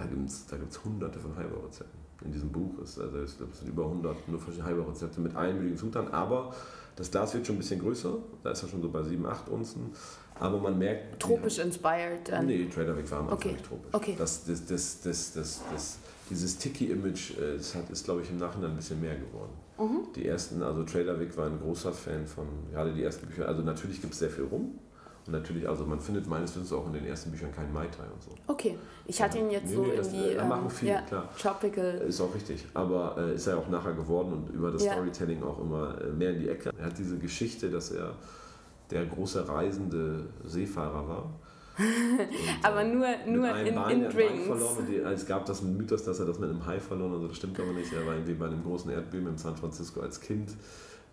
da 0.03 0.07
gibt 0.07 0.29
es 0.29 0.47
da 0.47 0.57
gibt's 0.57 0.83
hunderte 0.85 1.19
von 1.19 1.37
Highball-Rezepten. 1.37 1.99
In 2.25 2.33
diesem 2.33 2.51
Buch 2.51 2.79
ist, 2.83 2.99
also 2.99 3.23
ich 3.23 3.37
glaube, 3.37 3.53
es 3.53 3.61
sind 3.61 3.69
über 3.69 3.85
100 3.85 4.29
nur 4.29 4.39
verschiedene 4.39 4.69
Highball-Rezepte 4.69 5.21
mit 5.21 5.35
allen 5.35 5.57
möglichen 5.57 5.79
Zutaten, 5.79 6.13
aber 6.13 6.55
das 6.97 7.11
Glas 7.11 7.33
wird 7.33 7.47
schon 7.47 7.57
ein 7.57 7.61
bisschen 7.61 7.81
größer, 7.81 8.15
da 8.43 8.51
ist 8.51 8.63
er 8.63 8.69
schon 8.69 8.83
so 8.83 8.91
bei 8.91 9.03
7, 9.03 9.25
8 9.25 9.49
Unzen, 9.49 9.91
aber 10.39 10.59
man 10.59 10.79
merkt... 10.79 11.21
Tropisch 11.21 11.59
inspired. 11.59 12.29
Dann. 12.29 12.47
Nee, 12.47 12.67
Trader 12.67 12.97
Vic 12.97 13.11
war 13.11 13.21
am 13.21 13.25
Anfang 13.25 13.39
Okay. 13.39 13.53
nicht 13.53 13.65
tropisch. 13.65 13.95
Okay. 13.95 14.15
Das, 14.19 14.45
das, 14.45 14.67
das, 14.67 15.01
das, 15.01 15.33
das, 15.33 15.63
das, 15.73 15.99
dieses 16.29 16.59
Tiki-Image 16.59 17.39
äh, 17.39 17.59
hat, 17.59 17.89
ist, 17.91 18.05
glaube 18.05 18.23
ich, 18.23 18.31
im 18.31 18.39
Nachhinein 18.39 18.71
ein 18.71 18.77
bisschen 18.77 19.01
mehr 19.01 19.17
geworden. 19.17 19.53
Mhm. 19.79 20.13
Die 20.15 20.27
ersten, 20.27 20.63
also 20.63 20.85
Trader 20.85 21.19
Vic 21.19 21.35
war 21.39 21.47
ein 21.47 21.59
großer 21.59 21.93
Fan 21.93 22.27
von, 22.27 22.47
gerade 22.71 22.93
die 22.93 23.03
ersten 23.03 23.27
Bücher, 23.27 23.49
also 23.49 23.63
natürlich 23.63 24.01
gibt 24.01 24.13
es 24.13 24.19
sehr 24.19 24.31
viel 24.31 24.45
rum. 24.45 24.79
Und 25.31 25.39
natürlich, 25.39 25.69
also 25.69 25.85
man 25.85 26.01
findet 26.01 26.27
meines 26.27 26.51
Wissens 26.57 26.73
auch 26.73 26.85
in 26.89 26.93
den 26.93 27.07
ersten 27.07 27.31
Büchern 27.31 27.53
keinen 27.55 27.73
Mai 27.73 27.87
Tai 27.87 28.03
und 28.13 28.21
so. 28.21 28.31
Okay. 28.49 28.77
Ich 29.07 29.23
hatte 29.23 29.39
ihn 29.39 29.49
jetzt 29.51 29.67
Nee, 29.71 29.77
so 29.77 29.83
nee, 29.83 29.91
in 29.91 29.97
das, 29.97 30.11
die 30.11 30.17
äh, 30.17 30.35
da 30.35 30.45
machen 30.45 30.65
ähm, 30.65 30.71
viele, 30.71 30.91
ja, 30.93 31.03
klar. 31.03 31.29
Tropical. 31.41 31.99
Ist 32.09 32.21
auch 32.21 32.35
richtig. 32.35 32.67
Aber 32.75 33.15
äh, 33.17 33.35
ist 33.35 33.47
er 33.47 33.59
auch 33.59 33.69
nachher 33.69 33.93
geworden 33.93 34.33
und 34.33 34.51
über 34.53 34.73
das 34.73 34.85
Ja. 34.85 34.93
Storytelling 34.95 35.41
auch 35.45 35.61
immer 35.61 36.01
äh, 36.01 36.07
mehr 36.09 36.31
in 36.31 36.41
die 36.41 36.49
Ecke. 36.49 36.73
Er 36.77 36.87
hat 36.87 36.99
diese 36.99 37.17
Geschichte, 37.19 37.71
dass 37.71 37.93
er 37.93 38.15
der 38.91 39.07
große 39.07 39.49
reisende 39.49 40.25
Seefahrer 40.45 41.09
war. 41.09 41.31
Und, 41.79 42.65
Aber 42.65 42.83
nur, 42.85 43.07
mit 43.09 43.27
nur 43.29 43.47
einem 43.47 43.67
in, 43.69 43.75
Bein, 43.77 44.03
in 44.05 44.11
Drinks. 44.11 44.47
verloren 44.47 44.87
die, 44.91 44.97
es 44.97 45.25
gab 45.27 45.47
das 45.47 45.63
einen 45.63 45.77
Mythos, 45.77 46.03
dass 46.03 46.19
er 46.19 46.27
das 46.27 46.39
mit 46.41 46.51
einem 46.51 46.67
Hai 46.67 46.81
verloren 46.81 47.11
hat. 47.11 47.17
Also 47.19 47.29
das 47.29 47.37
stimmt 47.37 47.59
aber 47.61 47.73
nicht. 47.73 47.93
Er 47.93 48.05
war 48.05 48.15
irgendwie 48.15 48.35
bei 48.35 48.47
einem 48.47 48.63
großen 48.65 48.91
Erdbeben 48.91 49.29
in 49.29 49.39
San 49.39 49.57
Francisco 49.57 50.01
als 50.01 50.21
Kind. 50.21 50.51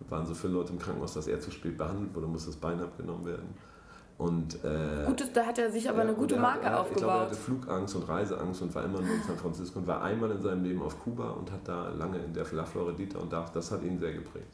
Waren 0.10 0.26
so 0.26 0.34
viele 0.34 0.54
Leute 0.54 0.74
im 0.74 0.80
Krankenhaus, 0.80 1.14
dass 1.14 1.28
er 1.28 1.40
zu 1.40 1.52
spät 1.52 1.78
behandelt 1.78 2.14
wurde, 2.14 2.28
musste 2.28 2.50
das 2.50 2.58
Bein 2.58 2.80
abgenommen 2.82 3.26
werden. 3.26 3.48
Und, 4.18 4.56
äh, 4.64 5.06
Gutes, 5.06 5.32
da 5.32 5.46
hat 5.46 5.60
er 5.60 5.72
sich 5.72 5.88
aber 5.88 6.00
ja, 6.00 6.04
eine 6.06 6.14
gute 6.16 6.38
Marke 6.38 6.66
hat, 6.66 6.74
er, 6.74 6.86
Ich 6.90 6.96
glaube, 6.98 7.14
er 7.14 7.20
aufgebaut. 7.20 7.30
hatte 7.30 7.36
Flugangst 7.36 7.96
und 7.96 8.10
Reiseangst 8.10 8.62
und 8.64 8.74
war 8.74 8.84
immer 8.84 9.00
in 9.00 9.06
San 9.28 9.38
Francisco 9.38 9.78
und 9.80 9.86
war 9.88 10.02
einmal 10.02 10.32
in 10.32 10.42
seinem 10.42 10.64
Leben 10.64 10.82
auf 10.82 11.00
Kuba 11.04 11.30
und 11.32 11.52
hat 11.52 11.60
da 11.66 11.90
lange 11.90 12.18
in 12.18 12.34
der 12.34 12.46
La 12.52 12.66
Floridita 12.66 13.20
und 13.20 13.32
da, 13.32 13.46
das 13.54 13.70
hat 13.72 13.84
ihn 13.84 14.00
sehr 14.00 14.14
geprägt. 14.14 14.48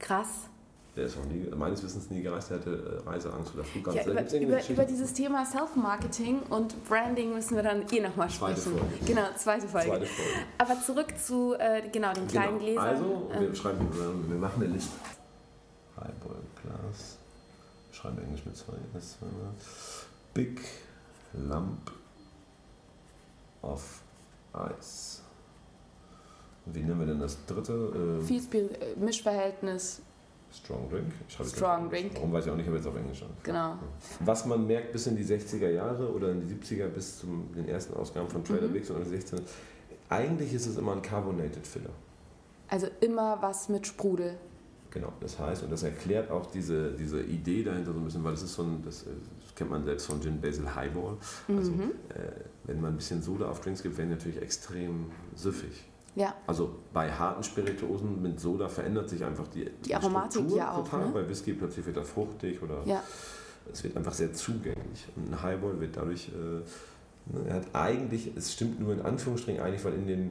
Krass. 0.00 0.48
Der 0.96 1.04
ist 1.04 1.16
auch 1.18 1.24
nie, 1.26 1.46
meines 1.54 1.84
Wissens 1.84 2.10
nie 2.10 2.22
gereist, 2.22 2.50
der 2.50 2.56
hatte 2.58 3.02
äh, 3.06 3.08
Reiseangst 3.08 3.54
oder 3.54 3.62
Flugangst. 3.64 4.06
Ja, 4.06 4.12
über, 4.12 4.40
über, 4.40 4.68
über 4.70 4.84
dieses 4.86 5.12
Thema 5.12 5.44
Self-Marketing 5.44 6.40
und 6.48 6.74
Branding 6.88 7.34
müssen 7.34 7.54
wir 7.54 7.62
dann 7.62 7.82
eh 7.92 8.00
nochmal 8.00 8.28
Zweite 8.30 8.60
sprechen. 8.60 8.78
Folge. 8.78 9.04
Genau, 9.04 9.22
zweite 9.36 9.68
Folge. 9.68 9.88
Zweite 9.88 10.06
Folge. 10.06 10.30
Aber 10.58 10.80
zurück 10.80 11.18
zu 11.22 11.54
äh, 11.58 11.82
genau 11.92 12.12
den 12.14 12.26
kleinen 12.26 12.54
Genau. 12.58 12.64
Gläsern. 12.64 12.84
Also, 12.84 13.30
wir, 13.30 13.40
Ähm, 13.48 13.54
schreiben, 13.54 13.88
wir 14.26 14.36
machen 14.38 14.62
eine 14.64 14.72
Liste. 14.72 14.92
Highball 15.96 16.36
Glas. 16.62 17.15
Schreiben 18.06 18.22
Englisch 18.22 18.44
mit 18.44 18.56
zwei 18.56 18.74
S. 18.96 19.18
zweimal. 19.18 19.52
Big 20.34 20.60
Lump 21.34 21.90
of 23.62 24.02
Ice. 24.54 25.20
Wie 26.66 26.80
nennen 26.80 26.98
wir 27.00 27.06
denn 27.06 27.20
das 27.20 27.44
dritte? 27.46 27.72
Ähm, 27.94 28.26
äh, 28.52 28.96
Mischverhältnis, 29.04 30.02
Strong 30.52 30.88
Drink. 30.88 31.12
Strong 31.28 31.90
Drink. 31.90 32.12
Warum 32.14 32.32
weiß 32.32 32.46
ich 32.46 32.50
auch 32.52 32.56
nicht, 32.56 32.64
ich 32.64 32.68
habe 32.68 32.76
jetzt 32.78 32.86
auf 32.86 32.96
Englisch 32.96 33.22
an. 33.22 33.30
genau. 33.42 33.76
Was 34.20 34.46
man 34.46 34.66
merkt 34.66 34.92
bis 34.92 35.06
in 35.06 35.16
die 35.16 35.24
60er 35.24 35.68
Jahre 35.70 36.10
oder 36.12 36.30
in 36.30 36.46
die 36.46 36.54
70er 36.54 36.86
bis 36.88 37.18
zu 37.18 37.26
den 37.54 37.68
ersten 37.68 37.94
Ausgaben 37.94 38.28
von 38.28 38.44
Trader 38.44 38.68
Mhm. 38.68 38.74
Vicks 38.74 38.90
und 38.90 38.98
in 38.98 39.04
die 39.04 39.10
16 39.10 39.40
eigentlich 40.08 40.54
ist 40.54 40.66
es 40.66 40.76
immer 40.76 40.92
ein 40.92 41.02
Carbonated 41.02 41.66
Filler. 41.66 41.90
Also 42.68 42.86
immer 43.00 43.40
was 43.42 43.68
mit 43.68 43.86
Sprudel. 43.86 44.38
Genau, 44.96 45.12
das 45.20 45.38
heißt, 45.38 45.62
und 45.62 45.70
das 45.70 45.82
erklärt 45.82 46.30
auch 46.30 46.46
diese, 46.46 46.92
diese 46.92 47.20
Idee 47.22 47.62
dahinter 47.62 47.92
so 47.92 47.98
ein 47.98 48.04
bisschen, 48.04 48.24
weil 48.24 48.30
das 48.32 48.42
ist 48.42 48.54
so 48.54 48.62
ein, 48.62 48.82
das, 48.82 49.02
äh, 49.02 49.10
das 49.44 49.54
kennt 49.54 49.68
man 49.70 49.84
selbst 49.84 50.06
von 50.06 50.22
Gin 50.22 50.40
Basil 50.40 50.74
Highball. 50.74 51.18
Also, 51.48 51.72
Mhm. 51.72 51.82
äh, 52.14 52.22
wenn 52.64 52.80
man 52.80 52.94
ein 52.94 52.96
bisschen 52.96 53.20
Soda 53.20 53.50
auf 53.50 53.60
Drinks 53.60 53.82
gibt, 53.82 53.98
werden 53.98 54.08
die 54.08 54.14
natürlich 54.14 54.40
extrem 54.40 55.10
süffig. 55.34 55.84
Ja, 56.14 56.34
Also 56.46 56.76
bei 56.94 57.12
harten 57.12 57.42
Spirituosen 57.42 58.22
mit 58.22 58.40
Soda 58.40 58.68
verändert 58.70 59.10
sich 59.10 59.22
einfach 59.22 59.46
die, 59.48 59.68
Die 59.84 59.94
Aromatik 59.94 60.32
Struktur 60.32 60.56
ja 60.56 60.72
auch, 60.72 60.84
total. 60.88 61.08
ne? 61.08 61.12
Bei 61.12 61.28
Whisky 61.28 61.52
plötzlich 61.52 61.84
wird 61.84 61.98
er 61.98 62.04
fruchtig 62.06 62.62
oder 62.62 62.80
ja. 62.86 63.02
es 63.70 63.84
wird 63.84 63.98
einfach 63.98 64.14
sehr 64.14 64.32
zugänglich. 64.32 65.06
Und 65.14 65.30
ein 65.30 65.42
Highball 65.42 65.78
wird 65.78 65.94
dadurch, 65.94 66.28
äh, 66.30 67.34
ne, 67.36 67.48
er 67.48 67.54
hat 67.56 67.66
eigentlich, 67.74 68.34
es 68.34 68.50
stimmt 68.54 68.80
nur 68.80 68.94
in 68.94 69.02
Anführungsstrichen 69.02 69.60
eigentlich, 69.62 69.84
weil 69.84 69.92
in 69.92 70.06
den, 70.06 70.30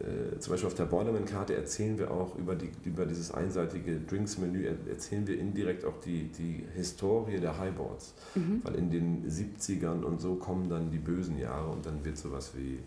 äh, 0.00 0.38
zum 0.38 0.52
Beispiel 0.52 0.66
auf 0.66 0.74
der 0.74 0.84
Borderman-Karte 0.84 1.54
erzählen 1.54 1.98
wir 1.98 2.10
auch 2.10 2.36
über, 2.36 2.54
die, 2.54 2.70
über 2.84 3.04
dieses 3.06 3.30
einseitige 3.32 4.00
Drinks-Menü, 4.00 4.64
er- 4.66 4.90
erzählen 4.90 5.26
wir 5.26 5.38
indirekt 5.38 5.84
auch 5.84 6.00
die, 6.00 6.24
die 6.32 6.64
Historie 6.74 7.38
der 7.40 7.58
Highballs. 7.58 8.14
Mhm. 8.34 8.60
Weil 8.64 8.74
in 8.76 8.90
den 8.90 9.28
70ern 9.30 10.02
und 10.02 10.20
so 10.20 10.34
kommen 10.36 10.68
dann 10.68 10.90
die 10.90 10.98
bösen 10.98 11.38
Jahre 11.38 11.70
und 11.70 11.84
dann 11.86 12.04
wird 12.04 12.16
sowas 12.18 12.52
wie 12.56 12.78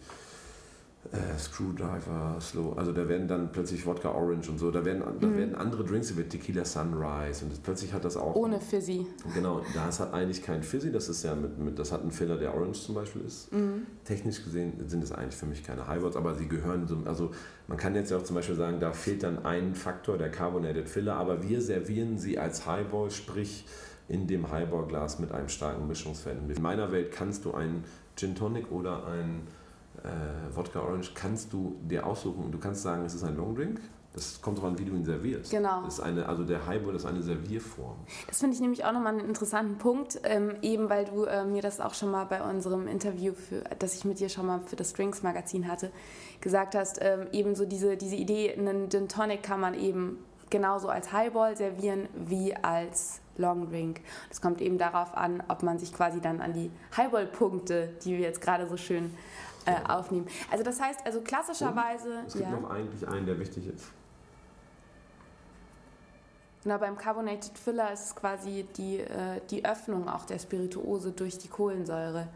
äh, 1.12 1.38
Screwdriver, 1.38 2.38
Slow, 2.42 2.74
also 2.78 2.92
da 2.92 3.08
werden 3.08 3.28
dann 3.28 3.52
plötzlich 3.52 3.86
Wodka 3.86 4.10
Orange 4.10 4.50
und 4.50 4.58
so, 4.58 4.72
da 4.72 4.84
werden, 4.84 5.04
da 5.20 5.28
Mhm. 5.28 5.38
werden 5.38 5.56
andere 5.56 5.84
Drinks, 5.84 6.16
wird 6.16 6.30
Tequila 6.30 6.66
Sunrise 6.66 7.44
und 7.44 7.52
das, 7.52 7.60
plötzlich 7.60 7.94
hat 7.94 8.04
das 8.04 8.18
auch... 8.18 8.36
Ohne 8.36 8.60
Fizzy. 8.60 9.06
Genau, 9.34 9.62
das 9.74 10.00
hat 10.00 10.14
eigentlich 10.14 10.42
kein 10.44 10.64
Fizzy, 10.64 10.92
das 10.92 11.08
ist 11.10 11.24
ja 11.24 11.36
mit, 11.36 11.58
mit 11.60 11.78
das 11.80 11.92
hat 11.92 12.02
einen 12.02 12.12
Filler, 12.12 12.38
der 12.38 12.54
Orange 12.56 12.82
zum 12.82 12.96
Beispiel 12.96 13.22
ist. 13.22 13.52
Mhm. 13.54 13.86
Technisch 14.04 14.44
gesehen 14.44 14.74
sind 14.88 15.04
es 15.04 15.12
eigentlich 15.12 15.36
für 15.36 15.46
mich 15.46 15.64
keine 15.64 15.88
Highballs, 15.88 16.16
aber 16.16 16.36
sie 16.36 16.48
gehören 16.48 16.88
so, 16.88 16.98
also 17.06 17.32
man 17.68 17.78
kann 17.78 17.96
jetzt 17.96 18.12
ja 18.12 18.18
auch 18.18 18.24
zum 18.24 18.36
Beispiel 18.36 18.56
sagen, 18.56 18.80
da 18.80 18.92
fehlt 18.92 19.24
dann 19.24 19.46
ein 19.46 19.76
Faktor, 19.76 20.18
der 20.18 20.30
Carbonated 20.32 20.90
Filler, 20.90 21.16
aber 21.16 21.44
wir 21.44 21.62
servieren 21.62 22.18
sie 22.18 22.38
als 22.40 22.66
Highball, 22.66 23.12
sprich 23.12 23.66
in 24.08 24.28
dem 24.28 24.52
Highball-Glas 24.52 25.20
mit 25.20 25.32
einem 25.32 25.50
starken 25.50 25.88
Mischungsverhältnis. 25.88 26.58
In 26.58 26.64
meiner 26.64 26.92
Welt 26.92 27.12
kannst 27.12 27.46
du 27.46 27.54
einen 27.54 27.84
Gin 28.16 28.36
Tonic 28.36 28.72
oder 28.72 29.08
ein 29.08 29.42
äh, 30.06 30.56
Wodka 30.56 30.80
Orange 30.80 31.12
kannst 31.14 31.52
du 31.52 31.76
dir 31.82 32.06
aussuchen 32.06 32.46
und 32.46 32.52
du 32.52 32.58
kannst 32.58 32.84
sagen, 32.84 33.06
es 33.06 33.14
ist 33.14 33.24
ein 33.24 33.36
Long 33.36 33.56
Drink. 33.56 33.82
Das 34.14 34.42
kommt 34.42 34.58
darauf 34.58 34.72
an, 34.72 34.80
wie 34.80 34.86
du 34.86 34.96
ihn 34.96 35.04
servierst. 35.04 35.52
Genau. 35.52 35.82
Das 35.84 35.96
ist 35.96 36.00
eine, 36.00 36.30
also 36.30 36.46
der 36.46 36.66
Highball 36.66 36.96
ist 36.96 37.06
eine 37.06 37.22
Servierform. 37.22 37.98
Das 38.28 38.40
finde 38.40 38.56
ich 38.56 38.62
nämlich 38.62 38.86
auch 38.86 38.94
nochmal 38.94 39.14
einen 39.14 39.28
interessanten 39.28 39.78
Punkt, 39.78 40.22
ähm, 40.24 40.56
eben 40.62 40.90
weil 40.90 41.04
du 41.04 41.26
äh, 41.26 41.44
mir 41.44 41.62
das 41.62 41.82
auch 41.82 41.94
schon 41.94 42.12
mal 42.12 42.24
bei 42.24 42.42
unserem 42.42 42.88
Interview, 42.88 43.34
für, 43.34 43.62
das 43.78 43.94
ich 43.94 44.06
mit 44.06 44.22
dir 44.22 44.30
schon 44.30 44.46
mal 44.46 44.62
für 44.62 44.78
das 44.78 44.94
Drinks 44.94 45.22
Magazin 45.22 45.68
hatte, 45.68 45.92
gesagt 46.40 46.76
hast, 46.76 47.00
ähm, 47.02 47.28
eben 47.34 47.56
so 47.56 47.66
diese, 47.66 47.98
diese 47.98 48.16
Idee, 48.16 48.54
einen 48.54 48.90
Gin 48.90 49.10
Tonic 49.10 49.44
kann 49.44 49.60
man 49.60 49.74
eben 49.74 50.20
genauso 50.50 50.88
als 50.88 51.12
Highball 51.12 51.58
servieren 51.58 52.08
wie 52.16 52.56
als 52.56 53.20
Long 53.38 53.70
Drink. 53.70 54.02
Das 54.30 54.42
kommt 54.42 54.62
eben 54.62 54.78
darauf 54.78 55.16
an, 55.16 55.44
ob 55.48 55.64
man 55.64 55.80
sich 55.80 55.94
quasi 55.94 56.22
dann 56.22 56.42
an 56.42 56.54
die 56.54 56.72
Highball-Punkte, 56.96 57.90
die 58.04 58.12
wir 58.14 58.20
jetzt 58.20 58.42
gerade 58.42 58.68
so 58.68 58.78
schön 58.78 59.12
äh, 59.66 59.74
aufnehmen. 59.90 60.28
Also 60.52 60.64
das 60.64 60.80
heißt, 60.80 61.00
also 61.06 61.22
klassischerweise, 61.22 62.24
Es 62.28 62.34
gibt 62.34 62.46
ja, 62.46 62.52
noch 62.52 62.70
eigentlich 62.70 63.08
einen, 63.08 63.26
der 63.26 63.40
wichtig 63.40 63.68
ist. 63.68 63.86
genau 66.64 66.78
beim 66.78 66.98
Carbonated 66.98 67.58
Filler 67.58 67.92
ist 67.92 68.06
es 68.06 68.16
quasi 68.16 68.66
die, 68.78 69.00
äh, 69.00 69.42
die 69.50 69.66
Öffnung 69.66 70.08
auch 70.08 70.26
der 70.26 70.40
Spirituose 70.40 71.12
durch 71.12 71.38
die 71.38 71.48
Kohlensäure, 71.48 72.28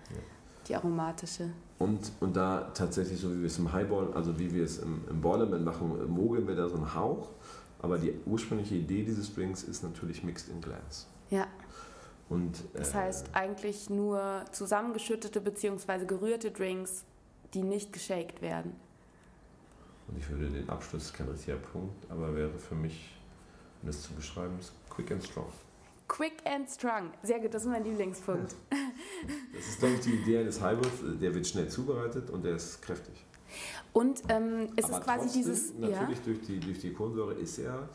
die 0.67 0.75
aromatische. 0.75 1.49
Und, 1.79 2.11
und 2.19 2.35
da 2.35 2.69
tatsächlich, 2.73 3.19
so 3.19 3.31
wie 3.33 3.39
wir 3.39 3.47
es 3.47 3.57
im 3.57 3.71
Highball, 3.71 4.11
also 4.13 4.37
wie 4.37 4.53
wir 4.53 4.65
es 4.65 4.79
im, 4.79 5.01
im 5.09 5.21
Boilerman 5.21 5.63
machen, 5.63 6.11
mogeln 6.11 6.47
wir 6.47 6.55
da 6.55 6.67
so 6.67 6.75
einen 6.75 6.93
Hauch. 6.93 7.29
Aber 7.81 7.97
die 7.97 8.13
ursprüngliche 8.25 8.75
Idee 8.75 9.03
dieses 9.03 9.33
Drinks 9.33 9.63
ist 9.63 9.83
natürlich 9.83 10.23
mixed 10.23 10.49
in 10.49 10.61
glass. 10.61 11.07
Ja, 11.29 11.47
Und, 12.29 12.63
das 12.73 12.91
äh, 12.91 12.95
heißt 12.95 13.29
eigentlich 13.33 13.89
nur 13.89 14.43
zusammengeschüttete 14.51 15.39
bzw. 15.41 16.05
gerührte 16.05 16.51
Drinks, 16.51 17.05
die 17.53 17.63
nicht 17.63 17.93
geshakt 17.93 18.41
werden. 18.41 18.75
Und 20.07 20.17
ich 20.17 20.29
würde 20.29 20.49
den 20.49 20.69
Abschluss, 20.69 21.13
kein 21.13 21.29
richtiger 21.29 21.57
Punkt, 21.57 22.09
aber 22.09 22.35
wäre 22.35 22.57
für 22.57 22.75
mich, 22.75 23.19
um 23.81 23.87
das 23.87 24.01
zu 24.01 24.13
beschreiben, 24.13 24.57
ist 24.59 24.73
quick 24.89 25.11
and 25.11 25.23
strong. 25.23 25.47
Quick 26.07 26.41
and 26.45 26.67
strong. 26.67 27.11
Sehr 27.21 27.39
gut, 27.39 27.53
das 27.53 27.63
ist 27.63 27.69
mein 27.69 27.83
Lieblingspunkt. 27.83 28.55
Das 29.53 29.67
ist, 29.67 29.79
glaube 29.79 29.95
ich, 29.95 30.01
die 30.01 30.13
Idee 30.13 30.39
eines 30.39 30.61
Highballs. 30.61 30.93
Der 31.19 31.33
wird 31.33 31.45
schnell 31.45 31.67
zubereitet 31.67 32.29
und 32.29 32.43
der 32.43 32.55
ist 32.55 32.81
kräftig. 32.81 33.25
Und 33.93 34.21
ähm, 34.29 34.67
es 34.75 34.85
Aber 34.85 34.97
ist 34.99 35.03
quasi 35.03 35.29
dieses. 35.39 35.73
Natürlich 35.73 35.97
Ja, 36.19 36.23
durch, 36.25 36.41
die, 36.41 36.59
durch 36.59 36.79
die 36.79 36.93
Kohlensäure 36.93 37.33
ist 37.33 37.57
er. 37.59 37.89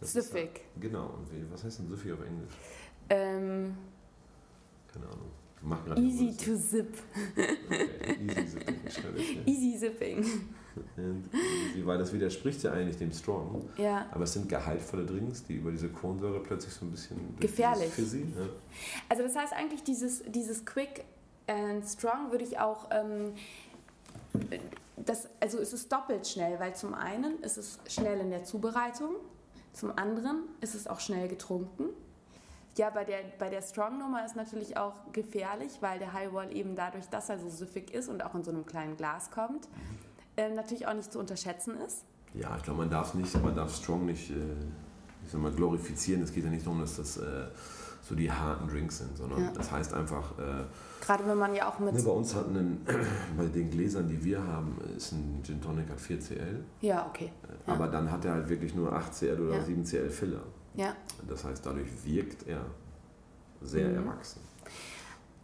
das 0.00 0.14
ist 0.14 0.28
Süffig. 0.30 0.50
ja- 0.76 0.80
Genau. 0.88 1.06
Und 1.06 1.30
wie, 1.32 1.50
was 1.52 1.62
heißt 1.64 1.78
denn 1.80 1.88
süffig 1.88 2.12
auf 2.12 2.20
Englisch? 2.20 2.52
ähm, 3.10 3.74
Keine 4.92 5.06
Ahnung. 5.06 5.30
Easy 5.96 6.36
to 6.36 6.56
zip. 6.56 6.96
Okay, 7.36 8.16
easy 8.28 8.46
süffig. 8.46 8.76
Hier. 9.44 9.46
Easy 9.46 9.78
zipping. 9.78 10.18
And 10.96 11.28
easy, 11.34 11.84
Weil 11.84 11.98
das 11.98 12.12
widerspricht 12.12 12.62
ja 12.62 12.70
eigentlich 12.72 12.96
dem 12.96 13.10
Strong. 13.10 13.68
Ja. 13.76 14.06
Aber 14.12 14.22
es 14.22 14.32
sind 14.34 14.48
gehaltvolle 14.48 15.04
Drinks, 15.04 15.42
die 15.44 15.54
über 15.56 15.72
diese 15.72 15.88
Kohlensäure 15.88 16.40
plötzlich 16.40 16.72
so 16.72 16.84
ein 16.86 16.92
bisschen. 16.92 17.16
Gefährlich. 17.40 17.90
Fizzy, 17.90 18.26
ne? 18.36 18.48
Also 19.08 19.24
das 19.24 19.34
heißt 19.34 19.52
eigentlich 19.52 19.82
dieses, 19.82 20.22
dieses 20.28 20.64
Quick 20.64 21.04
and 21.48 21.84
Strong 21.84 22.30
würde 22.30 22.44
ich 22.44 22.60
auch, 22.60 22.88
ähm, 22.92 23.32
das, 24.96 25.28
also 25.40 25.58
es 25.58 25.72
ist 25.72 25.92
doppelt 25.92 26.26
schnell, 26.26 26.58
weil 26.60 26.74
zum 26.74 26.94
einen 26.94 27.40
ist 27.40 27.56
es 27.56 27.78
schnell 27.88 28.20
in 28.20 28.30
der 28.30 28.44
Zubereitung, 28.44 29.14
zum 29.72 29.96
anderen 29.96 30.42
ist 30.60 30.74
es 30.74 30.86
auch 30.86 31.00
schnell 31.00 31.28
getrunken. 31.28 31.84
Ja, 32.76 32.90
bei 32.90 33.04
der, 33.04 33.18
bei 33.38 33.48
der 33.48 33.62
Strong-Nummer 33.62 34.24
ist 34.24 34.36
natürlich 34.36 34.76
auch 34.76 34.94
gefährlich, 35.12 35.72
weil 35.80 35.98
der 35.98 36.12
Highball 36.12 36.54
eben 36.54 36.76
dadurch, 36.76 37.06
dass 37.08 37.28
er 37.28 37.38
so 37.38 37.48
süffig 37.48 37.92
ist 37.92 38.08
und 38.08 38.24
auch 38.24 38.34
in 38.34 38.44
so 38.44 38.50
einem 38.50 38.66
kleinen 38.66 38.96
Glas 38.96 39.30
kommt, 39.30 39.68
ähm, 40.36 40.54
natürlich 40.54 40.86
auch 40.86 40.94
nicht 40.94 41.12
zu 41.12 41.18
unterschätzen 41.18 41.76
ist. 41.80 42.04
Ja, 42.34 42.56
ich 42.56 42.62
glaube, 42.62 42.80
man 42.80 42.90
darf 42.90 43.14
nicht, 43.14 43.34
man 43.42 43.54
darf 43.54 43.74
Strong 43.74 44.06
nicht, 44.06 44.30
äh, 44.30 44.34
ich 45.28 45.32
sag 45.32 45.42
mal, 45.42 45.52
glorifizieren. 45.52 46.22
Es 46.22 46.32
geht 46.32 46.44
ja 46.44 46.48
nicht 46.50 46.64
darum, 46.64 46.80
dass 46.80 46.96
das 46.96 47.18
äh, 47.18 47.44
so 48.02 48.14
die 48.14 48.32
harten 48.32 48.66
Drinks 48.66 48.96
sind, 48.96 49.14
sondern 49.18 49.42
Ja. 49.42 49.52
das 49.52 49.70
heißt 49.70 49.92
einfach, 49.92 50.38
äh, 50.38 50.64
Gerade 51.04 51.26
wenn 51.28 51.36
man 51.36 51.54
ja 51.54 51.68
auch 51.68 51.78
mit... 51.78 51.92
ne, 51.92 52.02
bei 52.02 52.10
uns 52.10 52.34
hatten 52.34 52.56
einen, 52.56 52.86
bei 53.36 53.44
den 53.44 53.70
Gläsern, 53.70 54.08
die 54.08 54.24
wir 54.24 54.42
haben, 54.42 54.78
ist 54.96 55.12
ein 55.12 55.42
Gin 55.44 55.60
Tonic 55.60 55.90
hat 55.90 55.98
4cl, 56.00 56.60
Ja, 56.80 57.06
okay. 57.06 57.30
äh, 57.66 57.70
aber 57.70 57.88
dann 57.88 58.10
hat 58.10 58.24
er 58.24 58.32
halt 58.32 58.48
wirklich 58.48 58.74
nur 58.74 58.90
8cl 58.90 59.38
oder 59.38 59.56
Ja. 59.56 59.62
7cl 59.62 60.08
Filler. 60.08 60.40
Ja. 60.74 60.96
Das 61.28 61.44
heißt, 61.44 61.66
dadurch 61.66 61.88
wirkt 62.06 62.46
er 62.48 62.62
sehr 63.60 63.88
Mhm. 63.90 63.96
erwachsen. 63.96 64.40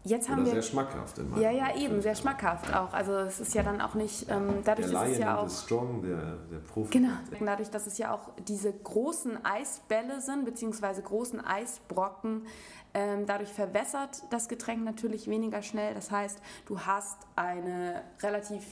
Jetzt 0.06 0.28
haben 0.28 0.42
Oder 0.42 0.46
wir... 0.46 0.52
sehr 0.52 0.70
schmackhaft 0.70 1.16
in 1.16 1.30
meinem 1.30 1.42
Ja, 1.42 1.50
ja, 1.50 1.76
eben, 1.76 2.02
sehr 2.02 2.14
schmackhaft 2.14 2.74
auch. 2.74 2.92
Also 2.92 3.12
es 3.14 3.40
ist 3.40 3.54
ja 3.54 3.62
dann 3.62 3.80
auch 3.80 3.94
nicht, 3.94 4.26
ähm, 4.28 4.62
dadurch 4.62 4.90
Der 4.90 5.02
ist 5.02 5.12
es 5.12 5.18
Lion 5.18 5.20
ja 5.20 5.26
nennt 5.26 5.38
auch, 5.38 5.46
es 5.46 5.62
Strong, 5.62 6.02
der, 6.02 6.36
der 6.50 6.58
Profi. 6.58 6.98
genau, 6.98 7.14
dadurch, 7.40 7.70
dass 7.70 7.86
es 7.86 7.96
ja 7.96 8.12
auch 8.12 8.28
diese 8.46 8.70
großen 8.70 9.42
Eisbälle 9.46 10.20
sind, 10.20 10.44
beziehungsweise 10.44 11.00
großen 11.00 11.42
Eisbrocken, 11.42 12.46
ähm, 12.92 13.24
dadurch 13.26 13.48
verwässert 13.48 14.22
das 14.28 14.48
Getränk 14.48 14.84
natürlich 14.84 15.26
weniger 15.26 15.62
schnell. 15.62 15.94
Das 15.94 16.10
heißt, 16.10 16.38
du 16.66 16.80
hast 16.80 17.18
eine 17.34 18.02
relativ, 18.22 18.62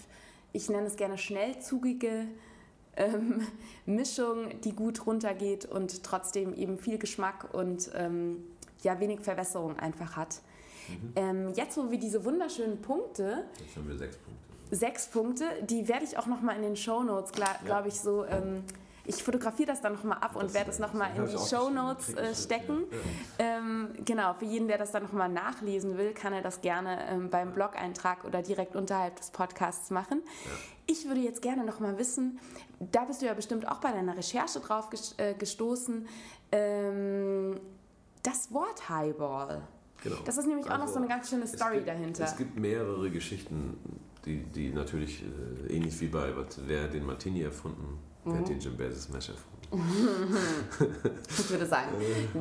ich 0.52 0.68
nenne 0.68 0.86
es 0.86 0.96
gerne 0.96 1.16
schnellzugige 1.16 2.26
ähm, 2.96 3.46
Mischung, 3.86 4.60
die 4.60 4.76
gut 4.76 5.06
runtergeht 5.06 5.64
und 5.64 6.02
trotzdem 6.02 6.52
eben 6.52 6.76
viel 6.76 6.98
Geschmack 6.98 7.54
und 7.54 7.90
ähm, 7.94 8.44
ja, 8.82 9.00
wenig 9.00 9.20
Verwässerung 9.20 9.78
einfach 9.78 10.14
hat. 10.14 10.42
Mhm. 11.00 11.12
Ähm, 11.16 11.52
jetzt, 11.54 11.76
wo 11.76 11.90
wir 11.90 11.98
diese 11.98 12.24
wunderschönen 12.24 12.80
Punkte 12.80 13.44
Jetzt 13.58 13.76
haben 13.76 13.88
wir 13.88 13.96
sechs 13.98 14.16
Punkte. 14.18 14.76
sechs 14.76 15.06
Punkte. 15.08 15.44
Die 15.64 15.88
werde 15.88 16.04
ich 16.04 16.16
auch 16.18 16.26
nochmal 16.26 16.56
in 16.56 16.62
den 16.62 16.76
Shownotes, 16.76 17.32
glaube 17.32 17.58
Ja. 17.66 17.84
ich, 17.86 18.00
so. 18.00 18.24
Ähm, 18.24 18.62
ich 19.04 19.20
fotografiere 19.24 19.66
das 19.66 19.80
dann 19.80 19.94
nochmal 19.94 20.18
ab 20.20 20.36
und 20.36 20.44
Das, 20.44 20.54
werde 20.54 20.70
es 20.70 20.78
nochmal 20.78 21.10
in 21.16 21.26
die 21.26 21.32
Shownotes 21.36 22.06
geschrieben. 22.14 22.24
äh, 22.30 22.34
stecken. 22.36 22.84
ja. 23.40 23.58
Ähm, 23.58 23.88
genau, 24.04 24.32
für 24.34 24.44
jeden, 24.44 24.68
der 24.68 24.78
das 24.78 24.92
dann 24.92 25.02
nochmal 25.02 25.28
nachlesen 25.28 25.98
will, 25.98 26.12
kann 26.14 26.32
er 26.32 26.40
das 26.40 26.60
gerne 26.60 26.98
ähm, 27.10 27.28
beim 27.28 27.52
Blog-Eintrag 27.52 28.24
oder 28.24 28.42
direkt 28.42 28.76
unterhalb 28.76 29.16
des 29.16 29.30
Podcasts 29.30 29.90
machen. 29.90 30.22
Ich 30.86 31.06
würde 31.08 31.20
jetzt 31.20 31.42
gerne 31.42 31.64
nochmal 31.64 31.98
wissen, 31.98 32.38
da 32.78 33.04
bist 33.04 33.22
du 33.22 33.26
ja 33.26 33.34
bestimmt 33.34 33.66
auch 33.66 33.78
bei 33.78 33.90
deiner 33.90 34.16
Recherche 34.16 34.60
drauf 34.60 34.88
äh, 35.16 35.34
gestoßen, 35.34 36.06
ähm, 36.52 37.58
das 38.22 38.52
Wort 38.52 38.88
Highball. 38.88 39.62
Genau. 40.02 40.16
Das 40.24 40.36
ist 40.38 40.46
nämlich 40.46 40.66
auch 40.66 40.70
noch 40.78 40.80
Also, 40.82 40.94
so 40.94 40.98
eine 41.00 41.08
ganz 41.08 41.28
schöne 41.30 41.46
Story 41.46 41.76
gibt, 41.76 41.88
dahinter. 41.88 42.24
Es 42.24 42.36
gibt 42.36 42.58
mehrere 42.58 43.10
Geschichten, 43.10 43.76
die, 44.24 44.42
die 44.42 44.70
natürlich 44.70 45.22
äh, 45.68 45.72
ähnlich 45.76 46.00
wie 46.00 46.06
bei 46.08 46.32
wer 46.66 46.82
hat 46.84 46.94
den 46.94 47.04
Martini 47.06 47.42
erfunden, 47.42 47.98
wer 48.24 48.32
Mhm. 48.34 48.38
hat 48.38 48.48
den 48.48 48.60
Jambesi 48.60 49.00
Smash 49.00 49.30
erfunden. 49.30 49.48
Ich 51.30 51.50
würde 51.50 51.64
sagen, 51.66 51.88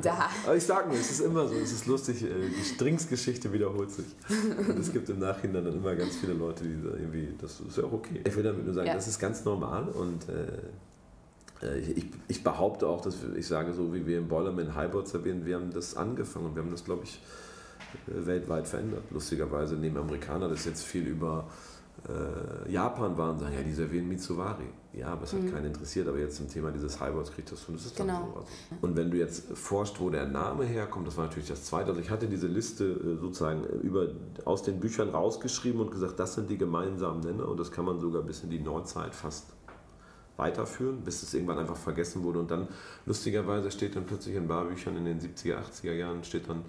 da. 0.02 0.30
Aber 0.46 0.56
ich 0.56 0.64
sag 0.66 0.88
nur, 0.88 0.98
es 0.98 1.12
ist 1.12 1.22
immer 1.22 1.48
so, 1.48 1.56
es 1.56 1.72
ist 1.72 1.86
lustig, 1.88 2.24
äh, 2.24 2.28
die 2.28 2.78
Drinksgeschichte 2.78 3.52
wiederholt 3.54 3.90
sich. 3.92 4.06
Und 4.68 4.78
es 4.80 4.92
gibt 4.92 5.08
im 5.10 5.20
Nachhinein 5.20 5.64
dann 5.64 5.76
immer 5.76 5.96
ganz 5.96 6.18
viele 6.18 6.34
Leute, 6.34 6.64
die 6.66 6.76
da 6.84 6.90
irgendwie, 6.98 7.34
das 7.40 7.62
ist 7.62 7.78
ja 7.78 7.86
auch 7.86 7.94
okay. 7.94 8.22
Ich 8.26 8.36
will 8.36 8.44
damit 8.44 8.66
nur 8.66 8.74
sagen, 8.74 8.88
Ja. 8.88 8.94
das 8.96 9.08
ist 9.08 9.18
ganz 9.20 9.46
normal 9.46 9.88
und 9.90 10.28
äh, 10.30 11.66
äh, 11.66 11.80
ich, 11.80 12.06
ich 12.28 12.44
behaupte 12.44 12.86
auch, 12.88 13.02
dass 13.02 13.22
wir, 13.22 13.34
ich 13.36 13.48
sage 13.48 13.74
so, 13.74 13.94
wie 13.94 14.06
wir 14.06 14.18
im 14.18 14.28
Boilerman 14.28 14.76
Highboard 14.76 15.08
servieren, 15.08 15.46
wir 15.46 15.56
haben 15.56 15.72
das 15.72 15.96
angefangen 15.96 16.48
und 16.48 16.56
wir 16.56 16.64
haben 16.64 16.72
das, 16.72 16.84
glaube 16.84 17.04
ich, 17.06 17.16
äh, 17.16 17.20
weltweit 18.08 18.68
verändert. 18.68 19.04
Lustigerweise 19.12 19.76
nehmen 19.76 19.98
Amerikaner 19.98 20.50
das 20.50 20.66
jetzt 20.66 20.84
viel 20.84 21.06
über 21.08 21.48
äh, 22.08 22.72
Japan 22.72 23.18
war 23.18 23.32
und 23.32 23.40
sagen, 23.40 23.54
ja, 23.54 23.62
die 23.62 23.74
servieren 23.74 24.08
Mitsuvari. 24.08 24.66
Ja, 24.94 25.08
aber 25.08 25.24
es 25.24 25.34
hat 25.34 25.50
keinen 25.52 25.68
interessiert, 25.68 26.08
aber 26.08 26.18
jetzt 26.18 26.36
zum 26.36 26.50
Thema 26.50 26.72
dieses 26.72 27.00
Highballs 27.00 27.32
kriegt 27.32 27.50
das 27.52 27.62
schon, 27.62 27.76
das 27.76 27.86
ist 27.86 28.00
dann 28.00 28.08
Mhm. 28.08 28.12
Genau. 28.12 28.28
so. 28.34 28.40
Also. 28.40 28.48
Und 28.82 28.96
wenn 28.98 29.12
du 29.12 29.18
jetzt 29.18 29.58
forscht, 29.58 30.00
wo 30.00 30.10
der 30.10 30.26
Name 30.26 30.66
herkommt, 30.66 31.08
das 31.08 31.16
war 31.16 31.26
natürlich 31.26 31.48
das 31.48 31.64
Zweite. 31.64 31.90
Also 31.90 32.02
ich 32.02 32.10
hatte 32.10 32.28
diese 32.28 32.48
Liste 32.48 32.86
äh, 32.86 33.18
sozusagen 33.22 33.64
über, 33.84 34.08
aus 34.46 34.64
den 34.64 34.80
Büchern 34.80 35.10
rausgeschrieben 35.10 35.80
und 35.80 35.92
gesagt, 35.92 36.20
das 36.20 36.34
sind 36.34 36.50
die 36.50 36.58
gemeinsamen 36.58 37.22
Nenner 37.22 37.48
und 37.48 37.60
das 37.60 37.72
kann 37.72 37.86
man 37.86 38.00
sogar 38.00 38.22
bis 38.24 38.44
in 38.44 38.50
die 38.50 38.60
Neuzeit 38.60 39.16
fast 39.16 39.46
weiterführen, 40.38 41.02
bis 41.04 41.24
es 41.24 41.34
irgendwann 41.34 41.60
einfach 41.60 41.78
vergessen 41.78 42.24
wurde. 42.24 42.40
Und 42.40 42.52
dann, 42.52 42.68
lustigerweise, 43.06 43.70
steht 43.72 43.96
dann 43.96 44.06
plötzlich 44.06 44.36
in 44.36 44.48
Barbüchern 44.48 44.98
in 44.98 45.06
den 45.06 45.20
70er, 45.20 45.58
80er 45.58 45.94
Jahren, 45.94 46.24
steht 46.24 46.50
dann, 46.50 46.64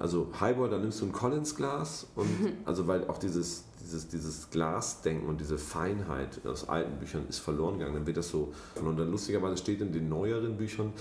also 0.00 0.28
Highball, 0.40 0.70
da 0.70 0.78
nimmst 0.78 1.00
du 1.00 1.06
ein 1.06 1.12
Collins-Glas 1.12 2.06
und 2.16 2.28
also 2.64 2.86
weil 2.88 3.06
auch 3.08 3.18
dieses, 3.18 3.64
dieses, 3.82 4.08
dieses 4.08 4.50
Glasdenken 4.50 5.28
und 5.28 5.40
diese 5.40 5.58
Feinheit 5.58 6.44
aus 6.46 6.68
alten 6.68 6.98
Büchern 6.98 7.26
ist 7.28 7.38
verloren 7.38 7.78
gegangen, 7.78 7.94
dann 7.94 8.06
wird 8.06 8.16
das 8.16 8.30
so 8.30 8.52
und 8.74 8.96
dann 8.96 9.10
lustigerweise 9.10 9.58
steht 9.58 9.80
in 9.80 9.92
den 9.92 10.08
neueren 10.08 10.56
Büchern, 10.56 10.92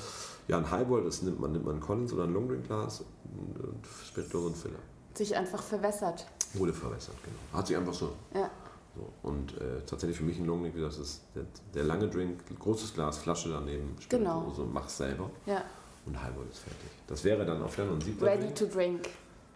ja 0.49 0.57
ein 0.57 0.69
Highball, 0.69 1.03
das 1.03 1.21
nimmt 1.21 1.39
man, 1.39 1.53
nimmt 1.53 1.65
man 1.65 1.75
ein 1.75 1.79
Collins 1.81 2.11
oder 2.13 2.25
ein 2.25 2.33
Longdrink-Glas 2.33 3.05
und, 3.37 3.63
und 3.63 3.87
Spittlose 4.05 4.47
und 4.47 4.57
Filler. 4.57 4.79
Sich 5.13 5.35
einfach 5.35 5.61
verwässert. 5.63 6.27
Wurde 6.53 6.73
verwässert, 6.73 7.15
genau. 7.23 7.57
Hat 7.57 7.67
sich 7.67 7.77
einfach 7.77 7.93
so. 7.93 8.11
Ja. 8.33 8.49
so. 8.95 9.07
Und 9.23 9.53
äh, 9.61 9.81
tatsächlich 9.85 10.17
für 10.17 10.23
mich 10.25 10.37
ein 10.39 10.45
Longdrink, 10.45 10.75
das 10.77 10.97
ist 10.97 11.21
der, 11.35 11.43
der 11.73 11.83
lange 11.85 12.09
Drink, 12.09 12.39
großes 12.59 12.93
Glas, 12.93 13.17
Flasche 13.19 13.49
daneben, 13.49 13.95
Genau. 14.09 14.41
Spirituose, 14.41 14.69
mach's 14.73 14.97
selber 14.97 15.29
Ja. 15.45 15.63
Und 16.09 16.21
Highball 16.21 16.45
ist 16.49 16.59
fertig. 16.59 16.89
Das 17.07 17.23
wäre 17.23 17.45
dann 17.45 17.61
auf 17.61 17.77
ein 17.79 18.01
siebter 18.01 18.25
Ready 18.25 18.41
Drink. 18.43 18.55
to 18.55 18.65
drink. 18.65 19.09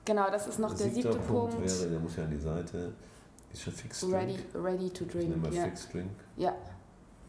Genau, 0.06 0.30
das 0.30 0.48
ist 0.48 0.60
noch 0.60 0.74
der 0.76 0.89
Siebter 0.89 1.13
siebte 1.13 1.28
Punkt. 1.28 1.54
wäre, 1.62 1.89
der 1.89 2.00
muss 2.00 2.16
ja 2.16 2.24
an 2.24 2.32
die 2.32 2.38
Seite, 2.39 2.94
ist 3.52 3.62
schon 3.63 3.74
Fix 3.74 4.02
Drink. 4.02 4.13
Ready, 4.13 4.38
ready 4.56 4.89
to 4.89 5.06
drink. 5.06 5.30
nenne 5.30 5.42
mal 5.42 5.54
Ja. 5.54 5.63
Fix 5.66 5.89
Drink. 5.89 6.10
ja. 6.38 6.54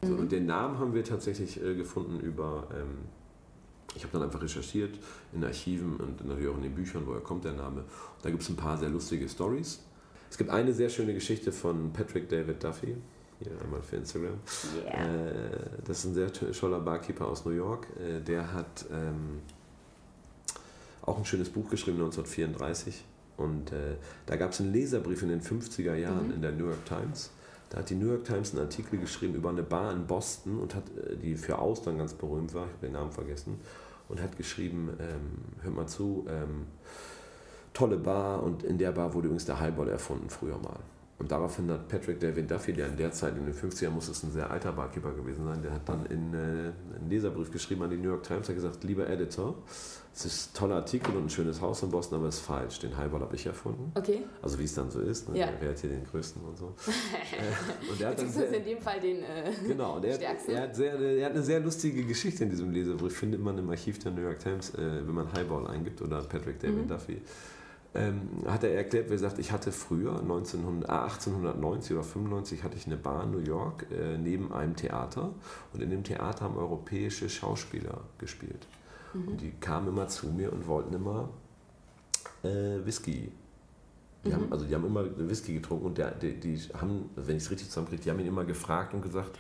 So, 0.03 0.13
und 0.17 0.31
den 0.31 0.45
Namen 0.45 0.79
haben 0.79 0.93
wir 0.93 1.03
tatsächlich 1.03 1.63
äh, 1.63 1.75
gefunden 1.77 2.21
über, 2.21 2.67
ähm, 2.75 2.99
ich 3.97 4.03
habe 4.03 4.13
dann 4.13 4.23
einfach 4.25 4.43
recherchiert 4.43 4.99
in 5.33 5.43
Archiven 5.43 5.97
und 5.97 6.27
natürlich 6.27 6.49
auch 6.51 6.57
in 6.57 6.63
den 6.65 6.75
Büchern, 6.75 7.05
woher 7.07 7.23
kommt 7.23 7.45
der 7.47 7.55
Name. 7.55 7.81
Und 7.81 7.87
da 8.23 8.29
gibt 8.29 8.43
es 8.43 8.51
ein 8.51 8.57
paar 8.57 8.77
sehr 8.77 8.91
lustige 8.91 9.27
Stories. 9.27 9.81
Es 10.31 10.37
gibt 10.37 10.51
eine 10.51 10.75
sehr 10.75 10.91
schöne 10.91 11.15
Geschichte 11.15 11.53
von 11.53 11.91
Patrick 11.95 12.29
David 12.29 12.63
Duffy, 12.63 12.97
hier 13.41 13.53
einmal 13.63 13.83
für 13.83 13.97
Instagram. 13.97 14.39
Yeah. 14.85 15.05
Äh, 15.05 15.59
das 15.85 15.99
ist 15.99 16.05
ein 16.07 16.15
sehr 16.15 16.33
toller 16.33 16.81
Barkeeper 16.81 17.27
aus 17.27 17.45
New 17.45 17.53
York. 17.53 17.87
Äh, 17.99 18.21
der 18.21 18.53
hat 18.53 18.87
ähm, 18.93 19.41
auch 21.03 21.19
ein 21.19 21.25
schönes 21.25 21.51
Buch 21.51 21.69
geschrieben, 21.69 21.99
1934. 21.99 23.05
Und 23.37 23.73
äh, 23.73 23.97
da 24.27 24.37
gab 24.37 24.53
es 24.53 24.61
einen 24.61 24.73
Leserbrief 24.73 25.23
in 25.23 25.29
den 25.29 25.41
50er 25.43 25.95
Jahren 25.95 26.29
Mhm. 26.29 26.35
in 26.35 26.43
der 26.43 26.53
New 26.53 26.67
York 26.67 26.85
Times. 26.87 27.31
Da 27.71 27.79
hat 27.79 27.91
die 27.91 27.97
New 27.97 28.07
York 28.07 28.25
Times 28.25 28.53
einen 28.53 28.61
Artikel 28.63 28.99
geschrieben 29.01 29.35
über 29.35 29.49
eine 29.49 29.65
Bar 29.65 29.93
in 29.93 30.07
Boston 30.07 30.61
und 30.61 30.75
hat, 30.75 30.85
die 31.23 31.35
für 31.35 31.59
Austern 31.59 31.99
ganz 31.99 32.15
berühmt 32.15 32.55
war, 32.55 32.67
ich 32.67 32.73
habe 32.73 32.87
den 32.87 32.93
Namen 32.93 33.11
vergessen, 33.11 33.59
und 34.09 34.23
hat 34.23 34.37
geschrieben, 34.37 34.91
ähm, 35.01 35.63
hört 35.63 35.75
mal 35.75 35.87
zu, 35.89 36.25
ähm, 36.29 36.67
tolle 37.73 37.97
Bar 37.97 38.43
und 38.45 38.63
in 38.63 38.79
der 38.79 38.93
Bar 38.93 39.13
wurde 39.15 39.27
übrigens 39.27 39.47
der 39.47 39.59
Highball 39.59 39.89
erfunden 39.89 40.31
früher 40.31 40.59
mal. 40.59 40.79
Und 41.17 41.31
daraufhin 41.31 41.71
hat 41.71 41.87
Patrick 41.89 42.19
David 42.19 42.51
Duffy, 42.51 42.73
der 42.73 42.89
in 42.89 42.97
der 42.97 43.13
Zeit 43.13 43.37
in 43.37 43.45
den 43.47 43.55
50ern 43.55 43.91
muss 43.91 44.09
es 44.09 44.25
ein 44.25 44.33
sehr 44.33 44.51
alter 44.51 44.73
Barkeeper 44.73 45.13
gewesen 45.13 45.45
sein, 45.45 45.63
der 45.63 45.71
hat 45.73 45.89
dann 45.89 46.05
in, 46.07 46.35
äh, 46.35 46.37
einen 46.37 47.09
Leserbrief 47.09 47.53
geschrieben 47.53 47.83
an 47.83 47.91
die 47.91 47.97
New 47.97 48.09
York 48.09 48.25
Times, 48.25 48.49
hat 48.49 48.55
gesagt, 48.57 48.83
lieber 48.83 49.09
Editor, 49.09 49.55
es 50.13 50.25
ist 50.27 50.51
ein 50.51 50.59
toller 50.59 50.75
Artikel 50.77 51.15
und 51.17 51.27
ein 51.27 51.31
schönes 51.31 51.61
Haus 51.61 51.83
in 51.85 51.91
Boston, 51.91 52.19
aber 52.19 52.29
es 52.29 52.37
ist 52.37 52.41
falsch. 52.47 52.81
Den 52.81 52.97
Highball 52.97 53.21
habe 53.21 53.35
ich 53.37 53.47
erfunden. 53.47 53.93
Okay. 53.95 54.23
Also 54.43 54.59
wie 54.59 54.65
es 54.65 54.75
dann 54.75 54.91
so 54.91 55.01
ist, 55.01 55.29
ne? 55.29 55.39
Ja. 55.39 55.49
wer 55.61 55.71
hat 55.71 55.79
hier 55.79 55.91
den 55.91 56.05
größten 56.05 56.43
und 56.43 56.57
so. 56.59 56.75
Äh, 57.35 57.91
und 57.91 58.01
der 58.01 58.09
hat 58.09 58.21
dann 58.21 58.29
sehr, 58.31 58.53
in 58.53 58.65
dem 58.65 58.81
Fall 58.81 59.01
den 59.01 59.19
äh, 59.23 59.51
Genau, 59.67 59.97
und 59.97 60.05
er, 60.05 60.15
stärksten. 60.15 60.53
er, 60.53 60.63
hat 60.63 60.77
sehr, 60.77 60.95
er 61.01 61.25
hat 61.27 61.33
eine 61.33 61.43
sehr 61.43 61.59
lustige 61.61 62.05
Geschichte 62.05 62.45
in 62.45 62.51
diesem 62.51 62.71
Leserbrief, 62.71 63.17
findet 63.17 63.41
man 63.41 63.57
im 63.59 63.69
Archiv 63.71 63.99
der 64.01 64.13
New 64.13 64.21
York 64.23 64.39
Times, 64.41 64.71
äh, 64.75 64.79
wenn 65.07 65.15
man 65.15 65.33
Highball 65.33 65.67
eingibt 65.69 66.01
oder 66.03 66.23
Patrick 66.23 66.59
David 66.61 66.85
Mhm. 66.85 66.89
Duffy. 66.89 67.23
Ähm, 67.97 68.29
hat 68.47 68.65
er 68.65 68.75
erklärt, 68.75 69.07
wie 69.07 69.13
gesagt, 69.13 69.39
ich 69.39 69.53
hatte 69.53 69.71
früher, 69.71 70.19
1900, 70.21 70.91
ah, 70.91 71.05
1890 71.05 71.93
oder 71.93 72.03
95, 72.03 72.65
hatte 72.65 72.77
ich 72.77 72.87
eine 72.87 72.97
Bar 72.97 73.23
in 73.23 73.31
New 73.31 73.39
York 73.39 73.87
äh, 73.93 74.19
neben 74.19 74.53
einem 74.53 74.75
Theater 74.75 75.31
und 75.73 75.81
in 75.81 75.91
dem 75.91 76.03
Theater 76.03 76.47
haben 76.47 76.57
europäische 76.57 77.29
Schauspieler 77.29 78.01
gespielt. 78.19 78.67
Mhm. 79.13 79.29
Und 79.29 79.41
die 79.41 79.53
kamen 79.61 79.87
immer 79.89 80.09
zu 80.09 80.27
mir 80.27 80.53
und 80.53 80.67
wollten 80.67 80.93
immer 80.93 81.29
äh, 82.43 82.85
Whisky. 82.85 83.31
Die 84.25 84.29
Mhm. 84.29 84.35
haben, 84.35 84.53
also 84.53 84.65
die 84.65 84.75
haben 84.75 84.87
immer 84.87 85.05
Whisky 85.17 85.55
getrunken 85.55 85.87
und 85.87 85.99
der, 85.99 86.11
die, 86.11 86.41
die 86.41 86.59
haben, 86.75 87.11
wenn 87.15 87.37
ich 87.37 87.45
es 87.45 87.51
richtig 87.51 87.69
zusammenkriege, 87.69 88.03
die 88.03 88.11
haben 88.11 88.19
ihn 88.21 88.27
immer 88.27 88.45
gefragt 88.45 88.93
und 88.95 89.03
gesagt, 89.03 89.39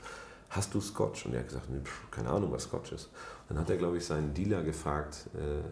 hast 0.50 0.72
du 0.74 0.80
Scotch? 0.80 1.26
Und 1.26 1.34
er 1.34 1.40
hat 1.40 1.48
gesagt, 1.48 1.70
nee, 1.70 1.80
pff, 1.80 2.11
keine 2.11 2.30
Ahnung, 2.30 2.52
was 2.52 2.64
Scotch 2.64 2.92
ist. 2.92 3.07
Und 3.48 3.57
dann 3.57 3.59
hat 3.59 3.70
er, 3.70 3.76
glaube 3.78 3.96
ich, 3.96 4.05
seinen 4.05 4.32
Dealer 4.32 4.62
gefragt, 4.62 5.28
äh, 5.34 5.62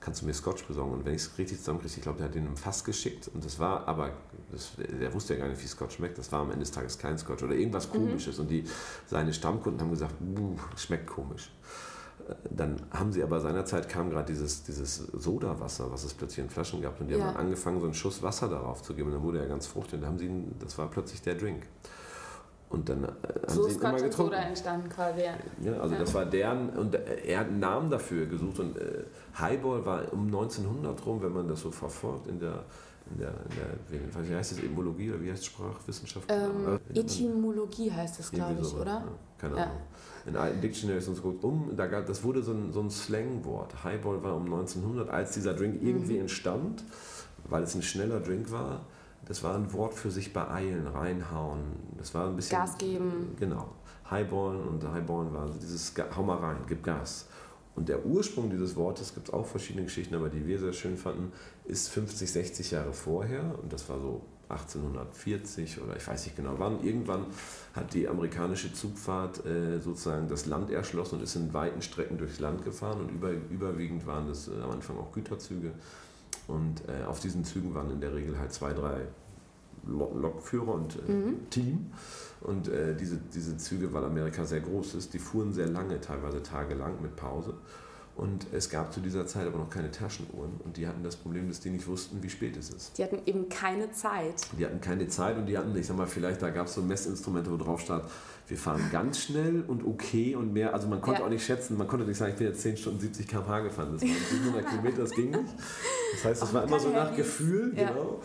kannst 0.00 0.22
du 0.22 0.26
mir 0.26 0.34
Scotch 0.34 0.64
besorgen? 0.64 0.92
Und 0.92 1.04
wenn 1.04 1.14
ich 1.14 1.22
es 1.22 1.38
richtig 1.38 1.58
zusammenkriege, 1.58 1.94
ich 1.96 2.02
glaube, 2.02 2.18
der 2.18 2.28
hat 2.28 2.34
den 2.34 2.46
im 2.46 2.56
Fass 2.56 2.84
geschickt 2.84 3.28
und 3.34 3.44
das 3.44 3.58
war 3.58 3.86
aber, 3.88 4.10
das, 4.50 4.72
der 4.78 5.12
wusste 5.14 5.34
ja 5.34 5.40
gar 5.40 5.48
nicht, 5.48 5.62
wie 5.62 5.66
Scotch 5.66 5.96
schmeckt, 5.96 6.18
das 6.18 6.30
war 6.32 6.40
am 6.40 6.48
Ende 6.50 6.60
des 6.60 6.70
Tages 6.70 6.98
kein 6.98 7.18
Scotch 7.18 7.42
oder 7.42 7.54
irgendwas 7.54 7.90
komisches. 7.90 8.38
Und 8.38 8.48
die, 8.48 8.64
seine 9.06 9.32
Stammkunden 9.32 9.80
haben 9.80 9.90
gesagt, 9.90 10.14
"Buh, 10.20 10.56
schmeckt 10.76 11.06
komisch. 11.06 11.50
Äh, 12.28 12.34
Dann 12.50 12.80
haben 12.90 13.12
sie 13.12 13.22
aber 13.22 13.40
seinerzeit 13.40 13.88
kam 13.88 14.10
gerade 14.10 14.26
dieses, 14.32 14.62
dieses 14.64 14.96
Sodawasser, 14.96 15.90
was 15.90 16.04
es 16.04 16.14
plötzlich 16.14 16.44
in 16.44 16.50
Flaschen 16.50 16.80
gab. 16.82 17.00
Und 17.00 17.08
die 17.08 17.14
Ja. 17.14 17.20
haben 17.24 17.34
dann 17.34 17.44
angefangen, 17.46 17.78
so 17.80 17.84
einen 17.86 17.94
Schuss 17.94 18.22
Wasser 18.22 18.48
darauf 18.48 18.82
zu 18.82 18.94
geben. 18.94 19.08
Und 19.08 19.14
dann 19.14 19.22
wurde 19.22 19.38
er 19.40 19.46
ganz 19.46 19.66
fruchtig. 19.66 19.94
Und 19.94 20.00
dann 20.02 20.10
haben 20.10 20.18
sie 20.18 20.30
das 20.58 20.76
war 20.78 20.88
plötzlich 20.88 21.22
der 21.22 21.34
Drink. 21.34 21.66
Und 22.68 22.88
dann 22.88 23.04
äh, 23.04 23.06
haben 23.06 23.14
so 23.48 23.62
sie 23.68 23.74
ihn 23.74 23.80
immer 23.80 23.92
getrunken. 23.92 24.12
Soda 24.32 24.36
entstanden 24.38 24.88
quasi. 24.88 25.20
Ja. 25.62 25.78
Also 25.80 25.94
Ja. 25.94 26.00
das 26.00 26.14
war 26.14 26.26
deren, 26.26 26.70
und 26.70 26.94
er 26.94 27.38
hat 27.40 27.46
einen 27.46 27.60
Namen 27.60 27.90
dafür 27.90 28.26
gesucht 28.26 28.58
und 28.58 28.76
äh, 28.76 29.04
Highball 29.38 29.86
war 29.86 30.12
um 30.12 30.26
1900 30.26 31.06
rum, 31.06 31.22
wenn 31.22 31.32
man 31.32 31.46
das 31.48 31.60
so 31.60 31.70
verfolgt, 31.70 32.26
in 32.26 32.40
der, 32.40 32.64
in 33.12 33.18
der, 33.18 33.28
in 33.90 34.10
der 34.12 34.28
wie, 34.28 34.34
heißt 34.34 34.50
das, 34.52 34.58
Etymologie 34.58 35.10
oder 35.10 35.22
wie 35.22 35.30
heißt 35.30 35.44
Sprachwissenschaft? 35.46 36.26
Ähm, 36.28 36.80
Äh, 36.92 36.98
Etymologie 36.98 37.92
heißt 37.92 38.18
das, 38.18 38.32
glaube 38.32 38.56
ich, 38.60 38.74
oder? 38.74 38.84
Ja, 38.90 39.04
keine. 39.38 39.54
Ahnung. 39.54 39.76
In 40.26 40.36
alten 40.36 40.60
Dictionaries 40.60 41.06
und 41.06 41.14
so 41.14 41.38
um, 41.42 41.70
da 41.76 41.86
gab, 41.86 42.04
das 42.06 42.24
wurde 42.24 42.42
so 42.42 42.50
ein, 42.50 42.72
so 42.72 42.80
ein 42.80 42.90
Slangwort. 42.90 43.84
Highball 43.84 44.20
war 44.24 44.34
um 44.34 44.44
1900, 44.46 45.08
als 45.08 45.34
dieser 45.34 45.54
Drink 45.54 45.80
irgendwie 45.80 46.14
Mhm. 46.14 46.22
entstand, 46.22 46.82
weil 47.44 47.62
es 47.62 47.76
ein 47.76 47.82
schneller 47.82 48.18
Drink 48.18 48.50
war. 48.50 48.80
Das 49.26 49.42
war 49.42 49.56
ein 49.56 49.72
Wort 49.72 49.94
für 49.94 50.10
sich 50.10 50.32
beeilen, 50.32 50.86
reinhauen. 50.86 51.60
Das 51.98 52.14
war 52.14 52.28
ein 52.28 52.36
bisschen. 52.36 52.58
Gas 52.58 52.78
geben. 52.78 53.34
Genau. 53.38 53.68
Highballen 54.10 54.62
und 54.68 54.84
Highballen 54.84 55.32
war 55.32 55.50
dieses 55.60 55.92
Hau 56.16 56.22
mal 56.22 56.38
rein, 56.38 56.58
gib 56.68 56.82
Gas. 56.84 57.26
Und 57.74 57.88
der 57.88 58.06
Ursprung 58.06 58.48
dieses 58.48 58.74
Wortes, 58.76 59.14
gibt 59.14 59.28
es 59.28 59.34
auch 59.34 59.44
verschiedene 59.44 59.84
Geschichten, 59.84 60.14
aber 60.14 60.30
die 60.30 60.46
wir 60.46 60.58
sehr 60.58 60.72
schön 60.72 60.96
fanden, 60.96 61.32
ist 61.66 61.88
50, 61.90 62.30
60 62.32 62.70
Jahre 62.70 62.92
vorher. 62.92 63.54
Und 63.62 63.70
das 63.72 63.88
war 63.88 64.00
so 64.00 64.22
1840 64.48 65.82
oder 65.82 65.96
ich 65.96 66.06
weiß 66.06 66.24
nicht 66.24 66.36
genau 66.36 66.54
wann. 66.56 66.82
Irgendwann 66.82 67.26
hat 67.74 67.92
die 67.92 68.08
amerikanische 68.08 68.72
Zugfahrt 68.72 69.44
äh, 69.44 69.78
sozusagen 69.80 70.28
das 70.28 70.46
Land 70.46 70.70
erschlossen 70.70 71.16
und 71.16 71.22
ist 71.22 71.36
in 71.36 71.52
weiten 71.52 71.82
Strecken 71.82 72.16
durchs 72.16 72.38
Land 72.38 72.64
gefahren. 72.64 73.00
Und 73.00 73.10
über, 73.10 73.30
überwiegend 73.30 74.06
waren 74.06 74.28
das 74.28 74.48
äh, 74.48 74.52
am 74.62 74.70
Anfang 74.70 74.96
auch 74.98 75.12
Güterzüge. 75.12 75.72
Und 76.48 76.82
äh, 76.88 77.04
auf 77.06 77.20
diesen 77.20 77.44
Zügen 77.44 77.74
waren 77.74 77.90
in 77.90 78.00
der 78.00 78.14
Regel 78.14 78.38
halt 78.38 78.52
zwei, 78.52 78.72
drei 78.72 79.00
Lo- 79.86 80.14
Lokführer 80.16 80.74
und 80.74 80.96
äh, 81.08 81.12
Mhm. 81.12 81.50
Team. 81.50 81.86
Und 82.40 82.68
äh, 82.68 82.94
diese, 82.94 83.18
diese 83.34 83.56
Züge, 83.56 83.92
weil 83.92 84.04
Amerika 84.04 84.44
sehr 84.44 84.60
groß 84.60 84.94
ist, 84.94 85.14
die 85.14 85.18
fuhren 85.18 85.52
sehr 85.52 85.66
lange, 85.68 86.00
teilweise 86.00 86.42
tagelang 86.42 87.00
mit 87.02 87.16
Pause. 87.16 87.54
Und 88.16 88.46
es 88.52 88.70
gab 88.70 88.94
zu 88.94 89.00
dieser 89.00 89.26
Zeit 89.26 89.46
aber 89.46 89.58
noch 89.58 89.68
keine 89.68 89.90
Taschenuhren. 89.90 90.52
Und 90.64 90.78
die 90.78 90.86
hatten 90.88 91.02
das 91.04 91.16
Problem, 91.16 91.48
dass 91.48 91.60
die 91.60 91.68
nicht 91.68 91.86
wussten, 91.86 92.22
wie 92.22 92.30
spät 92.30 92.56
es 92.56 92.70
ist. 92.70 92.96
Die 92.96 93.04
hatten 93.04 93.18
eben 93.26 93.50
keine 93.50 93.90
Zeit. 93.92 94.34
Die 94.58 94.64
hatten 94.64 94.80
keine 94.80 95.06
Zeit 95.08 95.36
und 95.36 95.44
die 95.44 95.58
hatten, 95.58 95.76
ich 95.76 95.86
sag 95.86 95.98
mal, 95.98 96.06
vielleicht, 96.06 96.40
da 96.40 96.48
gab 96.48 96.66
es 96.66 96.74
so 96.74 96.80
Messinstrumente, 96.80 97.50
wo 97.52 97.58
drauf 97.58 97.82
stand, 97.82 98.04
wir 98.48 98.56
fahren 98.56 98.80
ganz 98.90 99.20
schnell 99.20 99.64
und 99.66 99.84
okay 99.86 100.34
und 100.34 100.52
mehr. 100.54 100.72
Also 100.72 100.88
man 100.88 101.02
konnte 101.02 101.20
Ja. 101.20 101.26
auch 101.26 101.30
nicht 101.30 101.44
schätzen, 101.44 101.76
man 101.76 101.88
konnte 101.88 102.06
nicht 102.06 102.16
sagen, 102.16 102.32
ich 102.32 102.38
bin 102.38 102.46
jetzt 102.46 102.62
10 102.62 102.78
Stunden 102.78 103.00
70 103.00 103.28
km/h 103.28 103.60
gefahren. 103.60 103.90
Das 103.92 104.00
waren 104.02 104.16
700 104.30 104.66
Kilometer, 104.70 104.98
das 105.02 105.10
ging 105.10 105.30
nicht. 105.32 105.54
Das 106.14 106.24
heißt, 106.24 106.42
es 106.44 106.54
war 106.54 106.64
immer 106.64 106.80
so 106.80 106.88
nach. 106.88 107.14
Gefühl, 107.14 107.74
Ja. 107.76 107.88
genau. 107.90 108.20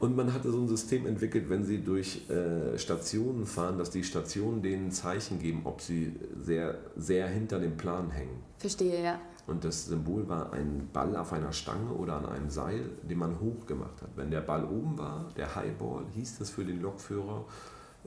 Und 0.00 0.16
man 0.16 0.32
hatte 0.32 0.50
so 0.50 0.58
ein 0.58 0.66
System 0.66 1.06
entwickelt, 1.06 1.50
wenn 1.50 1.62
sie 1.62 1.84
durch 1.84 2.28
äh, 2.30 2.78
Stationen 2.78 3.44
fahren, 3.44 3.76
dass 3.76 3.90
die 3.90 4.02
Stationen 4.02 4.62
denen 4.62 4.90
Zeichen 4.90 5.38
geben, 5.38 5.60
ob 5.64 5.82
sie 5.82 6.16
sehr, 6.40 6.78
sehr 6.96 7.28
hinter 7.28 7.58
dem 7.60 7.76
Plan 7.76 8.10
hängen. 8.10 8.42
Verstehe, 8.56 9.04
ja. 9.04 9.20
Und 9.46 9.62
das 9.62 9.86
Symbol 9.86 10.26
war 10.26 10.54
ein 10.54 10.88
Ball 10.92 11.14
auf 11.16 11.34
einer 11.34 11.52
Stange 11.52 11.92
oder 11.92 12.14
an 12.16 12.26
einem 12.26 12.48
Seil, 12.48 12.80
den 13.02 13.18
man 13.18 13.38
hoch 13.40 13.66
gemacht 13.66 14.00
hat. 14.00 14.08
Wenn 14.16 14.30
der 14.30 14.40
Ball 14.40 14.64
oben 14.64 14.96
war, 14.96 15.28
der 15.36 15.54
Highball, 15.54 16.04
hieß 16.14 16.38
das 16.38 16.48
für 16.48 16.64
den 16.64 16.80
Lokführer, 16.80 17.44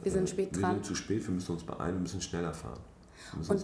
Wir 0.02 0.12
sind 0.12 0.24
äh, 0.24 0.28
spät 0.28 0.56
wir 0.56 0.62
dran. 0.62 0.76
sind 0.76 0.86
zu 0.86 0.96
spät, 0.96 1.24
wir 1.28 1.34
müssen 1.34 1.52
uns 1.52 1.64
beeilen, 1.64 1.96
wir 1.96 2.02
müssen 2.02 2.22
schneller 2.22 2.54
fahren. 2.56 2.80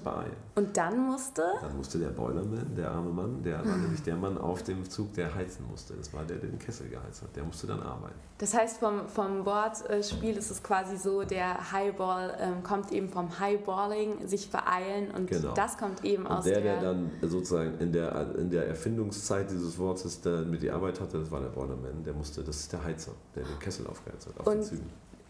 Beeilen. 0.04 0.32
Und 0.56 0.76
dann 0.76 1.00
musste, 1.08 1.44
Dann 1.62 1.78
musste 1.78 2.00
der 2.00 2.10
Boilerman, 2.10 2.76
der 2.76 2.92
arme 2.92 3.12
Mann, 3.12 3.44
der 3.44 3.60
war 3.66 3.78
nämlich 3.78 4.02
der 4.04 4.16
Mann 4.16 4.38
auf 4.38 4.64
dem 4.64 4.90
Zug, 4.90 5.14
der 5.14 5.34
heizen 5.34 5.66
musste. 5.70 5.94
Das 5.96 6.12
war 6.14 6.24
der, 6.26 6.38
der 6.38 6.50
den 6.50 6.60
Kessel 6.60 6.90
geheizt 6.90 7.22
hat. 7.22 7.36
Der 7.36 7.44
musste 7.44 7.68
dann 7.68 7.82
arbeiten. 7.82 8.16
das 8.38 8.54
heißt 8.54 8.78
vom, 8.80 9.08
vom 9.08 9.46
Wortspiel 9.46 10.38
ist 10.38 10.50
es 10.52 10.64
quasi 10.64 10.98
so, 10.98 11.24
der 11.24 11.72
Highball 11.72 12.36
ähm, 12.40 12.64
kommt 12.64 12.92
eben 12.92 13.10
vom 13.10 13.40
Highballing, 13.40 14.28
sich 14.28 14.50
beeilen 14.50 15.12
und 15.12 15.30
Genau. 15.30 15.54
das 15.54 15.78
kommt 15.78 16.04
eben 16.04 16.26
Und 16.26 16.32
aus 16.32 16.44
der, 16.46 16.62
der 16.62 16.82
dann 16.82 17.12
sozusagen 17.22 17.78
in 17.80 17.92
der, 17.94 18.36
in 18.38 18.50
der 18.50 18.68
Erfindungszeit 18.68 19.50
dieses 19.52 19.78
Wortes 19.78 20.22
der 20.22 20.40
mit 20.42 20.62
die 20.62 20.72
Arbeit 20.72 21.00
hatte, 21.00 21.20
das 21.20 21.30
war 21.32 21.42
der 21.42 21.50
Boilerman. 21.50 22.04
Der 22.04 22.14
musste, 22.14 22.44
das 22.44 22.58
ist 22.62 22.74
der 22.74 22.84
Heizer, 22.84 23.12
der 23.36 23.44
den 23.44 23.60
Kessel 23.60 23.86
aufgeheizt 23.88 24.28
hat 24.28 24.40
auf 24.40 24.46
den 24.46 24.58
Und 24.60 24.64
Zügen. 24.64 24.90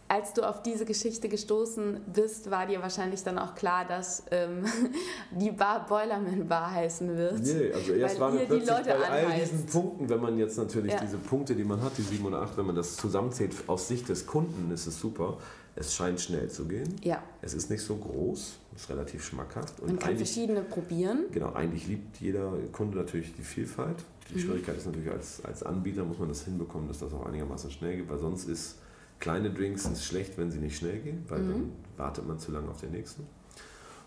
Als 0.10 0.34
du 0.34 0.42
auf 0.42 0.62
diese 0.64 0.86
Geschichte 0.86 1.30
gestoßen 1.30 2.02
bist, 2.12 2.50
war 2.52 2.66
dir 2.68 2.82
wahrscheinlich 2.82 3.24
dann 3.24 3.38
auch 3.40 3.56
klar, 3.56 3.86
dass 3.88 4.24
ähm, 4.32 4.66
die 5.32 5.52
Bar 5.52 5.86
Boilerman 5.88 6.48
Bar 6.48 6.72
heißen 6.72 7.16
wird. 7.16 7.40
Nee, 7.42 7.72
also 7.72 7.94
erst 7.94 8.20
waren 8.20 8.34
wir 8.38 8.46
plötzlich 8.46 8.68
bei 8.86 8.96
all 8.96 9.26
anheizt. 9.26 9.54
diesen 9.54 9.66
Punkten, 9.68 10.10
wenn 10.10 10.20
man 10.20 10.38
jetzt 10.38 10.58
natürlich 10.58 10.92
Ja. 10.94 11.00
diese 11.00 11.18
Punkte, 11.18 11.56
die 11.56 11.64
man 11.64 11.82
hat, 11.82 11.98
die 11.98 12.02
sieben 12.02 12.26
oder 12.26 12.42
acht, 12.42 12.58
wenn 12.58 12.66
man 12.66 12.76
das 12.76 12.98
zusammenzählt, 12.98 13.54
aus 13.68 13.88
Sicht 13.88 14.10
des 14.10 14.26
Kunden 14.26 14.72
ist 14.74 14.88
es 14.88 15.00
super. 15.00 15.38
Es 15.76 15.94
scheint 15.96 16.20
schnell 16.20 16.50
zu 16.50 16.66
gehen. 16.66 16.96
Ja, 17.04 17.24
Es 17.42 17.54
ist 17.54 17.70
nicht 17.70 17.82
so 17.84 17.96
groß, 17.96 18.58
ist 18.76 18.90
relativ 18.90 19.24
schmackhaft. 19.24 19.80
man 19.82 19.92
Und 19.92 20.00
kann 20.00 20.10
eigentlich, 20.10 20.28
verschiedene 20.30 20.62
probieren. 20.64 21.26
genau, 21.32 21.54
eigentlich 21.54 21.88
liebt 21.88 22.18
jeder 22.20 22.52
Kunde 22.74 22.98
natürlich 22.98 23.34
die 23.36 23.44
Vielfalt. 23.44 23.98
Die 24.30 24.36
Mhm. 24.36 24.40
Schwierigkeit 24.40 24.76
ist 24.78 24.88
natürlich, 24.88 25.10
als, 25.12 25.46
als 25.46 25.64
Anbieter 25.64 26.04
muss 26.04 26.18
man 26.18 26.28
das 26.28 26.42
hinbekommen, 26.44 26.88
dass 26.88 27.00
das 27.00 27.14
auch 27.14 27.26
einigermaßen 27.28 27.70
schnell 27.72 27.96
geht, 27.98 28.10
weil 28.10 28.18
sonst 28.20 28.50
ist 28.50 28.76
kleine 29.20 29.52
Drinks 29.52 29.86
ist 29.86 30.06
schlecht, 30.06 30.38
wenn 30.38 30.52
sie 30.52 30.60
nicht 30.60 30.78
schnell 30.78 31.00
gehen, 31.00 31.26
weil 31.28 31.40
Mhm. 31.40 31.50
dann 31.52 31.72
wartet 31.98 32.28
man 32.28 32.40
zu 32.40 32.52
lange 32.52 32.70
auf 32.70 32.80
den 32.80 32.92
nächsten. 32.92 33.26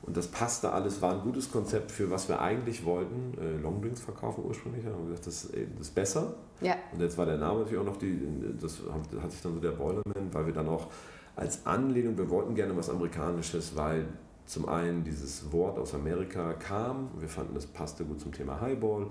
Und 0.02 0.16
das 0.16 0.26
passte 0.26 0.72
alles, 0.72 1.00
war 1.00 1.12
ein 1.14 1.20
gutes 1.20 1.52
Konzept 1.52 1.92
für 1.92 2.10
was 2.10 2.28
wir 2.28 2.40
eigentlich 2.40 2.84
wollten. 2.84 3.34
Äh, 3.40 3.62
Longdrinks 3.62 4.00
verkaufen 4.00 4.42
ursprünglich. 4.44 4.84
Haben 4.84 4.98
wir 5.04 5.10
gesagt, 5.10 5.26
das, 5.28 5.44
ist, 5.44 5.54
äh, 5.54 5.66
das 5.78 5.88
ist 5.88 5.94
besser. 5.94 6.34
Ja, 6.60 6.74
Und 6.92 7.00
jetzt 7.00 7.16
war 7.16 7.26
der 7.26 7.38
Name 7.38 7.60
natürlich 7.60 7.78
auch 7.78 7.84
noch 7.84 7.98
die, 7.98 8.18
das 8.60 8.80
hat 9.22 9.30
sich 9.30 9.40
dann 9.42 9.54
so 9.54 9.60
der 9.60 9.70
Boilerman, 9.72 10.28
weil 10.32 10.46
wir 10.46 10.52
dann 10.52 10.68
auch 10.68 10.88
als 11.36 11.64
Anlehnung, 11.66 12.18
wir 12.18 12.28
wollten 12.30 12.54
gerne 12.56 12.76
was 12.76 12.90
Amerikanisches, 12.90 13.76
weil 13.76 14.06
zum 14.44 14.68
einen 14.68 15.04
dieses 15.04 15.50
Wort 15.52 15.78
aus 15.78 15.94
Amerika 15.94 16.52
kam, 16.54 17.08
wir 17.18 17.28
fanden, 17.28 17.54
das 17.54 17.66
passte 17.66 18.04
gut 18.04 18.20
zum 18.20 18.32
Thema 18.32 18.60
Highball. 18.60 19.06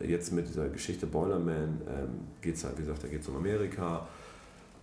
Jetzt 0.00 0.32
mit 0.32 0.48
dieser 0.48 0.68
Geschichte 0.68 1.06
Boilerman 1.06 1.80
ähm, 1.88 2.08
geht 2.42 2.56
es 2.56 2.64
halt, 2.64 2.76
wie 2.76 2.82
gesagt, 2.82 3.02
da 3.04 3.08
geht 3.08 3.22
es 3.22 3.28
um 3.28 3.36
Amerika. 3.36 4.06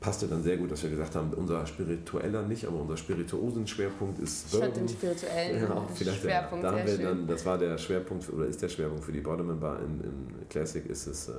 Passte 0.04 0.28
dann 0.28 0.43
sehr 0.43 0.58
gut, 0.58 0.70
dass 0.70 0.84
wir 0.84 0.89
gesagt 0.89 1.16
haben, 1.16 1.32
unser 1.34 1.66
spiritueller 1.66 2.43
nicht, 2.43 2.66
aber 2.68 2.82
unser 2.82 2.97
spirituosen 2.97 3.66
Schwerpunkt 3.66 4.20
ist 4.20 4.54
ich 4.54 4.60
fand 4.60 4.76
den 4.76 4.86
Bourbon. 4.86 4.89
spirituellen 4.89 5.62
Ja, 5.62 5.88
vielleicht 5.95 6.22
Schwerpunkt 6.22 6.64
da 6.66 6.72
haben 6.74 6.86
wir 6.86 6.97
dann, 6.97 7.26
das 7.26 7.45
war 7.45 7.58
der 7.58 7.78
Schwerpunkt 7.78 8.30
oder 8.34 8.45
ist 8.45 8.62
der 8.62 8.68
Schwerpunkt 8.68 9.06
für 9.06 9.14
die 9.14 9.22
Bottleman 9.22 9.60
Bar 9.62 9.80
in, 9.80 10.01
in 10.01 10.49
Classic 10.49 10.86
ist 10.88 11.08
es 11.08 11.30
äh, 11.30 11.34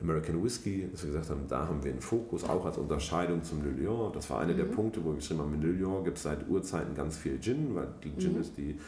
American 0.00 0.42
Whiskey, 0.42 0.88
dass 0.90 1.02
wir 1.02 1.10
gesagt 1.12 1.28
haben, 1.28 1.42
da 1.46 1.66
haben 1.68 1.84
wir 1.84 1.90
einen 1.92 2.00
Fokus, 2.00 2.42
auch 2.44 2.64
als 2.64 2.78
Unterscheidung 2.78 3.42
zum 3.44 3.62
Le 3.62 3.70
Lion. 3.70 4.10
Das 4.14 4.30
war 4.30 4.40
einer 4.40 4.54
der 4.54 4.64
Mhm. 4.64 4.70
Punkte, 4.72 5.04
wo 5.04 5.10
wir 5.10 5.16
geschrieben 5.16 5.40
haben, 5.40 5.52
in 5.52 5.60
Le 5.60 5.72
Lion 5.72 6.02
gibt 6.02 6.16
es 6.16 6.22
seit 6.22 6.48
Urzeiten 6.48 6.94
ganz 6.94 7.18
viel 7.18 7.38
Gin, 7.38 7.74
weil 7.74 7.88
die 8.02 8.16
Gin 8.16 8.32
Mhm. 8.36 8.40
ist 8.40 8.56
die 8.56 8.78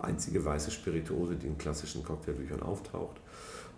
einzige 0.00 0.44
weiße 0.44 0.72
Spirituose, 0.72 1.36
die 1.36 1.46
in 1.46 1.56
klassischen 1.58 2.02
Cocktailbüchern 2.02 2.62
auftaucht. 2.62 3.18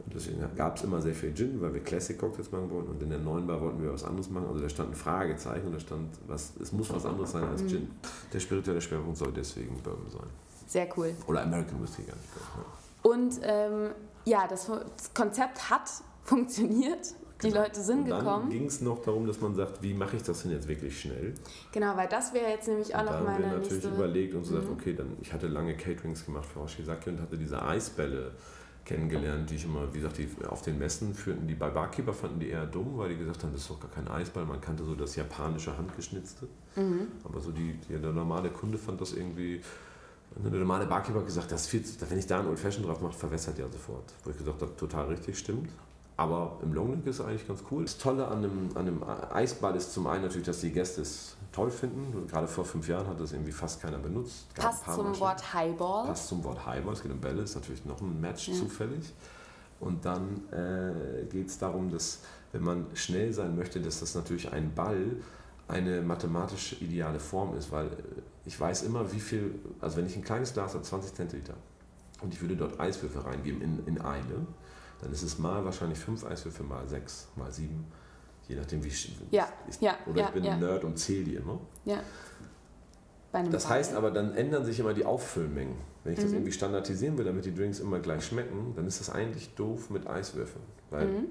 Und 0.05 0.15
deswegen 0.15 0.41
gab 0.57 0.77
es 0.77 0.85
immer 0.85 1.01
sehr 1.01 1.15
viel 1.15 1.35
Gin, 1.35 1.61
weil 1.61 1.75
wir 1.75 1.83
Classic 1.83 2.19
Cocktails 2.19 2.51
machen 2.51 2.71
wollten. 2.71 2.91
Und 2.91 3.03
in 3.03 3.11
der 3.11 3.19
neuen 3.19 3.47
Bar 3.47 3.61
wollten 3.61 3.83
wir 3.83 3.93
was 3.93 4.05
anderes 4.05 4.31
machen. 4.31 4.47
Also 4.49 4.61
da 4.61 4.69
stand 4.69 4.91
ein 4.91 4.95
Fragezeichen 4.95 5.67
und 5.67 5.75
da 5.75 5.81
stand, 5.81 6.09
was, 6.27 6.55
es 6.61 6.73
muss 6.73 6.93
was 6.93 7.05
anderes 7.05 7.33
sein 7.33 7.45
als 7.45 7.67
Gin. 7.67 7.91
Der 8.33 8.41
spirituelle 8.41 8.81
Schwerpunkt 8.81 9.19
soll 9.19 9.33
deswegen 9.33 9.77
Bourbon 9.83 10.09
sein. 10.11 10.27
Sehr 10.67 10.89
cool. 10.97 11.15
Oder 11.27 11.43
American 11.43 11.83
Whiskey 11.83 12.03
gar 12.03 12.17
nicht. 12.17 12.29
Ja. 12.37 13.11
Und 13.11 13.41
ähm, 13.43 13.91
ja, 14.25 14.47
das 14.47 14.71
Konzept 15.15 15.71
hat 15.71 15.91
funktioniert. 16.23 17.15
Die 17.43 17.49
genau. 17.49 17.63
Leute 17.63 17.81
sind 17.81 18.03
und 18.03 18.11
dann 18.11 18.19
gekommen. 18.19 18.51
ging 18.51 18.67
es 18.67 18.83
noch 18.83 19.01
darum, 19.01 19.27
dass 19.27 19.41
man 19.41 19.55
sagt, 19.55 19.83
wie 19.83 19.95
mache 19.95 20.17
ich 20.17 20.23
das 20.23 20.43
denn 20.43 20.53
jetzt 20.53 20.69
wirklich 20.69 21.01
schnell? 21.01 21.33
Genau, 21.73 21.97
weil 21.97 22.07
das 22.07 22.35
wäre 22.35 22.51
jetzt 22.51 22.69
nämlich 22.69 22.95
auch 22.95 23.01
und 23.01 23.07
noch 23.07 23.25
meine 23.25 23.31
nächste... 23.31 23.47
haben 23.47 23.51
wir 23.51 23.59
natürlich 23.59 23.85
überlegt 23.85 24.35
und 24.35 24.45
so 24.45 24.53
mhm. 24.53 24.57
gesagt, 24.61 24.79
okay, 24.79 24.95
dann, 24.95 25.17
ich 25.23 25.33
hatte 25.33 25.47
lange 25.47 25.75
Caterings 25.75 26.27
gemacht 26.27 26.45
für 26.45 26.61
Hoshizaki 26.61 27.09
und 27.09 27.23
hatte 27.23 27.39
diese 27.39 27.63
Eisbälle 27.63 28.33
kennengelernt, 28.91 29.49
die 29.49 29.55
ich 29.55 29.65
immer, 29.65 29.93
wie 29.95 29.99
gesagt, 29.99 30.19
die 30.19 30.29
auf 30.49 30.63
den 30.63 30.79
Messen 30.79 31.15
führten, 31.15 31.47
die 31.47 31.55
bei 31.55 31.71
Barkeeper 31.71 32.13
fanden 32.13 32.41
die 32.41 32.49
eher 32.49 32.67
dumm, 32.67 32.99
weil 32.99 33.11
die 33.11 33.17
gesagt 33.17 33.45
haben, 33.45 33.53
das 33.53 33.63
ist 33.63 33.71
doch 33.71 33.79
gar 33.79 33.91
kein 33.91 34.09
Eisball, 34.09 34.45
man 34.45 34.61
kannte 34.61 34.85
so 34.85 34.97
das 34.97 35.15
japanische 35.15 35.77
Handgeschnitzte. 35.77 36.49
Mhm. 36.75 37.07
Aber 37.23 37.41
so 37.41 37.53
die, 37.53 37.79
die, 37.89 37.97
der 37.97 38.13
normale 38.13 38.51
Kunde 38.51 38.79
fand 38.79 39.01
das 39.01 39.13
irgendwie, 39.13 39.61
der 40.37 40.59
normale 40.59 40.87
Barkeeper 40.87 41.21
hat 41.21 41.27
gesagt, 41.27 41.53
das 41.53 41.69
viel, 41.69 41.85
wenn 42.09 42.19
ich 42.19 42.27
da 42.27 42.41
ein 42.41 42.49
Old 42.49 42.59
Fashion 42.59 42.85
drauf 42.85 43.01
mache, 43.01 43.13
verwässert 43.13 43.59
ja 43.59 43.69
sofort. 43.71 44.13
Wo 44.25 44.31
ich 44.31 44.39
gesagt 44.39 44.61
habe, 44.61 44.75
total 44.77 45.07
richtig, 45.07 45.39
stimmt. 45.39 45.71
Aber 46.17 46.59
im 46.63 46.75
Longneck 46.75 47.07
ist 47.07 47.21
es 47.21 47.25
eigentlich 47.25 47.47
ganz 47.47 47.63
cool. 47.71 47.85
Das 47.85 47.97
Tolle 47.97 48.27
an 48.27 48.39
einem, 48.39 48.71
an 48.75 48.89
einem 48.89 49.03
Eisball 49.33 49.77
ist 49.77 49.93
zum 49.93 50.07
einen 50.09 50.25
natürlich, 50.25 50.47
dass 50.47 50.61
die 50.61 50.73
Gäste 50.73 51.03
es 51.03 51.37
toll 51.53 51.71
finden. 51.71 52.27
Gerade 52.27 52.47
vor 52.47 52.65
fünf 52.65 52.89
Jahren 52.89 53.07
hat 53.07 53.21
das 53.21 53.33
irgendwie 53.33 53.53
fast 53.53 53.81
keiner 53.81 53.99
benutzt. 53.99 54.53
Passt 54.55 54.85
zum 54.85 55.09
Maschen. 55.09 55.21
Wort 55.21 55.55
Highball. 55.55 56.07
Passt 56.07 56.29
zum 56.29 56.45
Wort 56.45 56.65
Highball. 56.67 56.93
Es 56.93 57.03
geht 57.03 57.13
um 57.13 57.21
Bälle, 57.21 57.43
ist 57.43 57.55
natürlich 57.55 57.85
noch 57.85 58.01
ein 58.01 58.21
Match 58.21 58.49
ja. 58.49 58.55
zufällig. 58.55 59.13
Und 59.81 60.05
dann 60.05 60.43
äh, 60.53 61.25
geht 61.27 61.49
es 61.49 61.59
darum, 61.59 61.91
dass 61.91 62.21
wenn 62.53 62.63
man 62.63 62.87
schnell 62.95 63.33
sein 63.33 63.57
möchte, 63.57 63.81
dass 63.81 64.01
das 64.01 64.15
natürlich 64.15 64.53
ein 64.53 64.75
Ball 64.75 65.17
eine 65.69 66.03
mathematisch 66.03 66.81
ideale 66.83 67.21
Form 67.21 67.57
ist, 67.57 67.71
weil 67.71 67.87
äh, 67.87 67.91
ich 68.45 68.59
weiß 68.59 68.83
immer, 68.83 69.13
wie 69.13 69.21
viel, 69.21 69.55
also 69.81 69.97
wenn 69.97 70.07
ich 70.07 70.17
ein 70.17 70.25
kleines 70.25 70.53
Glas 70.53 70.75
habe, 70.75 70.83
20 70.83 71.15
Zentiliter, 71.15 71.55
und 72.23 72.35
ich 72.35 72.41
würde 72.41 72.57
dort 72.57 72.79
Eiswürfel 72.79 73.23
reingeben 73.23 73.63
in, 73.63 73.87
in 73.87 74.01
eine, 74.01 74.47
dann 75.01 75.13
ist 75.13 75.23
es 75.23 75.39
mal 75.39 75.65
wahrscheinlich 75.65 75.99
fünf 75.99 76.25
Eiswürfel, 76.25 76.67
mal 76.67 76.87
sechs, 76.87 77.29
mal 77.37 77.51
sieben, 77.51 77.87
je 78.51 78.57
nachdem 78.57 78.83
wie 78.85 78.89
ich, 78.89 79.17
ja, 79.31 79.49
ich 79.69 79.81
ja, 79.81 79.97
oder 80.07 80.21
ja, 80.21 80.27
ich 80.27 80.33
bin 80.33 80.45
ja. 80.45 80.53
ein 80.53 80.61
Nerd 80.61 80.85
und 80.85 80.99
zähle 80.99 81.25
die 81.25 81.35
immer. 81.37 81.59
Ja. 81.85 82.01
Das 83.51 83.69
heißt 83.69 83.95
aber, 83.95 84.11
dann 84.11 84.35
ändern 84.35 84.65
sich 84.65 84.81
immer 84.81 84.93
die 84.93 85.05
Auffüllmengen. 85.05 85.77
Wenn 86.03 86.15
ich 86.15 86.19
mhm. 86.19 86.23
das 86.25 86.33
irgendwie 86.33 86.53
standardisieren 86.53 87.17
will, 87.17 87.25
damit 87.25 87.45
die 87.45 87.55
Drinks 87.55 87.79
immer 87.79 88.01
gleich 88.01 88.25
schmecken, 88.27 88.73
dann 88.75 88.87
ist 88.87 88.99
das 88.99 89.09
eigentlich 89.09 89.55
doof 89.55 89.89
mit 89.91 90.09
Eiswürfeln. 90.09 90.65
Weil 90.91 91.07
mhm. 91.07 91.27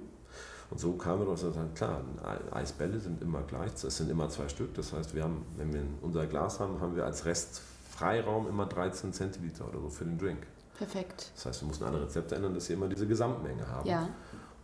Und 0.72 0.80
so 0.80 0.94
kam 0.94 1.20
wir 1.20 1.36
sagen, 1.36 1.74
klar, 1.74 2.04
Eisbälle 2.52 3.00
sind 3.00 3.22
immer 3.24 3.42
gleich, 3.42 3.72
es 3.84 3.98
sind 3.98 4.10
immer 4.10 4.30
zwei 4.30 4.48
Stück. 4.48 4.76
Das 4.76 4.94
heißt, 4.94 5.16
wir 5.16 5.24
haben, 5.24 5.46
wenn 5.58 5.74
wir 5.74 5.82
unser 6.02 6.28
Glas 6.28 6.60
haben, 6.60 6.80
haben 6.80 6.96
wir 6.96 7.06
als 7.06 7.26
Restfreiraum 7.26 8.48
immer 8.48 8.68
13 8.68 9.12
Zentiliter 9.12 9.68
oder 9.68 9.82
so 9.82 9.90
für 9.90 10.06
den 10.06 10.18
Drink. 10.18 10.46
Perfekt. 10.78 11.32
Das 11.36 11.48
heißt, 11.48 11.62
wir 11.62 11.68
mussten 11.68 11.86
andere 11.86 12.04
Rezepte 12.04 12.36
ändern, 12.36 12.54
dass 12.54 12.68
sie 12.68 12.74
immer 12.74 12.88
diese 12.88 13.08
Gesamtmenge 13.08 13.68
haben. 13.68 13.90
Ja. 13.90 14.10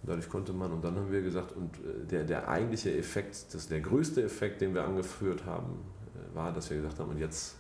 Dadurch 0.06 0.30
konnte 0.30 0.54
man, 0.54 0.72
und 0.72 0.84
dann 0.84 0.96
haben 0.96 1.12
wir 1.12 1.22
gesagt, 1.22 1.54
und 1.54 1.76
äh, 1.78 2.06
der, 2.10 2.24
der 2.24 2.48
eigentliche 2.48 2.96
Effekt, 2.96 3.54
das, 3.54 3.68
der 3.68 3.82
größte 3.82 4.24
Effekt, 4.24 4.62
den 4.62 4.74
wir 4.74 4.84
angeführt 4.84 5.46
haben, 5.46 5.80
äh, 6.14 6.36
war, 6.36 6.54
dass 6.54 6.70
wir 6.70 6.78
gesagt 6.78 7.00
haben, 7.00 7.12
und 7.12 7.18
jetzt, 7.18 7.56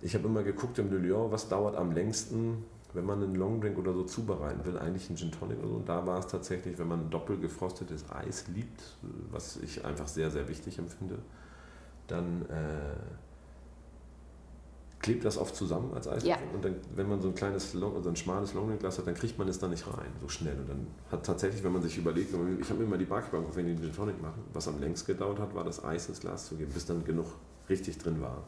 ich 0.00 0.14
habe 0.14 0.26
immer 0.26 0.42
geguckt 0.42 0.78
im 0.78 0.90
Le 0.90 0.98
Lyon, 0.98 1.30
was 1.30 1.48
dauert 1.48 1.76
am 1.76 1.92
längsten, 1.92 2.64
wenn 2.94 3.06
man 3.06 3.22
einen 3.22 3.34
Longdrink 3.34 3.78
oder 3.78 3.94
so 3.94 4.04
zubereiten 4.04 4.64
will, 4.66 4.78
eigentlich 4.78 5.08
einen 5.08 5.16
Gin 5.16 5.32
Tonic 5.32 5.58
oder 5.60 5.68
so. 5.68 5.74
Und 5.76 5.88
da 5.88 6.06
war 6.06 6.18
es 6.18 6.26
tatsächlich, 6.26 6.78
wenn 6.78 6.88
man 6.88 7.08
doppelt 7.10 7.40
gefrostetes 7.40 8.10
Eis 8.10 8.48
liebt, 8.48 8.82
was 9.30 9.56
ich 9.56 9.84
einfach 9.84 10.08
sehr, 10.08 10.30
sehr 10.30 10.48
wichtig 10.48 10.78
empfinde, 10.78 11.18
dann 12.06 12.42
äh, 12.50 12.96
klebt 15.02 15.24
das 15.24 15.36
oft 15.36 15.54
zusammen 15.54 15.92
als 15.94 16.08
Eis. 16.08 16.24
Ja. 16.24 16.38
Und 16.54 16.64
dann, 16.64 16.76
wenn 16.94 17.08
man 17.08 17.20
so 17.20 17.28
ein 17.28 17.34
kleines, 17.34 17.74
Long, 17.74 18.02
so 18.02 18.08
ein 18.08 18.16
schmales 18.16 18.54
Longdrink-Glas 18.54 18.98
hat, 18.98 19.06
dann 19.06 19.14
kriegt 19.14 19.36
man 19.38 19.48
es 19.48 19.58
da 19.58 19.68
nicht 19.68 19.86
rein, 19.86 20.12
so 20.20 20.28
schnell. 20.28 20.56
Und 20.58 20.68
dann 20.68 20.86
hat 21.10 21.26
tatsächlich, 21.26 21.62
wenn 21.64 21.72
man 21.72 21.82
sich 21.82 21.98
überlegt, 21.98 22.32
ich 22.60 22.70
habe 22.70 22.78
mir 22.78 22.86
immer 22.86 22.98
die 22.98 23.04
Barkeeper 23.04 23.42
wenn 23.54 23.66
die 23.66 23.74
den 23.74 23.82
Gin 23.82 23.94
Tonic 23.94 24.22
machen, 24.22 24.42
was 24.52 24.68
am 24.68 24.80
längst 24.80 25.06
gedauert 25.06 25.38
hat, 25.38 25.54
war 25.54 25.64
das 25.64 25.84
Eis 25.84 26.08
ins 26.08 26.20
Glas 26.20 26.46
zu 26.46 26.56
geben, 26.56 26.72
bis 26.72 26.86
dann 26.86 27.04
genug 27.04 27.26
richtig 27.68 27.98
drin 27.98 28.20
war 28.20 28.44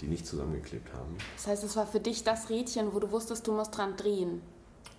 die 0.00 0.06
nicht 0.06 0.26
zusammengeklebt 0.26 0.92
haben. 0.94 1.16
Das 1.36 1.46
heißt, 1.46 1.64
es 1.64 1.76
war 1.76 1.86
für 1.86 2.00
dich 2.00 2.24
das 2.24 2.50
Rädchen, 2.50 2.92
wo 2.92 3.00
du 3.00 3.10
wusstest, 3.10 3.46
du 3.46 3.52
musst 3.52 3.76
dran 3.76 3.96
drehen. 3.96 4.40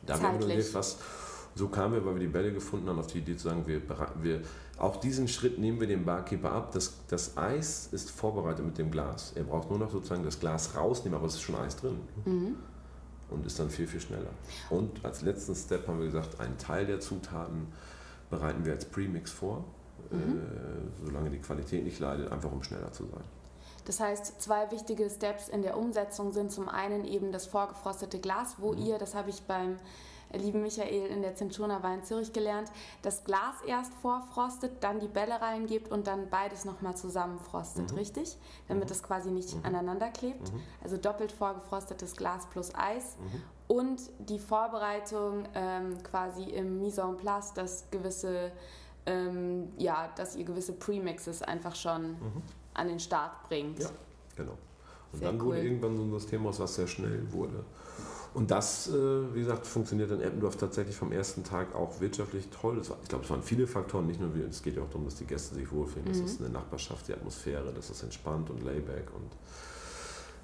Da 0.05 0.20
haben 0.20 0.45
wir 0.45 0.74
was. 0.74 0.97
So 1.55 1.68
kamen 1.68 1.95
wir, 1.95 2.05
weil 2.05 2.16
wir 2.16 2.20
die 2.22 2.28
Bälle 2.28 2.53
gefunden 2.53 2.88
haben, 2.88 2.99
auf 2.99 3.07
die 3.07 3.20
Idee 3.20 3.36
zu 3.36 3.49
sagen, 3.49 3.66
wir, 3.66 3.82
wir, 4.22 4.41
auch 4.80 4.97
diesen 4.97 5.27
Schritt 5.27 5.59
nehmen 5.59 5.80
wir 5.80 5.88
dem 5.88 6.05
Barkeeper 6.05 6.51
ab. 6.51 6.71
Das, 6.71 6.93
das 7.07 7.38
Eis 7.38 7.89
ist 7.91 8.11
vorbereitet 8.11 8.65
mit 8.65 8.77
dem 8.77 8.91
Glas. 8.91 9.34
Er 9.36 9.43
braucht 9.43 9.69
nur 9.69 9.80
noch 9.80 9.91
sozusagen 9.91 10.23
das 10.23 10.39
Glas 10.39 10.75
rausnehmen, 10.75 11.17
aber 11.17 11.27
es 11.27 11.36
ist 11.36 11.41
schon 11.41 11.55
Eis 11.55 11.75
drin. 11.75 11.99
Mhm. 12.25 12.55
Und 13.30 13.45
ist 13.45 13.59
dann 13.59 13.69
viel, 13.69 13.88
viel 13.88 13.99
schneller. 13.99 14.30
Und 14.69 15.03
als 15.05 15.21
letzten 15.21 15.53
Step 15.53 15.88
haben 15.88 15.99
wir 15.99 16.05
gesagt, 16.05 16.39
einen 16.39 16.57
Teil 16.57 16.86
der 16.86 16.99
Zutaten 16.99 17.67
bereiten 18.30 18.65
wir 18.65 18.73
als 18.73 18.86
Premix 18.86 19.32
vor, 19.32 19.65
mhm. 20.09 20.39
äh, 20.39 21.05
solange 21.05 21.30
die 21.30 21.39
Qualität 21.39 21.84
nicht 21.84 21.99
leidet, 21.99 22.32
einfach 22.32 22.51
um 22.51 22.63
schneller 22.63 22.91
zu 22.91 23.03
sein. 23.05 23.23
Das 23.86 23.99
heißt, 23.99 24.41
zwei 24.41 24.71
wichtige 24.71 25.09
Steps 25.09 25.49
in 25.49 25.61
der 25.61 25.77
Umsetzung 25.77 26.32
sind 26.32 26.51
zum 26.51 26.69
einen 26.69 27.05
eben 27.05 27.32
das 27.32 27.47
vorgefrostete 27.47 28.19
Glas, 28.19 28.55
wo 28.59 28.73
mhm. 28.73 28.80
ihr, 28.80 28.97
das 28.97 29.13
habe 29.15 29.30
ich 29.30 29.41
beim 29.43 29.77
lieben 30.34 30.61
Michael 30.61 31.07
in 31.07 31.21
der 31.21 31.36
Zentrona 31.36 31.82
Wein 31.84 32.03
Zürich 32.03 32.34
gelernt, 32.34 32.71
das 33.01 33.23
Glas 33.23 33.55
erst 33.65 33.93
vorfrostet, 34.01 34.84
dann 34.84 34.99
die 34.99 35.07
Bälle 35.07 35.41
reingebt 35.41 35.91
und 35.91 36.07
dann 36.07 36.30
beides 36.30 36.65
nochmal 36.65 36.95
zusammenfrostet, 36.95 37.91
mhm. 37.91 37.97
richtig? 37.97 38.38
Damit 38.67 38.86
mhm. 38.86 38.89
das 38.89 39.03
quasi 39.03 39.32
nicht 39.32 39.55
mhm. 39.55 39.65
aneinander 39.65 40.09
klebt. 40.09 40.53
Mhm. 40.53 40.61
Also 40.84 40.97
doppelt 40.97 41.32
vorgefrostetes 41.32 42.15
Glas 42.15 42.47
plus 42.49 42.73
Eis. 42.75 43.17
Mhm. 43.17 43.41
Und 43.67 44.01
die 44.19 44.39
Vorbereitung 44.39 45.47
ähm, 45.53 46.01
quasi 46.03 46.43
im 46.43 46.80
Mise 46.80 47.01
en 47.01 47.17
place, 47.17 47.53
dass 47.53 47.89
gewisse, 47.91 48.51
ähm, 49.05 49.67
ja, 49.77 50.09
dass 50.15 50.36
ihr 50.36 50.43
gewisse 50.43 50.73
Premixes 50.73 51.41
einfach 51.43 51.75
schon 51.75 52.11
mhm 52.13 52.41
an 52.80 52.88
den 52.88 52.99
Start 52.99 53.43
bringt. 53.47 53.80
Ja, 53.80 53.89
genau. 54.36 54.57
Und 55.11 55.19
sehr 55.19 55.27
dann 55.30 55.41
wurde 55.41 55.61
irgendwann 55.61 55.97
so 55.97 56.13
das 56.13 56.25
Thema, 56.25 56.57
was 56.57 56.75
sehr 56.75 56.88
schnell 56.88 57.32
wurde. 57.32 57.63
Und 58.34 58.51
das, 58.51 58.89
äh, 58.89 58.93
wie 59.34 59.39
gesagt, 59.39 59.65
funktioniert 59.65 60.11
in 60.11 60.21
Eppendorf 60.21 60.55
tatsächlich 60.55 60.95
vom 60.95 61.11
ersten 61.11 61.43
Tag 61.43 61.73
auch 61.75 61.99
wirtschaftlich 61.99 62.47
toll. 62.49 62.77
War, 62.88 62.97
ich 63.01 63.09
glaube, 63.09 63.23
es 63.23 63.30
waren 63.30 63.41
viele 63.41 63.65
Faktoren, 63.65 64.07
nicht 64.07 64.19
nur. 64.19 64.30
Es 64.47 64.61
geht 64.61 64.75
ja 64.75 64.84
auch 64.84 64.88
darum, 64.89 65.05
dass 65.05 65.15
die 65.15 65.25
Gäste 65.25 65.55
sich 65.55 65.71
wohlfühlen. 65.71 66.05
Mhm. 66.05 66.09
Das 66.09 66.19
ist 66.19 66.39
eine 66.39 66.49
Nachbarschaft, 66.49 67.07
die 67.07 67.13
Atmosphäre, 67.13 67.71
das 67.73 67.89
ist 67.89 68.03
entspannt 68.03 68.49
und 68.49 68.63
layback 68.63 69.07
und 69.15 69.32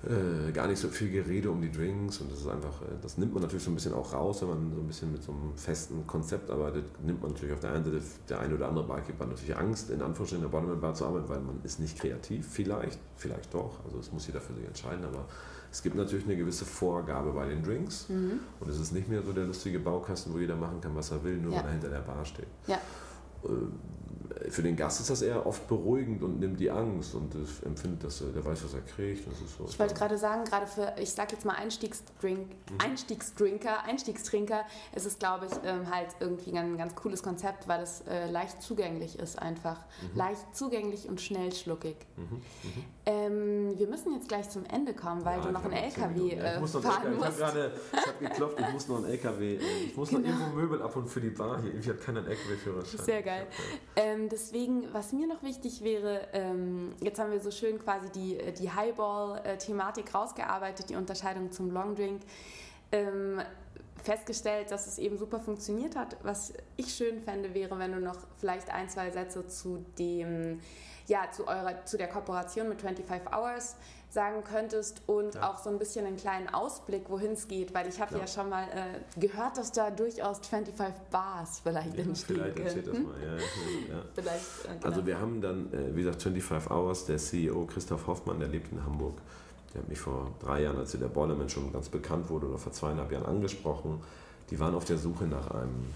äh, 0.03 0.51
gar 0.51 0.67
nicht 0.67 0.79
so 0.79 0.87
viel 0.89 1.09
Gerede 1.09 1.49
um 1.49 1.61
die 1.61 1.71
Drinks 1.71 2.19
und 2.19 2.31
das 2.31 2.41
ist 2.41 2.47
einfach, 2.47 2.81
äh, 2.81 2.95
das 3.01 3.17
nimmt 3.17 3.33
man 3.33 3.41
natürlich 3.41 3.63
so 3.63 3.71
ein 3.71 3.75
bisschen 3.75 3.93
auch 3.93 4.13
raus, 4.13 4.41
wenn 4.41 4.49
man 4.49 4.73
so 4.75 4.81
ein 4.81 4.87
bisschen 4.87 5.11
mit 5.11 5.23
so 5.23 5.31
einem 5.31 5.55
festen 5.55 6.05
Konzept 6.05 6.51
arbeitet, 6.51 6.85
nimmt 7.03 7.21
man 7.21 7.31
natürlich 7.31 7.53
auf 7.53 7.59
der 7.59 7.73
einen 7.73 7.85
Seite 7.85 8.01
der 8.29 8.39
eine 8.39 8.55
oder 8.55 8.67
andere 8.67 8.85
Barkeeper 8.85 9.25
natürlich 9.25 9.57
Angst, 9.57 9.89
in 9.89 10.01
Anführungsstrichen 10.01 10.45
in 10.45 10.51
der 10.51 10.59
Bottom 10.59 10.79
Bar 10.79 10.93
zu 10.93 11.05
arbeiten, 11.05 11.29
weil 11.29 11.39
man 11.39 11.59
ist 11.63 11.79
nicht 11.79 11.97
kreativ, 11.97 12.47
vielleicht, 12.47 12.99
vielleicht 13.15 13.53
doch, 13.53 13.83
also 13.83 13.97
das 13.97 14.11
muss 14.11 14.27
jeder 14.27 14.41
für 14.41 14.53
sich 14.53 14.65
entscheiden, 14.65 15.05
aber 15.05 15.25
es 15.75 15.83
gibt 15.83 15.97
natürlich 15.97 16.23
eine 16.23 16.37
gewisse 16.37 16.63
Vorgabe 16.63 17.33
bei 17.33 17.49
den 17.49 17.61
Drinks 17.61 18.07
mhm. 18.07 18.39
und 18.61 18.69
es 18.69 18.79
ist 18.79 18.93
nicht 18.93 19.09
mehr 19.09 19.21
so 19.21 19.33
der 19.33 19.43
lustige 19.43 19.77
Baukasten, 19.77 20.33
wo 20.33 20.39
jeder 20.39 20.55
machen 20.55 20.79
kann, 20.79 20.95
was 20.95 21.11
er 21.11 21.21
will, 21.21 21.35
nur 21.35 21.51
ja. 21.51 21.59
weil 21.59 21.65
er 21.65 21.71
hinter 21.73 21.89
der 21.89 21.99
Bar 21.99 22.23
steht. 22.23 22.47
Ja. 22.65 22.79
Äh, 24.45 24.49
für 24.49 24.63
den 24.63 24.75
Gast 24.75 24.99
ist 24.99 25.09
das 25.09 25.21
eher 25.21 25.45
oft 25.45 25.67
beruhigend 25.67 26.23
und 26.23 26.39
nimmt 26.39 26.59
die 26.59 26.69
Angst 26.69 27.15
und 27.15 27.33
empfindet, 27.65 28.03
dass 28.03 28.21
er, 28.21 28.27
der 28.27 28.45
weiß, 28.45 28.63
was 28.63 28.73
er 28.73 28.81
kriegt. 28.81 29.23
So 29.57 29.65
ich 29.65 29.79
wollte 29.79 29.93
gerade 29.93 30.17
sagen, 30.17 30.45
gerade 30.45 30.67
für, 30.67 30.93
ich 30.99 31.11
sag 31.11 31.31
jetzt 31.31 31.45
mal 31.45 31.55
Einstiegsdrink, 31.55 32.47
mhm. 32.47 32.77
Einstiegsdrinker, 32.83 33.83
Einstiegstrinker, 33.83 34.65
ist 34.95 35.05
es, 35.05 35.19
glaube 35.19 35.47
ich, 35.47 35.51
ähm, 35.65 35.89
halt 35.89 36.09
irgendwie 36.19 36.57
ein 36.57 36.77
ganz 36.77 36.95
cooles 36.95 37.23
Konzept, 37.23 37.67
weil 37.67 37.81
es 37.81 38.01
äh, 38.01 38.29
leicht 38.29 38.61
zugänglich 38.61 39.19
ist 39.19 39.39
einfach. 39.39 39.77
Mhm. 40.01 40.17
Leicht 40.17 40.55
zugänglich 40.55 41.07
und 41.07 41.21
schnell 41.21 41.51
schluckig. 41.53 41.97
Mhm. 42.17 42.23
mhm. 42.23 42.85
Ähm, 43.07 43.77
wir 43.77 43.87
müssen 43.87 44.13
jetzt 44.13 44.27
gleich 44.27 44.49
zum 44.49 44.65
Ende 44.65 44.95
kommen, 44.95 45.23
weil 45.23 45.37
ja, 45.37 45.45
du 45.45 45.51
noch 45.51 45.63
einen 45.63 45.73
LKW 45.73 46.31
äh, 46.31 46.33
ich 46.35 46.37
fahren 46.41 46.59
musst. 46.59 46.75
Ich 46.75 46.81
habe 46.81 47.35
gerade, 47.37 47.71
ich 47.93 48.07
habe 48.07 48.17
geklopft, 48.19 48.59
ich 48.59 48.73
muss 48.73 48.87
noch 48.87 48.97
einen 48.97 49.05
LKW, 49.05 49.55
äh, 49.57 49.59
ich 49.85 49.95
muss 49.95 50.09
genau. 50.09 50.21
noch 50.21 50.27
irgendwo 50.27 50.59
Möbel 50.59 50.81
ab 50.81 50.95
und 50.95 51.07
für 51.07 51.21
die 51.21 51.29
Bar 51.29 51.61
hier. 51.61 51.75
Ich 51.75 51.87
habe 51.87 51.99
keinen 51.99 52.25
LKW-Führerschein. 52.25 53.05
Sehr 53.05 53.21
geil. 53.21 53.45
Ähm, 54.05 54.29
deswegen, 54.29 54.93
was 54.93 55.13
mir 55.13 55.25
noch 55.25 55.41
wichtig 55.41 55.83
wäre, 55.83 56.27
ähm, 56.31 56.93
jetzt 57.01 57.17
haben 57.17 57.31
wir 57.31 57.39
so 57.39 57.49
schön 57.49 57.79
quasi 57.79 58.11
die, 58.11 58.39
äh, 58.39 58.51
die 58.51 58.69
Highball-Thematik 58.71 60.13
rausgearbeitet, 60.13 60.91
die 60.91 60.95
Unterscheidung 60.95 61.51
zum 61.51 61.71
Longdrink. 61.71 62.21
Ähm, 62.91 63.41
festgestellt, 64.03 64.69
dass 64.69 64.85
es 64.85 64.99
eben 64.99 65.17
super 65.17 65.39
funktioniert 65.39 65.95
hat. 65.95 66.17
Was 66.21 66.53
ich 66.77 66.93
schön 66.93 67.19
fände, 67.19 67.55
wäre, 67.55 67.79
wenn 67.79 67.93
du 67.93 67.99
noch 67.99 68.17
vielleicht 68.39 68.69
ein, 68.69 68.87
zwei 68.89 69.09
Sätze 69.09 69.47
zu 69.47 69.83
dem, 69.97 70.59
ja, 71.07 71.31
zu 71.31 71.47
eurer, 71.47 71.83
zu 71.85 71.97
der 71.97 72.07
Kooperation 72.07 72.69
mit 72.69 72.81
25 72.81 73.33
Hours 73.33 73.75
sagen 74.15 74.43
könntest 74.43 75.01
und 75.05 75.35
ja. 75.35 75.51
auch 75.51 75.59
so 75.59 75.69
ein 75.69 75.77
bisschen 75.77 76.05
einen 76.05 76.15
kleinen 76.15 76.47
Ausblick, 76.47 77.09
wohin 77.09 77.33
es 77.33 77.47
geht, 77.47 77.73
weil 77.75 77.87
ich 77.87 77.99
habe 77.99 78.15
ja. 78.15 78.21
ja. 78.21 78.27
schon 78.27 78.49
mal 78.49 78.63
äh, 78.63 79.19
gehört, 79.19 79.57
dass 79.57 79.71
da 79.71 79.91
durchaus 79.91 80.39
25 80.39 80.95
Bars 81.11 81.59
vielleicht 81.59 81.95
ja, 81.95 82.03
entstehen 82.03 82.37
Vielleicht 82.37 82.59
entsteht 82.59 82.87
das 82.87 82.93
mal, 82.97 83.13
ja. 83.21 83.37
vielleicht, 84.15 84.65
äh, 84.65 84.67
genau. 84.73 84.85
Also 84.85 85.05
wir 85.05 85.19
haben 85.19 85.41
dann, 85.41 85.71
äh, 85.71 85.93
wie 85.95 86.01
gesagt, 86.01 86.23
25 86.23 86.71
Hours, 86.71 87.05
der 87.05 87.17
CEO 87.17 87.65
Christoph 87.65 88.07
Hoffmann, 88.07 88.39
der 88.39 88.47
lebt 88.47 88.71
in 88.71 88.83
Hamburg, 88.83 89.21
der 89.73 89.81
hat 89.81 89.89
mich 89.89 89.99
vor 89.99 90.31
drei 90.39 90.63
Jahren, 90.63 90.77
als 90.77 90.93
der 90.93 91.07
Boilerman 91.07 91.49
schon 91.49 91.71
ganz 91.73 91.89
bekannt 91.89 92.29
wurde, 92.29 92.47
oder 92.47 92.57
vor 92.57 92.71
zweieinhalb 92.71 93.11
Jahren 93.11 93.25
angesprochen. 93.25 94.01
Die 94.49 94.57
waren 94.59 94.73
auf 94.73 94.85
der 94.85 94.97
Suche 94.97 95.25
nach 95.25 95.51
einem, 95.51 95.87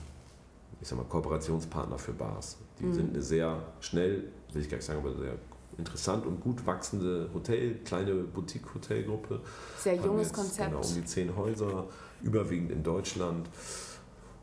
ich 0.82 0.88
sag 0.90 0.98
mal, 0.98 1.06
Kooperationspartner 1.06 1.98
für 1.98 2.12
Bars. 2.12 2.58
Die 2.80 2.86
mhm. 2.86 2.94
sind 2.94 3.10
eine 3.14 3.22
sehr 3.22 3.64
schnell, 3.80 4.26
will 4.52 4.62
ich 4.62 4.70
gar 4.70 4.78
nicht 4.78 4.86
sagen, 4.86 5.00
aber 5.00 5.16
sehr 5.16 5.38
interessant 5.78 6.26
und 6.26 6.42
gut 6.42 6.66
wachsende 6.66 7.30
Hotel, 7.34 7.76
kleine 7.86 8.16
Boutique-Hotelgruppe. 8.16 9.42
Sehr 9.78 9.96
junges 9.96 10.28
jetzt, 10.28 10.36
Konzept. 10.36 10.70
Genau, 10.70 10.86
um 10.86 10.94
die 10.96 11.06
zehn 11.06 11.36
Häuser, 11.36 11.88
überwiegend 12.22 12.72
in 12.72 12.84
Deutschland. 12.84 13.50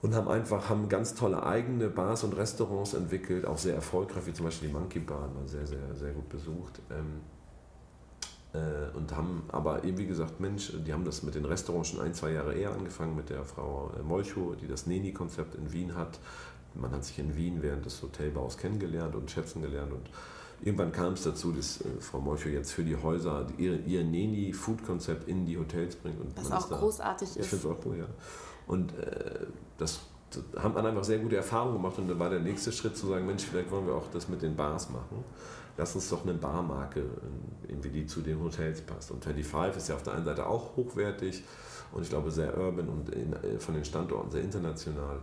Und 0.03 0.15
haben 0.15 0.29
einfach 0.29 0.69
haben 0.69 0.89
ganz 0.89 1.15
tolle 1.15 1.45
eigene 1.45 1.89
Bars 1.89 2.23
und 2.23 2.37
Restaurants 2.37 2.95
entwickelt, 2.95 3.47
auch 3.47 3.59
sehr 3.59 3.75
erfolgreich, 3.75 4.27
wie 4.27 4.33
zum 4.33 4.45
Beispiel 4.45 4.69
die 4.69 4.75
Monkey 4.75 5.01
Bar, 5.01 5.31
war 5.35 5.49
sehr, 5.49 5.67
sehr, 5.67 5.95
sehr 5.95 6.13
gut 6.13 6.29
besucht. 6.29 6.81
Ähm, 6.91 7.21
äh, 8.57 8.97
und 8.97 9.15
haben 9.17 9.43
aber 9.49 9.85
eben 9.85 9.99
wie 9.99 10.07
gesagt, 10.07 10.41
Mensch, 10.41 10.73
die 10.87 10.93
haben 10.93 11.05
das 11.05 11.23
mit 11.23 11.35
den 11.35 11.45
Restaurants 11.45 11.91
schon 11.91 12.01
ein, 12.01 12.15
zwei 12.15 12.33
Jahre 12.33 12.55
eher 12.55 12.73
angefangen 12.73 13.17
mit 13.17 13.31
der 13.31 13.45
Frau 13.45 13.91
äh, 13.99 14.03
Molcho, 14.03 14.55
die 14.55 14.67
das 14.67 14.87
Neni-Konzept 14.87 15.55
in 15.55 15.73
Wien 15.73 15.95
hat. 15.95 16.19
Man 16.75 16.91
hat 16.91 17.05
sich 17.05 17.19
in 17.19 17.37
Wien 17.37 17.63
während 17.63 17.87
des 17.87 18.03
Hotelbaus 18.03 18.59
kennengelernt 18.59 19.15
und 19.15 19.31
schätzen 19.31 19.63
gelernt 19.63 19.93
und 19.93 20.11
irgendwann 20.63 20.93
kam 20.93 21.13
es 21.13 21.23
dazu, 21.23 21.53
dass 21.53 21.81
äh, 21.81 21.85
Frau 22.01 22.21
Molcho 22.21 22.49
jetzt 22.49 22.73
für 22.73 22.85
die 22.85 22.97
Häuser 22.97 23.47
ihr, 23.59 23.85
ihr 23.87 24.05
Neni-Food-Konzept 24.05 25.29
in 25.29 25.47
die 25.47 25.59
Hotels 25.59 25.97
bringt. 25.97 26.21
Und 26.21 26.37
Was 26.37 26.53
auch 26.53 26.69
da, 26.69 26.77
großartig 26.77 27.31
ich 27.31 27.37
ist. 27.37 27.45
Ich 27.45 27.51
finde 27.51 27.69
es 27.69 27.79
auch 27.79 27.87
cool, 27.87 27.99
ja. 27.99 28.07
Und 28.67 28.93
äh, 28.99 29.47
das 29.79 30.01
haben 30.59 30.75
man 30.75 30.87
einfach 30.87 31.05
sehr 31.05 31.19
gute 31.19 31.37
Erfahrungen 31.37 31.75
gemacht 31.75 31.99
und 31.99 32.09
dann 32.09 32.19
war 32.19 32.31
der 32.31 32.41
nächste 32.41 32.73
Schritt 32.73 32.97
zu 32.97 33.07
sagen, 33.07 33.27
Mensch, 33.27 33.45
vielleicht 33.45 33.71
wollen 33.71 33.87
wir 33.87 33.95
auch 33.95 34.11
das 34.13 34.29
mit 34.29 34.43
den 34.43 34.57
Bars 34.57 34.91
machen. 34.91 35.25
Lass 35.77 35.95
uns 35.95 36.09
doch 36.09 36.23
eine 36.23 36.35
Barmarke, 36.35 37.05
irgendwie 37.69 37.91
die 37.91 38.07
zu 38.07 38.23
den 38.23 38.43
Hotels 38.43 38.81
passt. 38.81 39.11
Und 39.11 39.23
25 39.23 39.77
ist 39.77 39.89
ja 39.89 39.95
auf 39.95 40.03
der 40.03 40.15
einen 40.15 40.25
Seite 40.25 40.47
auch 40.47 40.75
hochwertig 40.77 41.45
und 41.93 42.03
ich 42.03 42.09
glaube 42.09 42.31
sehr 42.31 42.57
urban 42.57 42.89
und 42.89 43.11
in, 43.11 43.33
äh, 43.35 43.59
von 43.59 43.75
den 43.75 43.85
Standorten 43.85 44.31
sehr 44.31 44.43
international. 44.43 45.21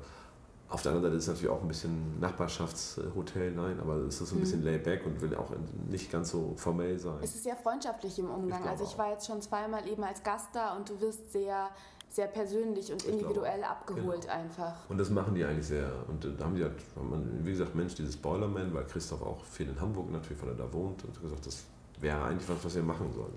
Auf 0.73 0.81
der 0.81 0.91
anderen 0.91 1.11
Seite 1.11 1.17
ist 1.17 1.23
es 1.23 1.27
natürlich 1.27 1.51
auch 1.51 1.61
ein 1.61 1.67
bisschen 1.67 2.19
Nachbarschaftshotel, 2.19 3.51
nein, 3.51 3.79
aber 3.79 3.97
es 3.97 4.19
ist 4.19 4.29
so 4.29 4.35
ein 4.35 4.39
bisschen 4.39 4.61
mhm. 4.61 4.65
layback 4.65 5.05
und 5.05 5.21
will 5.21 5.35
auch 5.35 5.51
nicht 5.87 6.11
ganz 6.11 6.31
so 6.31 6.55
formell 6.57 6.97
sein. 6.97 7.19
Es 7.21 7.35
ist 7.35 7.43
sehr 7.43 7.55
freundschaftlich 7.55 8.17
im 8.17 8.31
Umgang. 8.31 8.63
Ich 8.63 8.69
also 8.71 8.83
ich 8.83 8.97
war 8.97 9.11
jetzt 9.11 9.27
schon 9.27 9.39
zweimal 9.39 9.87
eben 9.87 10.03
als 10.03 10.23
Gast 10.23 10.47
da 10.53 10.75
und 10.75 10.89
du 10.89 10.99
wirst 10.99 11.31
sehr 11.31 11.69
sehr 12.09 12.25
persönlich 12.27 12.91
und 12.91 13.03
individuell 13.05 13.63
abgeholt 13.63 14.21
genau. 14.21 14.33
einfach. 14.33 14.75
Und 14.89 14.99
das 14.99 15.09
machen 15.11 15.35
die 15.35 15.43
eigentlich 15.43 15.67
sehr. 15.67 15.91
Und 16.07 16.23
da 16.39 16.45
haben 16.45 16.55
die 16.55 16.63
halt, 16.63 16.75
wie 17.43 17.51
gesagt, 17.51 17.73
Mensch, 17.73 17.95
dieses 17.95 18.17
Boilerman, 18.17 18.73
weil 18.73 18.85
Christoph 18.85 19.21
auch 19.21 19.43
viel 19.45 19.67
in 19.67 19.79
Hamburg 19.79 20.11
natürlich, 20.11 20.41
weil 20.41 20.49
er 20.49 20.55
da 20.55 20.71
wohnt, 20.71 21.03
und 21.05 21.19
gesagt, 21.19 21.45
das 21.45 21.63
wäre 21.99 22.23
eigentlich 22.23 22.47
was, 22.47 22.63
was 22.63 22.75
wir 22.75 22.83
machen 22.83 23.11
sollen. 23.13 23.33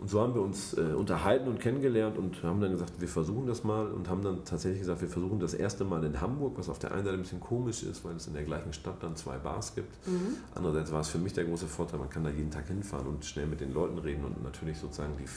Und 0.00 0.08
so 0.08 0.20
haben 0.22 0.34
wir 0.34 0.40
uns 0.40 0.72
äh, 0.78 0.80
unterhalten 0.80 1.46
und 1.46 1.60
kennengelernt 1.60 2.16
und 2.16 2.42
haben 2.42 2.60
dann 2.62 2.70
gesagt, 2.70 2.92
wir 2.98 3.08
versuchen 3.08 3.46
das 3.46 3.64
mal 3.64 3.86
und 3.86 4.08
haben 4.08 4.22
dann 4.22 4.44
tatsächlich 4.46 4.80
gesagt, 4.80 5.02
wir 5.02 5.10
versuchen 5.10 5.38
das 5.40 5.52
erste 5.52 5.84
Mal 5.84 6.02
in 6.04 6.18
Hamburg, 6.22 6.54
was 6.56 6.70
auf 6.70 6.78
der 6.78 6.92
einen 6.92 7.04
Seite 7.04 7.18
ein 7.18 7.22
bisschen 7.22 7.40
komisch 7.40 7.82
ist, 7.82 8.02
weil 8.02 8.16
es 8.16 8.26
in 8.26 8.32
der 8.32 8.44
gleichen 8.44 8.72
Stadt 8.72 9.02
dann 9.02 9.14
zwei 9.14 9.36
Bars 9.36 9.74
gibt. 9.74 10.06
Mhm. 10.06 10.36
Andererseits 10.54 10.90
war 10.90 11.00
es 11.00 11.08
für 11.08 11.18
mich 11.18 11.34
der 11.34 11.44
große 11.44 11.66
Vorteil, 11.66 11.98
man 11.98 12.08
kann 12.08 12.24
da 12.24 12.30
jeden 12.30 12.50
Tag 12.50 12.66
hinfahren 12.68 13.06
und 13.08 13.26
schnell 13.26 13.46
mit 13.46 13.60
den 13.60 13.74
Leuten 13.74 13.98
reden 13.98 14.24
und 14.24 14.42
natürlich 14.42 14.78
sozusagen 14.78 15.12
die 15.18 15.28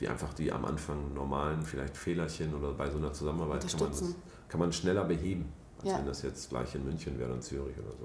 die 0.00 0.08
einfach 0.08 0.34
die 0.34 0.50
am 0.50 0.64
Anfang 0.64 1.14
normalen 1.14 1.62
vielleicht 1.62 1.96
Fehlerchen 1.96 2.52
oder 2.54 2.72
bei 2.72 2.90
so 2.90 2.98
einer 2.98 3.12
Zusammenarbeit 3.12 3.64
kann 3.68 3.78
man, 3.78 3.90
das, 3.90 4.14
kann 4.48 4.58
man 4.58 4.72
schneller 4.72 5.04
beheben, 5.04 5.52
als 5.78 5.90
ja. 5.90 5.98
wenn 5.98 6.06
das 6.06 6.22
jetzt 6.22 6.50
gleich 6.50 6.74
in 6.74 6.84
München 6.84 7.16
wäre 7.20 7.28
oder 7.28 7.36
in 7.36 7.42
Zürich 7.42 7.78
oder 7.78 7.92
so. 7.92 8.04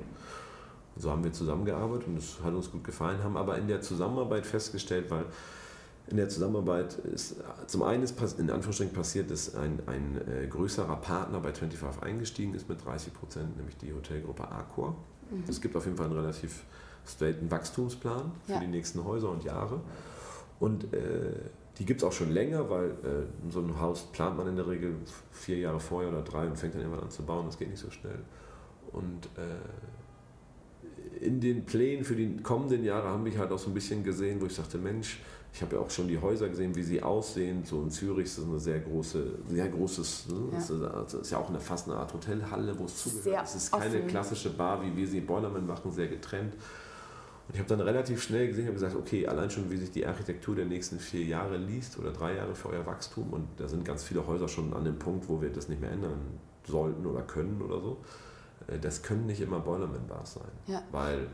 Und 0.95 1.01
so 1.01 1.09
haben 1.09 1.23
wir 1.23 1.33
zusammengearbeitet 1.33 2.07
und 2.07 2.17
es 2.17 2.37
hat 2.43 2.53
uns 2.53 2.71
gut 2.71 2.83
gefallen, 2.83 3.23
haben 3.23 3.35
aber 3.35 3.57
in 3.57 3.67
der 3.67 3.81
Zusammenarbeit 3.81 4.45
festgestellt, 4.45 5.09
weil 5.09 5.25
in 6.09 6.17
der 6.17 6.29
Zusammenarbeit 6.29 6.95
ist 6.95 7.35
zum 7.67 7.83
einen 7.83 8.03
ist 8.03 8.19
in 8.39 8.49
Anführungsstrichen 8.49 8.93
passiert, 8.93 9.29
dass 9.29 9.55
ein, 9.55 9.79
ein 9.87 10.21
äh, 10.27 10.47
größerer 10.47 10.95
Partner 10.97 11.39
bei 11.39 11.53
25 11.53 12.01
eingestiegen 12.01 12.53
ist 12.53 12.69
mit 12.69 12.83
30 12.83 13.13
Prozent, 13.13 13.57
nämlich 13.57 13.75
die 13.77 13.93
Hotelgruppe 13.93 14.49
Accor. 14.49 14.95
Mhm. 15.29 15.43
Es 15.47 15.59
gibt 15.61 15.75
auf 15.75 15.85
jeden 15.85 15.97
Fall 15.97 16.07
einen 16.07 16.15
relativ 16.15 16.63
straighten 17.05 17.51
Wachstumsplan 17.51 18.31
für 18.45 18.53
ja. 18.53 18.59
die 18.59 18.67
nächsten 18.67 19.03
Häuser 19.03 19.29
und 19.29 19.43
Jahre. 19.43 19.81
Und 20.59 20.93
äh, 20.93 21.33
die 21.77 21.85
gibt 21.85 22.01
es 22.01 22.07
auch 22.07 22.11
schon 22.11 22.31
länger, 22.31 22.69
weil 22.69 22.89
äh, 22.89 23.51
so 23.51 23.59
ein 23.59 23.79
Haus 23.79 24.03
plant 24.11 24.37
man 24.37 24.47
in 24.47 24.55
der 24.55 24.67
Regel 24.67 24.95
vier 25.31 25.57
Jahre 25.57 25.79
vorher 25.79 26.09
oder 26.09 26.21
drei 26.21 26.47
und 26.47 26.57
fängt 26.57 26.73
dann 26.73 26.81
irgendwann 26.81 27.03
an 27.03 27.11
zu 27.11 27.23
bauen. 27.23 27.45
Das 27.45 27.59
geht 27.59 27.69
nicht 27.69 27.81
so 27.81 27.91
schnell. 27.91 28.19
Und 28.91 29.27
äh, 29.35 31.23
in 31.23 31.39
den 31.39 31.65
Plänen 31.65 32.03
für 32.03 32.15
die 32.15 32.37
kommenden 32.37 32.83
Jahre 32.83 33.09
haben 33.09 33.23
mich 33.23 33.37
halt 33.37 33.51
auch 33.51 33.59
so 33.59 33.69
ein 33.69 33.73
bisschen 33.73 34.03
gesehen, 34.03 34.41
wo 34.41 34.45
ich 34.45 34.55
sagte, 34.55 34.77
Mensch, 34.77 35.19
ich 35.53 35.61
habe 35.61 35.75
ja 35.75 35.81
auch 35.81 35.89
schon 35.89 36.07
die 36.07 36.19
Häuser 36.19 36.49
gesehen, 36.49 36.75
wie 36.75 36.83
sie 36.83 37.01
aussehen. 37.01 37.63
So 37.65 37.81
in 37.81 37.89
Zürich 37.89 38.25
ist 38.25 38.37
das 38.37 38.45
eine 38.45 38.59
sehr 38.59 38.79
große, 38.79 39.39
sehr 39.47 39.69
großes, 39.69 40.27
ne? 40.27 40.35
ja. 40.51 40.57
Das, 40.57 40.69
ist, 40.69 40.81
das, 40.81 41.13
ist, 41.13 41.31
ja 41.31 41.37
auch 41.39 41.49
eine, 41.49 41.59
fast 41.59 41.87
eine 41.87 41.97
Art 41.97 42.13
Hotelhalle, 42.13 42.77
wo 42.77 42.85
es 42.85 43.03
zugehört. 43.03 43.45
Es 43.45 43.55
ist 43.55 43.71
keine 43.71 43.97
offen. 43.97 44.07
klassische 44.07 44.51
Bar, 44.51 44.83
wie 44.83 44.95
wir 44.95 45.07
sie 45.07 45.19
in 45.19 45.25
Boilerman 45.25 45.65
machen, 45.65 45.91
sehr 45.91 46.07
getrennt. 46.07 46.53
Und 47.47 47.53
ich 47.53 47.59
habe 47.59 47.69
dann 47.69 47.79
relativ 47.79 48.21
schnell 48.21 48.47
gesehen, 48.47 48.65
habe 48.65 48.73
gesagt, 48.73 48.95
okay, 48.95 49.25
allein 49.25 49.49
schon, 49.49 49.71
wie 49.71 49.77
sich 49.77 49.89
die 49.89 50.05
Architektur 50.05 50.55
der 50.55 50.65
nächsten 50.65 50.99
vier 50.99 51.23
Jahre 51.23 51.57
liest 51.57 51.97
oder 51.97 52.11
drei 52.11 52.35
Jahre 52.35 52.53
für 52.53 52.69
euer 52.69 52.85
Wachstum 52.85 53.31
und 53.31 53.47
da 53.57 53.67
sind 53.67 53.85
ganz 53.85 54.03
viele 54.03 54.27
Häuser 54.27 54.49
schon 54.49 54.73
an 54.73 54.83
dem 54.83 54.99
Punkt, 54.99 55.29
wo 55.29 55.41
wir 55.41 55.49
das 55.49 55.69
nicht 55.69 55.79
mehr 55.79 55.91
ändern 55.91 56.19
sollten 56.65 57.05
oder 57.05 57.21
können 57.21 57.61
oder 57.61 57.79
so. 57.79 57.97
Äh, 58.67 58.79
das 58.79 59.01
können 59.01 59.25
nicht 59.25 59.41
immer 59.41 59.59
Boilerman-Bars 59.59 60.35
sein, 60.35 60.51
ja. 60.67 60.83
weil 60.91 61.27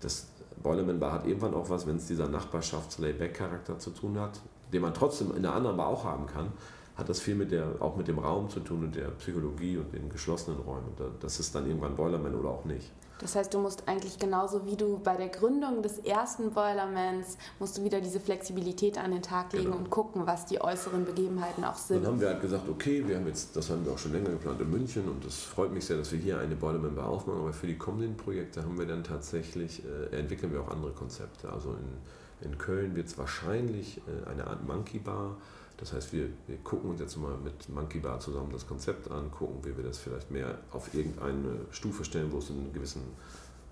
das 0.00 0.26
Boilerman-Bar 0.62 1.12
hat 1.12 1.26
irgendwann 1.26 1.54
auch 1.54 1.70
was, 1.70 1.86
wenn 1.86 1.96
es 1.96 2.06
dieser 2.06 2.28
Nachbarschafts-Layback-Charakter 2.28 3.78
zu 3.78 3.90
tun 3.90 4.18
hat, 4.18 4.40
den 4.72 4.82
man 4.82 4.94
trotzdem 4.94 5.34
in 5.36 5.42
der 5.42 5.54
anderen 5.54 5.76
Bar 5.76 5.88
auch 5.88 6.04
haben 6.04 6.26
kann, 6.26 6.52
hat 6.96 7.08
das 7.08 7.20
viel 7.20 7.34
mit 7.34 7.50
der, 7.50 7.66
auch 7.80 7.96
mit 7.96 8.08
dem 8.08 8.18
Raum 8.18 8.48
zu 8.48 8.60
tun 8.60 8.84
und 8.84 8.94
der 8.94 9.08
Psychologie 9.08 9.78
und 9.78 9.92
den 9.92 10.08
geschlossenen 10.08 10.60
Räumen. 10.60 10.92
Das 11.20 11.40
ist 11.40 11.54
dann 11.54 11.66
irgendwann 11.66 11.96
Boilerman 11.96 12.34
oder 12.34 12.50
auch 12.50 12.64
nicht. 12.64 12.92
Das 13.20 13.36
heißt, 13.36 13.52
du 13.52 13.58
musst 13.58 13.86
eigentlich 13.86 14.18
genauso 14.18 14.64
wie 14.66 14.76
du 14.76 14.98
bei 14.98 15.16
der 15.16 15.28
Gründung 15.28 15.82
des 15.82 15.98
ersten 15.98 16.52
Boilermans, 16.52 17.36
musst 17.58 17.76
du 17.76 17.84
wieder 17.84 18.00
diese 18.00 18.18
Flexibilität 18.18 18.98
an 18.98 19.10
den 19.10 19.22
Tag 19.22 19.52
legen 19.52 19.66
genau. 19.66 19.76
und 19.76 19.90
gucken, 19.90 20.26
was 20.26 20.46
die 20.46 20.60
äußeren 20.60 21.04
Begebenheiten 21.04 21.64
auch 21.64 21.76
sind. 21.76 22.02
Dann 22.02 22.12
haben 22.12 22.20
wir 22.20 22.28
halt 22.28 22.40
gesagt, 22.40 22.68
okay, 22.68 23.04
wir 23.06 23.16
haben 23.16 23.26
jetzt, 23.26 23.54
das 23.54 23.70
haben 23.70 23.84
wir 23.84 23.92
auch 23.92 23.98
schon 23.98 24.12
länger 24.12 24.30
geplant 24.30 24.60
in 24.60 24.70
München 24.70 25.08
und 25.08 25.24
das 25.24 25.36
freut 25.36 25.72
mich 25.72 25.84
sehr, 25.84 25.98
dass 25.98 26.10
wir 26.12 26.18
hier 26.18 26.38
eine 26.38 26.56
Boilerman 26.56 26.94
Bar 26.94 27.08
aufmachen, 27.08 27.40
aber 27.40 27.52
für 27.52 27.66
die 27.66 27.76
kommenden 27.76 28.16
Projekte 28.16 28.62
haben 28.62 28.78
wir 28.78 28.86
dann 28.86 29.04
tatsächlich, 29.04 29.82
äh, 29.84 30.16
entwickeln 30.16 30.52
wir 30.52 30.62
auch 30.62 30.70
andere 30.70 30.92
Konzepte. 30.92 31.50
Also 31.52 31.70
in, 31.70 32.50
in 32.50 32.58
Köln 32.58 32.96
wird 32.96 33.08
es 33.08 33.18
wahrscheinlich 33.18 33.98
äh, 33.98 34.30
eine 34.30 34.46
Art 34.46 34.66
Monkey 34.66 34.98
Bar 34.98 35.36
das 35.80 35.94
heißt, 35.94 36.12
wir, 36.12 36.28
wir 36.46 36.58
gucken 36.58 36.90
uns 36.90 37.00
jetzt 37.00 37.16
mal 37.16 37.36
mit 37.38 37.68
Monkey 37.70 38.00
Bar 38.00 38.20
zusammen 38.20 38.50
das 38.52 38.66
Konzept 38.66 39.10
an, 39.10 39.30
gucken, 39.30 39.64
wie 39.64 39.74
wir 39.74 39.82
das 39.82 39.98
vielleicht 39.98 40.30
mehr 40.30 40.58
auf 40.72 40.92
irgendeine 40.94 41.66
Stufe 41.70 42.04
stellen, 42.04 42.30
wo 42.30 42.38
es, 42.38 42.50
einen 42.50 42.70
gewissen, 42.72 43.00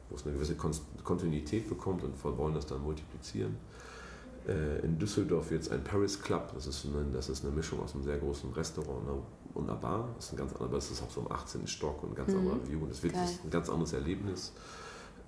wo 0.09 0.17
es 0.17 0.25
eine 0.25 0.35
gewisse 0.35 0.57
Kontinuität 1.05 1.69
bekommt 1.69 2.03
und 2.03 2.13
wollen 2.25 2.55
das 2.55 2.65
dann 2.65 2.83
multiplizieren. 2.83 3.59
Äh, 4.49 4.81
in 4.81 4.99
Düsseldorf 4.99 5.53
es 5.53 5.71
ein 5.71 5.85
Paris 5.85 6.23
Club, 6.23 6.51
das 6.55 6.67
ist, 6.67 6.87
eine, 6.87 7.05
das 7.13 7.29
ist 7.29 7.45
eine 7.45 7.55
Mischung 7.55 7.81
aus 7.83 7.95
einem 7.95 8.05
sehr 8.05 8.17
großen 8.17 8.51
Restaurant 8.55 9.07
und 9.53 9.69
einer 9.69 9.79
Bar. 9.79 10.09
Das 10.17 10.27
ist 10.27 10.33
ein 10.33 10.37
ganz 10.39 10.53
anderer, 10.55 10.71
das 10.71 10.91
ist 10.91 11.03
auch 11.03 11.11
so 11.11 11.21
im 11.21 11.31
18. 11.31 11.67
Stock 11.67 12.03
und 12.03 12.13
ein 12.13 12.15
ganz 12.15 12.33
mhm. 12.33 12.39
anderer 12.39 12.67
View. 12.67 12.85
Und 12.85 12.91
es 12.91 13.03
wird 13.03 13.15
ein 13.15 13.51
ganz 13.51 13.69
anderes 13.69 13.93
Erlebnis. 13.93 14.55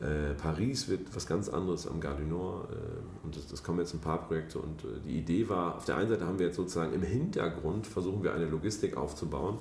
Äh, 0.01 0.35
Paris 0.35 0.89
wird 0.89 1.15
was 1.15 1.27
ganz 1.27 1.51
anderes 1.51 1.87
am 1.87 2.01
Gare 2.01 2.23
du 2.23 2.27
Nord 2.27 2.71
äh, 2.71 2.77
und 3.23 3.37
das, 3.37 3.47
das, 3.47 3.63
kommen 3.63 3.81
jetzt 3.81 3.93
ein 3.93 4.01
paar 4.01 4.27
Projekte 4.27 4.59
und 4.59 4.83
äh, 4.83 4.87
die 5.05 5.19
Idee 5.19 5.49
war, 5.49 5.77
auf 5.77 5.85
der 5.85 5.97
einen 5.97 6.09
Seite 6.09 6.27
haben 6.27 6.39
wir 6.39 6.47
jetzt 6.47 6.57
sozusagen 6.57 6.95
im 6.95 7.03
Hintergrund 7.03 7.87
versuchen 7.87 8.23
wir 8.23 8.33
eine 8.33 8.47
Logistik 8.47 8.97
aufzubauen, 8.97 9.59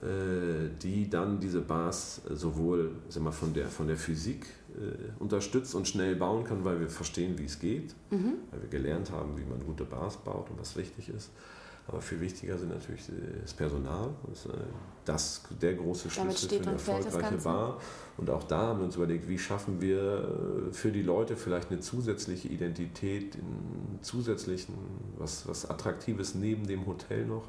äh, 0.00 0.70
die 0.80 1.10
dann 1.10 1.40
diese 1.40 1.60
Bars 1.60 2.22
sowohl 2.30 2.92
sag 3.10 3.22
mal, 3.22 3.32
von, 3.32 3.52
der, 3.52 3.66
von 3.66 3.86
der 3.86 3.98
Physik 3.98 4.46
äh, 4.70 5.22
unterstützt 5.22 5.74
und 5.74 5.86
schnell 5.86 6.16
bauen 6.16 6.44
kann, 6.44 6.64
weil 6.64 6.80
wir 6.80 6.88
verstehen, 6.88 7.38
wie 7.38 7.44
es 7.44 7.58
geht, 7.58 7.94
mhm. 8.10 8.36
weil 8.50 8.62
wir 8.62 8.68
gelernt 8.70 9.10
haben, 9.10 9.36
wie 9.36 9.44
man 9.44 9.62
gute 9.62 9.84
Bars 9.84 10.16
baut 10.16 10.48
und 10.48 10.58
was 10.58 10.74
wichtig 10.76 11.10
ist 11.10 11.30
aber 11.90 12.00
viel 12.00 12.20
wichtiger 12.20 12.56
sind 12.56 12.68
natürlich 12.68 13.02
das 13.42 13.52
Personal. 13.52 14.10
Das 14.28 14.46
ist 14.46 14.46
äh, 14.46 14.58
das, 15.04 15.42
der 15.60 15.74
große 15.74 16.08
Schlüssel 16.08 16.48
für 16.48 16.62
eine 16.62 16.72
erfolgreiche 16.72 17.36
Bar. 17.38 17.80
Und 18.16 18.30
auch 18.30 18.44
da 18.44 18.58
haben 18.58 18.78
wir 18.78 18.84
uns 18.86 18.94
überlegt, 18.94 19.28
wie 19.28 19.38
schaffen 19.38 19.80
wir 19.80 20.68
äh, 20.68 20.72
für 20.72 20.92
die 20.92 21.02
Leute 21.02 21.36
vielleicht 21.36 21.72
eine 21.72 21.80
zusätzliche 21.80 22.46
Identität, 22.46 23.34
einen 23.34 23.98
zusätzlichen, 24.02 24.74
was, 25.18 25.48
was 25.48 25.68
Attraktives 25.68 26.36
neben 26.36 26.68
dem 26.68 26.86
Hotel 26.86 27.26
noch. 27.26 27.48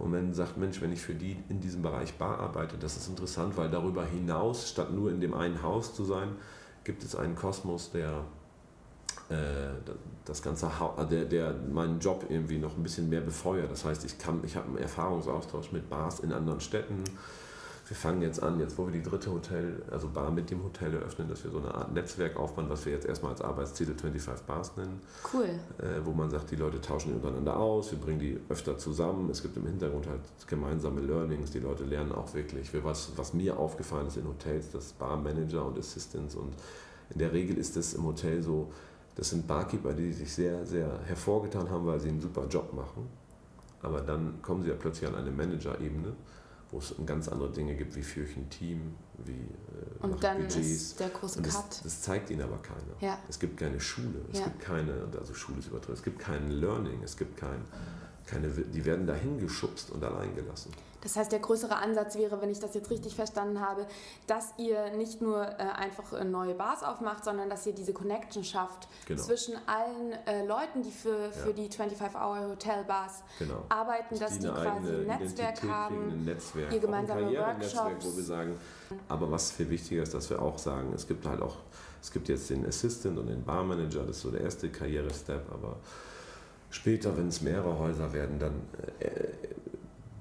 Und 0.00 0.12
wenn 0.12 0.24
man 0.24 0.34
sagt, 0.34 0.56
Mensch, 0.56 0.82
wenn 0.82 0.92
ich 0.92 1.00
für 1.00 1.14
die 1.14 1.36
in 1.48 1.60
diesem 1.60 1.82
Bereich 1.82 2.14
Bar 2.14 2.40
arbeite, 2.40 2.76
das 2.78 2.96
ist 2.96 3.08
interessant, 3.08 3.56
weil 3.56 3.70
darüber 3.70 4.04
hinaus, 4.04 4.68
statt 4.68 4.92
nur 4.92 5.12
in 5.12 5.20
dem 5.20 5.32
einen 5.32 5.62
Haus 5.62 5.94
zu 5.94 6.04
sein, 6.04 6.30
gibt 6.82 7.04
es 7.04 7.14
einen 7.14 7.36
Kosmos, 7.36 7.92
der 7.92 8.10
äh, 8.10 8.35
das 10.24 10.42
ganze 10.42 10.70
der, 11.10 11.24
der 11.24 11.54
meinen 11.72 11.98
Job 11.98 12.26
irgendwie 12.28 12.58
noch 12.58 12.76
ein 12.76 12.82
bisschen 12.82 13.08
mehr 13.08 13.20
befeuert. 13.20 13.70
Das 13.70 13.84
heißt, 13.84 14.04
ich, 14.04 14.18
kann, 14.18 14.40
ich 14.44 14.56
habe 14.56 14.68
einen 14.68 14.78
Erfahrungsaustausch 14.78 15.72
mit 15.72 15.88
Bars 15.90 16.20
in 16.20 16.32
anderen 16.32 16.60
Städten. 16.60 17.02
Wir 17.88 17.96
fangen 17.96 18.20
jetzt 18.20 18.42
an, 18.42 18.58
jetzt 18.58 18.76
wo 18.78 18.86
wir 18.86 18.92
die 18.92 19.02
dritte 19.02 19.30
Hotel, 19.30 19.80
also 19.92 20.08
Bar 20.08 20.32
mit 20.32 20.50
dem 20.50 20.64
Hotel 20.64 20.92
eröffnen, 20.92 21.28
dass 21.28 21.44
wir 21.44 21.52
so 21.52 21.58
eine 21.58 21.72
Art 21.72 21.92
Netzwerk 21.94 22.36
aufbauen, 22.36 22.68
was 22.68 22.84
wir 22.84 22.92
jetzt 22.92 23.06
erstmal 23.06 23.30
als 23.30 23.40
Arbeitstitel 23.40 23.94
25 23.94 24.44
Bars 24.44 24.76
nennen. 24.76 25.00
Cool. 25.32 25.44
Äh, 25.78 26.04
wo 26.04 26.10
man 26.10 26.28
sagt, 26.28 26.50
die 26.50 26.56
Leute 26.56 26.80
tauschen 26.80 27.14
untereinander 27.14 27.56
aus, 27.56 27.92
wir 27.92 27.98
bringen 28.00 28.18
die 28.18 28.40
öfter 28.48 28.76
zusammen. 28.76 29.30
Es 29.30 29.40
gibt 29.40 29.56
im 29.56 29.66
Hintergrund 29.66 30.08
halt 30.08 30.20
gemeinsame 30.48 31.00
Learnings, 31.00 31.52
die 31.52 31.60
Leute 31.60 31.84
lernen 31.84 32.10
auch 32.10 32.34
wirklich. 32.34 32.70
Für 32.70 32.82
was, 32.82 33.12
was 33.14 33.34
mir 33.34 33.56
aufgefallen 33.56 34.08
ist 34.08 34.16
in 34.16 34.26
Hotels, 34.26 34.72
dass 34.72 34.92
Barmanager 34.94 35.64
und 35.64 35.78
Assistants 35.78 36.34
und 36.34 36.54
in 37.10 37.20
der 37.20 37.32
Regel 37.32 37.56
ist 37.56 37.76
es 37.76 37.94
im 37.94 38.04
Hotel 38.04 38.42
so, 38.42 38.72
das 39.16 39.30
sind 39.30 39.46
Barkeeper, 39.46 39.94
die 39.94 40.12
sich 40.12 40.32
sehr, 40.32 40.64
sehr 40.64 41.00
hervorgetan 41.06 41.68
haben, 41.70 41.86
weil 41.86 41.98
sie 41.98 42.10
einen 42.10 42.20
super 42.20 42.46
Job 42.46 42.72
machen. 42.74 43.08
Aber 43.82 44.00
dann 44.02 44.40
kommen 44.42 44.62
sie 44.62 44.68
ja 44.68 44.74
plötzlich 44.74 45.08
an 45.08 45.14
eine 45.14 45.30
Manager-Ebene, 45.30 46.12
wo 46.70 46.78
es 46.78 46.94
ganz 47.06 47.28
andere 47.28 47.50
Dinge 47.50 47.74
gibt, 47.74 47.96
wie 47.96 48.02
führe 48.02 48.26
ich 48.26 48.36
ein 48.36 48.50
Team, 48.50 48.94
wie 49.24 49.32
äh, 49.32 50.02
Und 50.02 50.22
dann 50.22 50.38
Budgets. 50.38 50.56
ist 50.56 51.00
der 51.00 51.08
große 51.08 51.40
das, 51.40 51.54
Cut. 51.54 51.84
Das, 51.84 52.02
zeigt 52.02 52.30
ihnen 52.30 52.42
aber 52.42 52.58
keiner. 52.58 52.94
Ja. 53.00 53.18
Es 53.28 53.38
gibt 53.38 53.56
keine 53.56 53.80
Schule, 53.80 54.20
es 54.32 54.40
ja. 54.40 54.44
gibt 54.46 54.60
keine, 54.60 54.92
also 55.18 55.32
Schule 55.32 55.60
ist 55.60 55.68
übertrieben, 55.68 55.94
es 55.94 56.02
gibt 56.02 56.18
kein 56.18 56.50
Learning, 56.50 57.02
es 57.02 57.16
gibt 57.16 57.36
kein, 57.36 57.62
keine, 58.26 58.48
die 58.48 58.84
werden 58.84 59.06
dahin 59.06 59.38
geschubst 59.38 59.90
und 59.90 60.04
allein 60.04 60.34
gelassen. 60.34 60.72
Das 61.06 61.14
heißt, 61.14 61.30
der 61.30 61.38
größere 61.38 61.76
Ansatz 61.76 62.16
wäre, 62.16 62.42
wenn 62.42 62.50
ich 62.50 62.58
das 62.58 62.74
jetzt 62.74 62.90
richtig 62.90 63.14
verstanden 63.14 63.60
habe, 63.60 63.86
dass 64.26 64.52
ihr 64.58 64.90
nicht 64.96 65.22
nur 65.22 65.40
äh, 65.40 65.62
einfach 65.62 66.12
äh, 66.12 66.24
neue 66.24 66.52
Bars 66.52 66.82
aufmacht, 66.82 67.24
sondern 67.24 67.48
dass 67.48 67.64
ihr 67.64 67.74
diese 67.74 67.92
Connection 67.92 68.42
schafft 68.42 68.88
genau. 69.06 69.22
zwischen 69.22 69.54
allen 69.66 70.12
äh, 70.26 70.44
Leuten, 70.44 70.82
die 70.82 70.90
für, 70.90 71.30
für 71.30 71.50
ja. 71.50 71.52
die 71.52 71.68
25-Hour-Hotel-Bars 71.68 73.22
genau. 73.38 73.62
arbeiten, 73.68 74.18
dass, 74.18 74.32
dass 74.32 74.38
die, 74.40 74.48
quasi 74.48 74.88
ein 74.88 75.06
Netzwerk 75.06 75.62
haben, 75.62 76.10
ein 76.10 76.24
Netzwerk, 76.24 76.72
ihr 76.72 76.80
gemeinsame 76.80 77.32
Workshops. 77.36 78.04
Wo 78.04 78.16
wir 78.16 78.24
sagen, 78.24 78.56
aber 79.08 79.30
was 79.30 79.52
viel 79.52 79.70
wichtiger 79.70 80.02
ist, 80.02 80.12
dass 80.12 80.28
wir 80.28 80.42
auch 80.42 80.58
sagen, 80.58 80.92
es 80.92 81.06
gibt 81.06 81.24
halt 81.24 81.40
auch, 81.40 81.54
es 82.02 82.10
gibt 82.10 82.28
jetzt 82.28 82.50
den 82.50 82.66
Assistant 82.66 83.16
und 83.16 83.28
den 83.28 83.44
Barmanager, 83.44 84.00
das 84.00 84.16
ist 84.16 84.22
so 84.22 84.32
der 84.32 84.40
erste 84.40 84.70
Karriere-Step, 84.70 85.52
aber 85.52 85.76
später, 86.70 87.16
wenn 87.16 87.28
es 87.28 87.42
mehrere 87.42 87.78
Häuser 87.78 88.12
werden, 88.12 88.40
dann 88.40 88.54
äh, 88.98 89.28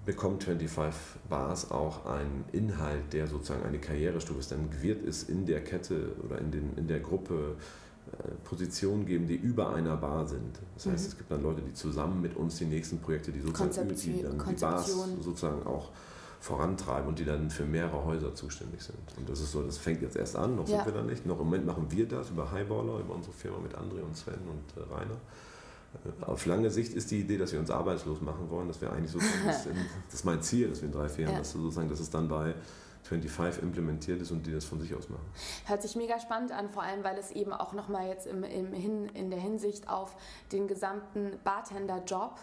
bekommt 0.05 0.43
25 0.43 1.01
Bars 1.29 1.71
auch 1.71 2.05
einen 2.05 2.45
Inhalt, 2.51 3.13
der 3.13 3.27
sozusagen 3.27 3.63
eine 3.63 3.79
Karrierestufe 3.79 4.39
ist. 4.39 4.51
Dann 4.51 4.69
wird 4.81 5.05
es 5.05 5.23
in 5.23 5.45
der 5.45 5.63
Kette 5.63 6.15
oder 6.23 6.39
in, 6.39 6.51
den, 6.51 6.73
in 6.77 6.87
der 6.87 6.99
Gruppe 6.99 7.55
äh, 8.11 8.31
Positionen 8.43 9.05
geben, 9.05 9.27
die 9.27 9.35
über 9.35 9.73
einer 9.73 9.97
Bar 9.97 10.27
sind. 10.27 10.59
Das 10.75 10.85
heißt, 10.85 11.03
mhm. 11.03 11.09
es 11.09 11.17
gibt 11.17 11.31
dann 11.31 11.41
Leute, 11.41 11.61
die 11.61 11.73
zusammen 11.73 12.21
mit 12.21 12.35
uns 12.35 12.57
die 12.57 12.65
nächsten 12.65 12.99
Projekte, 12.99 13.31
die 13.31 13.41
sozusagen 13.41 13.95
die, 13.95 14.21
dann 14.21 14.41
die 14.47 14.55
Bars 14.55 14.95
sozusagen 15.21 15.65
auch 15.65 15.89
vorantreiben 16.39 17.07
und 17.07 17.17
die 17.17 17.25
dann 17.25 17.49
für 17.49 17.65
mehrere 17.65 18.05
Häuser 18.05 18.35
zuständig 18.35 18.83
sind. 18.83 18.99
Und 19.17 19.27
das 19.27 19.41
ist 19.41 19.51
so, 19.51 19.63
das 19.63 19.79
fängt 19.79 20.03
jetzt 20.03 20.15
erst 20.15 20.35
an, 20.35 20.55
noch 20.55 20.67
ja. 20.67 20.77
sind 20.77 20.93
wir 20.93 21.01
da 21.01 21.01
nicht. 21.01 21.25
Noch 21.25 21.39
im 21.39 21.45
Moment 21.45 21.65
machen 21.65 21.87
wir 21.89 22.07
das 22.07 22.29
über 22.29 22.51
Highballer, 22.51 22.99
über 22.99 23.15
unsere 23.15 23.33
Firma 23.33 23.57
mit 23.57 23.73
André 23.73 24.03
und 24.03 24.15
Sven 24.15 24.35
und 24.47 24.81
äh, 24.81 24.93
Rainer. 24.93 25.17
Auf 26.21 26.45
lange 26.45 26.69
Sicht 26.69 26.93
ist 26.93 27.11
die 27.11 27.19
Idee, 27.19 27.37
dass 27.37 27.51
wir 27.51 27.59
uns 27.59 27.71
arbeitslos 27.71 28.21
machen 28.21 28.49
wollen, 28.49 28.67
dass 28.67 28.81
wir 28.81 28.91
eigentlich 28.91 29.11
sozusagen, 29.11 29.41
das, 29.45 29.63
das 29.63 30.13
ist 30.13 30.25
mein 30.25 30.41
Ziel, 30.41 30.69
dass 30.69 30.81
wir 30.81 30.87
in 30.87 30.93
drei, 30.93 31.09
vier 31.09 31.25
Jahren, 31.25 31.33
ja. 31.33 31.39
dass 31.39 31.51
sozusagen, 31.51 31.89
dass 31.89 31.99
es 31.99 32.09
dann 32.09 32.27
bei 32.27 32.55
25 33.03 33.61
implementiert 33.61 34.21
ist 34.21 34.31
und 34.31 34.45
die 34.45 34.51
das 34.51 34.65
von 34.65 34.79
sich 34.79 34.93
aus 34.95 35.09
machen. 35.09 35.25
Hört 35.65 35.81
sich 35.81 35.95
mega 35.95 36.19
spannend 36.19 36.51
an, 36.51 36.69
vor 36.69 36.83
allem 36.83 37.03
weil 37.03 37.17
es 37.17 37.31
eben 37.31 37.53
auch 37.53 37.73
nochmal 37.73 38.07
jetzt 38.07 38.25
im, 38.25 38.43
im 38.43 38.73
Hin, 38.73 39.09
in 39.13 39.29
der 39.29 39.39
Hinsicht 39.39 39.87
auf 39.87 40.15
den 40.51 40.67
gesamten 40.67 41.33
Bartender-Job 41.43 42.39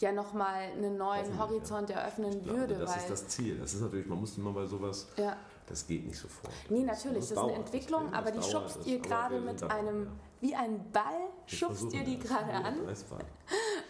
ja 0.00 0.12
nochmal 0.12 0.70
einen 0.72 0.96
neuen 0.96 1.38
Horizont 1.38 1.90
ja. 1.90 1.96
eröffnen 1.96 2.42
glaube, 2.42 2.58
würde. 2.58 2.74
Das 2.76 2.96
ist 2.96 3.10
das 3.10 3.28
Ziel. 3.28 3.58
Das 3.58 3.74
ist 3.74 3.80
natürlich, 3.80 4.06
man 4.06 4.20
muss 4.20 4.36
immer 4.36 4.52
bei 4.52 4.66
sowas, 4.66 5.08
ja. 5.16 5.36
das 5.66 5.86
geht 5.86 6.06
nicht 6.06 6.18
sofort. 6.18 6.52
Nee, 6.68 6.82
natürlich, 6.82 7.20
das, 7.20 7.28
das 7.30 7.38
ist 7.38 7.44
eine 7.44 7.52
Entwicklung, 7.54 8.12
aber 8.12 8.30
die 8.30 8.42
schubst 8.42 8.86
ihr 8.86 8.98
gerade 8.98 9.40
mit 9.40 9.62
einem 9.62 10.08
wie 10.44 10.54
ein 10.54 10.92
Ball 10.92 11.30
schubst 11.46 11.90
ihr 11.94 12.04
die 12.04 12.18
gerade 12.18 12.52
an. 12.52 12.76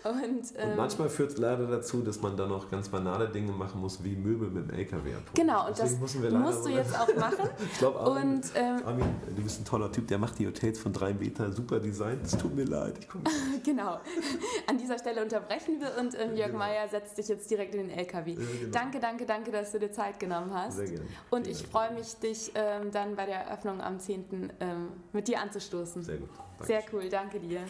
Und, 0.04 0.52
ähm, 0.58 0.70
und, 0.70 0.76
manchmal 0.76 1.08
führt 1.08 1.32
es 1.32 1.38
leider 1.38 1.66
dazu, 1.66 2.02
dass 2.02 2.20
man 2.20 2.36
dann 2.36 2.50
noch 2.50 2.70
ganz 2.70 2.90
banale 2.90 3.26
Dinge 3.26 3.52
machen 3.52 3.80
muss, 3.80 4.04
wie 4.04 4.14
Möbel 4.14 4.50
mit 4.50 4.68
dem 4.68 4.78
LKW 4.78 5.14
abholen. 5.14 5.22
Genau, 5.34 5.66
und 5.66 5.78
das 5.78 5.98
musst 5.98 6.16
du 6.16 6.68
jetzt 6.68 6.94
auch 6.94 7.14
machen. 7.16 7.48
ich 7.72 7.78
glaube, 7.78 8.00
Armin, 8.00 8.42
ähm, 8.54 8.82
Armin, 8.84 9.06
du 9.34 9.42
bist 9.42 9.62
ein 9.62 9.64
toller 9.64 9.90
Typ, 9.90 10.06
der 10.08 10.18
macht 10.18 10.38
die 10.38 10.46
Hotels 10.46 10.78
von 10.78 10.92
drei 10.92 11.14
Meter, 11.14 11.50
super 11.52 11.80
Design. 11.80 12.20
Es 12.22 12.36
tut 12.36 12.54
mir 12.54 12.64
leid. 12.64 12.94
genau. 13.64 13.98
An 14.66 14.76
dieser 14.76 14.98
Stelle 14.98 15.22
unterbrechen 15.22 15.80
wir 15.80 15.98
und 15.98 16.14
ähm, 16.20 16.36
Jörg 16.36 16.48
genau. 16.48 16.58
Meier 16.58 16.86
setzt 16.86 17.16
dich 17.16 17.28
jetzt 17.28 17.50
direkt 17.50 17.74
in 17.74 17.88
den 17.88 17.98
LKW. 17.98 18.32
Ja, 18.32 18.38
genau. 18.38 18.72
Danke, 18.72 19.00
danke, 19.00 19.24
danke, 19.24 19.52
dass 19.52 19.72
du 19.72 19.78
dir 19.78 19.90
Zeit 19.90 20.20
genommen 20.20 20.52
hast. 20.52 20.76
Sehr 20.76 20.86
gerne. 20.86 21.06
Und 21.30 21.46
ich 21.46 21.66
freue 21.66 21.94
mich, 21.94 22.14
dich 22.16 22.52
ähm, 22.54 22.90
dann 22.90 23.16
bei 23.16 23.24
der 23.24 23.46
Eröffnung 23.46 23.80
am 23.80 23.98
10. 23.98 24.52
Ähm, 24.60 24.88
mit 25.14 25.28
dir 25.28 25.40
anzustoßen. 25.40 26.02
Sehr 26.02 26.18
gut. 26.18 26.28
Sehr 26.60 26.82
cool, 26.92 27.08
danke 27.08 27.40
dir. 27.40 27.60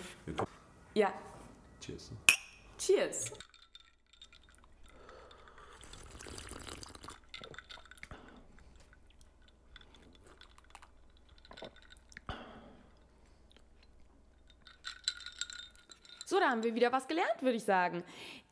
Ja. 0.94 1.12
Cheers. 1.80 2.10
Cheers. 2.84 3.32
So, 16.26 16.38
da 16.38 16.50
haben 16.50 16.62
wir 16.62 16.74
wieder 16.74 16.92
was 16.92 17.08
gelernt, 17.08 17.40
würde 17.40 17.56
ich 17.56 17.64
sagen. 17.64 18.04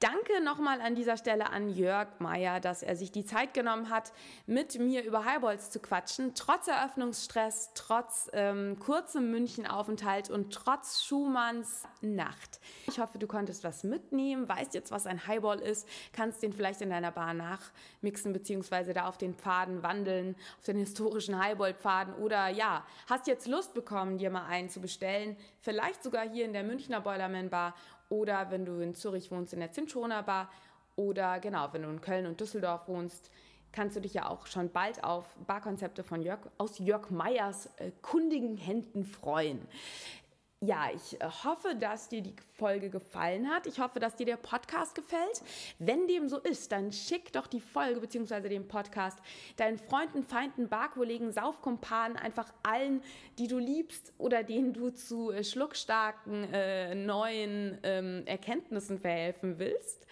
Danke 0.02 0.42
nochmal 0.42 0.80
an 0.80 0.96
dieser 0.96 1.16
Stelle 1.16 1.50
an 1.50 1.68
Jörg 1.68 2.08
Meyer, 2.18 2.58
dass 2.58 2.82
er 2.82 2.96
sich 2.96 3.12
die 3.12 3.24
Zeit 3.24 3.54
genommen 3.54 3.88
hat, 3.88 4.12
mit 4.48 4.80
mir 4.80 5.04
über 5.04 5.24
Highballs 5.24 5.70
zu 5.70 5.78
quatschen, 5.78 6.34
trotz 6.34 6.66
Eröffnungsstress, 6.66 7.70
trotz 7.76 8.28
ähm, 8.32 8.80
kurzem 8.80 9.30
Münchenaufenthalt 9.30 10.28
und 10.28 10.52
trotz 10.52 11.04
Schumanns 11.04 11.84
Nacht. 12.00 12.58
Ich 12.88 12.98
hoffe, 12.98 13.18
du 13.18 13.28
konntest 13.28 13.62
was 13.62 13.84
mitnehmen, 13.84 14.48
weißt 14.48 14.74
jetzt, 14.74 14.90
was 14.90 15.06
ein 15.06 15.24
Highball 15.28 15.60
ist, 15.60 15.86
kannst 16.12 16.42
den 16.42 16.52
vielleicht 16.52 16.80
in 16.80 16.90
deiner 16.90 17.12
Bar 17.12 17.32
nachmixen, 17.32 18.32
beziehungsweise 18.32 18.94
da 18.94 19.06
auf 19.06 19.18
den 19.18 19.34
Pfaden 19.34 19.84
wandeln, 19.84 20.34
auf 20.58 20.64
den 20.64 20.78
historischen 20.78 21.38
Highball-Pfaden. 21.38 22.14
Oder 22.14 22.48
ja, 22.48 22.84
hast 23.06 23.28
jetzt 23.28 23.46
Lust 23.46 23.72
bekommen, 23.72 24.18
dir 24.18 24.30
mal 24.30 24.46
einen 24.46 24.68
zu 24.68 24.80
bestellen, 24.80 25.36
vielleicht 25.60 26.02
sogar 26.02 26.28
hier 26.28 26.44
in 26.44 26.52
der 26.52 26.64
Münchner 26.64 27.00
Boilerman 27.00 27.50
Bar 27.50 27.74
oder 28.12 28.50
wenn 28.50 28.66
du 28.66 28.78
in 28.80 28.94
Zürich 28.94 29.30
wohnst, 29.30 29.54
in 29.54 29.60
der 29.60 29.72
Zinschona 29.72 30.20
Bar. 30.20 30.50
Oder 30.96 31.40
genau, 31.40 31.72
wenn 31.72 31.82
du 31.82 31.88
in 31.88 32.02
Köln 32.02 32.26
und 32.26 32.38
Düsseldorf 32.38 32.86
wohnst, 32.86 33.30
kannst 33.72 33.96
du 33.96 34.00
dich 34.00 34.12
ja 34.12 34.28
auch 34.28 34.46
schon 34.46 34.70
bald 34.70 35.02
auf 35.02 35.24
Barkonzepte 35.46 36.04
von 36.04 36.20
Jörg, 36.20 36.40
aus 36.58 36.78
Jörg 36.78 37.08
Meyers 37.08 37.70
äh, 37.78 37.90
kundigen 38.02 38.58
Händen 38.58 39.06
freuen 39.06 39.66
ja, 40.64 40.90
ich 40.94 41.20
äh, 41.20 41.24
hoffe, 41.44 41.74
dass 41.74 42.08
dir 42.08 42.22
die 42.22 42.34
Folge 42.56 42.88
gefallen 42.88 43.50
hat. 43.50 43.66
Ich 43.66 43.80
hoffe, 43.80 43.98
dass 43.98 44.14
dir 44.14 44.26
der 44.26 44.36
Podcast 44.36 44.94
gefällt. 44.94 45.42
Wenn 45.80 46.06
dem 46.06 46.28
so 46.28 46.38
ist, 46.38 46.70
dann 46.70 46.92
schick 46.92 47.32
doch 47.32 47.48
die 47.48 47.60
Folge 47.60 48.00
bzw. 48.00 48.48
den 48.48 48.68
Podcast 48.68 49.18
deinen 49.56 49.76
Freunden, 49.76 50.22
Feinden, 50.22 50.68
Barkollegen, 50.68 51.32
Saufkumpanen, 51.32 52.16
einfach 52.16 52.52
allen, 52.62 53.02
die 53.38 53.48
du 53.48 53.58
liebst 53.58 54.12
oder 54.18 54.44
denen 54.44 54.72
du 54.72 54.90
zu 54.90 55.32
äh, 55.32 55.42
schluckstarken 55.42 56.44
äh, 56.52 56.94
neuen 56.94 57.78
ähm, 57.82 58.22
Erkenntnissen 58.26 59.00
verhelfen 59.00 59.58
willst. 59.58 60.06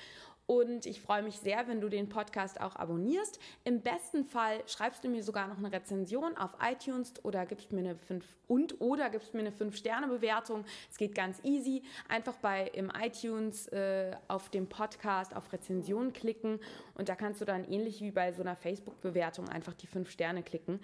Und 0.50 0.84
ich 0.84 1.00
freue 1.00 1.22
mich 1.22 1.38
sehr, 1.38 1.68
wenn 1.68 1.80
du 1.80 1.88
den 1.88 2.08
Podcast 2.08 2.60
auch 2.60 2.74
abonnierst. 2.74 3.38
Im 3.62 3.82
besten 3.82 4.24
Fall 4.24 4.64
schreibst 4.66 5.04
du 5.04 5.08
mir 5.08 5.22
sogar 5.22 5.46
noch 5.46 5.58
eine 5.58 5.70
Rezension 5.70 6.36
auf 6.36 6.56
iTunes 6.60 7.14
oder 7.22 7.46
gibst 7.46 7.70
mir 7.70 7.78
eine 7.78 7.94
5 7.94 8.24
und 8.48 8.80
oder 8.80 9.10
gibst 9.10 9.32
mir 9.32 9.42
eine 9.42 9.52
5 9.52 9.76
Sterne 9.76 10.08
Bewertung. 10.08 10.64
Es 10.90 10.98
geht 10.98 11.14
ganz 11.14 11.38
easy. 11.44 11.84
Einfach 12.08 12.34
bei 12.38 12.66
im 12.66 12.90
iTunes 13.00 13.68
äh, 13.68 14.10
auf 14.26 14.48
dem 14.48 14.68
Podcast 14.68 15.36
auf 15.36 15.52
Rezension 15.52 16.12
klicken 16.12 16.58
und 16.96 17.08
da 17.08 17.14
kannst 17.14 17.40
du 17.40 17.44
dann 17.44 17.62
ähnlich 17.62 18.00
wie 18.00 18.10
bei 18.10 18.32
so 18.32 18.42
einer 18.42 18.56
Facebook 18.56 19.00
Bewertung 19.02 19.48
einfach 19.48 19.74
die 19.74 19.86
5 19.86 20.10
Sterne 20.10 20.42
klicken. 20.42 20.80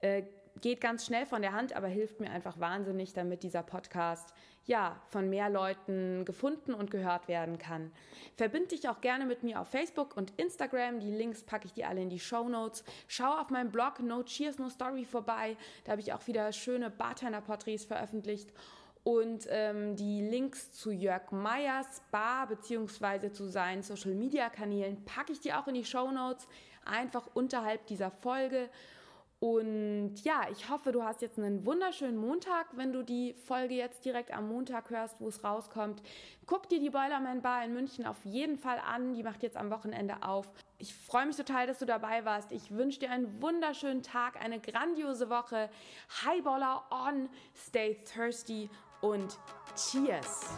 Äh, 0.00 0.24
geht 0.60 0.80
ganz 0.80 1.06
schnell 1.06 1.26
von 1.26 1.40
der 1.40 1.52
Hand, 1.52 1.74
aber 1.74 1.86
hilft 1.86 2.18
mir 2.18 2.30
einfach 2.30 2.58
wahnsinnig, 2.58 3.12
damit 3.12 3.44
dieser 3.44 3.62
Podcast 3.62 4.34
ja 4.66 5.00
von 5.08 5.28
mehr 5.28 5.50
Leuten 5.50 6.24
gefunden 6.24 6.74
und 6.74 6.90
gehört 6.90 7.28
werden 7.28 7.58
kann. 7.58 7.92
Verbind 8.36 8.72
dich 8.72 8.88
auch 8.88 9.00
gerne 9.00 9.26
mit 9.26 9.42
mir 9.42 9.60
auf 9.60 9.68
Facebook 9.68 10.16
und 10.16 10.32
Instagram. 10.38 11.00
Die 11.00 11.10
Links 11.10 11.42
packe 11.42 11.66
ich 11.66 11.74
dir 11.74 11.88
alle 11.88 12.02
in 12.02 12.10
die 12.10 12.20
Show 12.20 12.48
Notes. 12.48 12.84
Schau 13.06 13.38
auf 13.38 13.50
meinem 13.50 13.70
Blog 13.70 14.00
No 14.00 14.22
Cheers 14.22 14.58
No 14.58 14.68
Story 14.68 15.04
vorbei. 15.04 15.56
Da 15.84 15.92
habe 15.92 16.00
ich 16.00 16.12
auch 16.12 16.26
wieder 16.26 16.52
schöne 16.52 16.90
Bartender-Porträts 16.90 17.84
veröffentlicht. 17.84 18.52
Und 19.04 19.46
ähm, 19.50 19.96
die 19.96 20.22
Links 20.22 20.72
zu 20.72 20.90
Jörg 20.90 21.30
Meyers 21.30 22.00
Bar 22.10 22.46
bzw. 22.46 23.30
zu 23.32 23.46
seinen 23.46 23.82
Social 23.82 24.14
Media 24.14 24.48
Kanälen 24.48 25.04
packe 25.04 25.32
ich 25.32 25.40
dir 25.40 25.60
auch 25.60 25.68
in 25.68 25.74
die 25.74 25.84
Show 25.84 26.10
Notes, 26.10 26.48
einfach 26.86 27.28
unterhalb 27.34 27.86
dieser 27.86 28.10
Folge. 28.10 28.70
Und 29.44 30.24
ja, 30.24 30.46
ich 30.50 30.70
hoffe, 30.70 30.90
du 30.90 31.02
hast 31.02 31.20
jetzt 31.20 31.38
einen 31.38 31.66
wunderschönen 31.66 32.16
Montag, 32.16 32.66
wenn 32.76 32.94
du 32.94 33.02
die 33.02 33.34
Folge 33.34 33.74
jetzt 33.74 34.02
direkt 34.06 34.32
am 34.32 34.48
Montag 34.48 34.88
hörst, 34.88 35.20
wo 35.20 35.28
es 35.28 35.44
rauskommt. 35.44 36.02
Guck 36.46 36.70
dir 36.70 36.80
die 36.80 36.88
Boilerman 36.88 37.42
Bar 37.42 37.62
in 37.62 37.74
München 37.74 38.06
auf 38.06 38.24
jeden 38.24 38.56
Fall 38.56 38.78
an. 38.78 39.12
Die 39.12 39.22
macht 39.22 39.42
jetzt 39.42 39.58
am 39.58 39.68
Wochenende 39.70 40.22
auf. 40.22 40.50
Ich 40.78 40.94
freue 40.94 41.26
mich 41.26 41.36
total, 41.36 41.66
dass 41.66 41.78
du 41.78 41.84
dabei 41.84 42.24
warst. 42.24 42.52
Ich 42.52 42.70
wünsche 42.70 43.00
dir 43.00 43.10
einen 43.10 43.42
wunderschönen 43.42 44.02
Tag, 44.02 44.42
eine 44.42 44.60
grandiose 44.60 45.28
Woche. 45.28 45.68
Highballer 46.24 46.82
on, 46.90 47.28
stay 47.54 47.98
thirsty 48.02 48.70
und 49.02 49.36
cheers! 49.76 50.54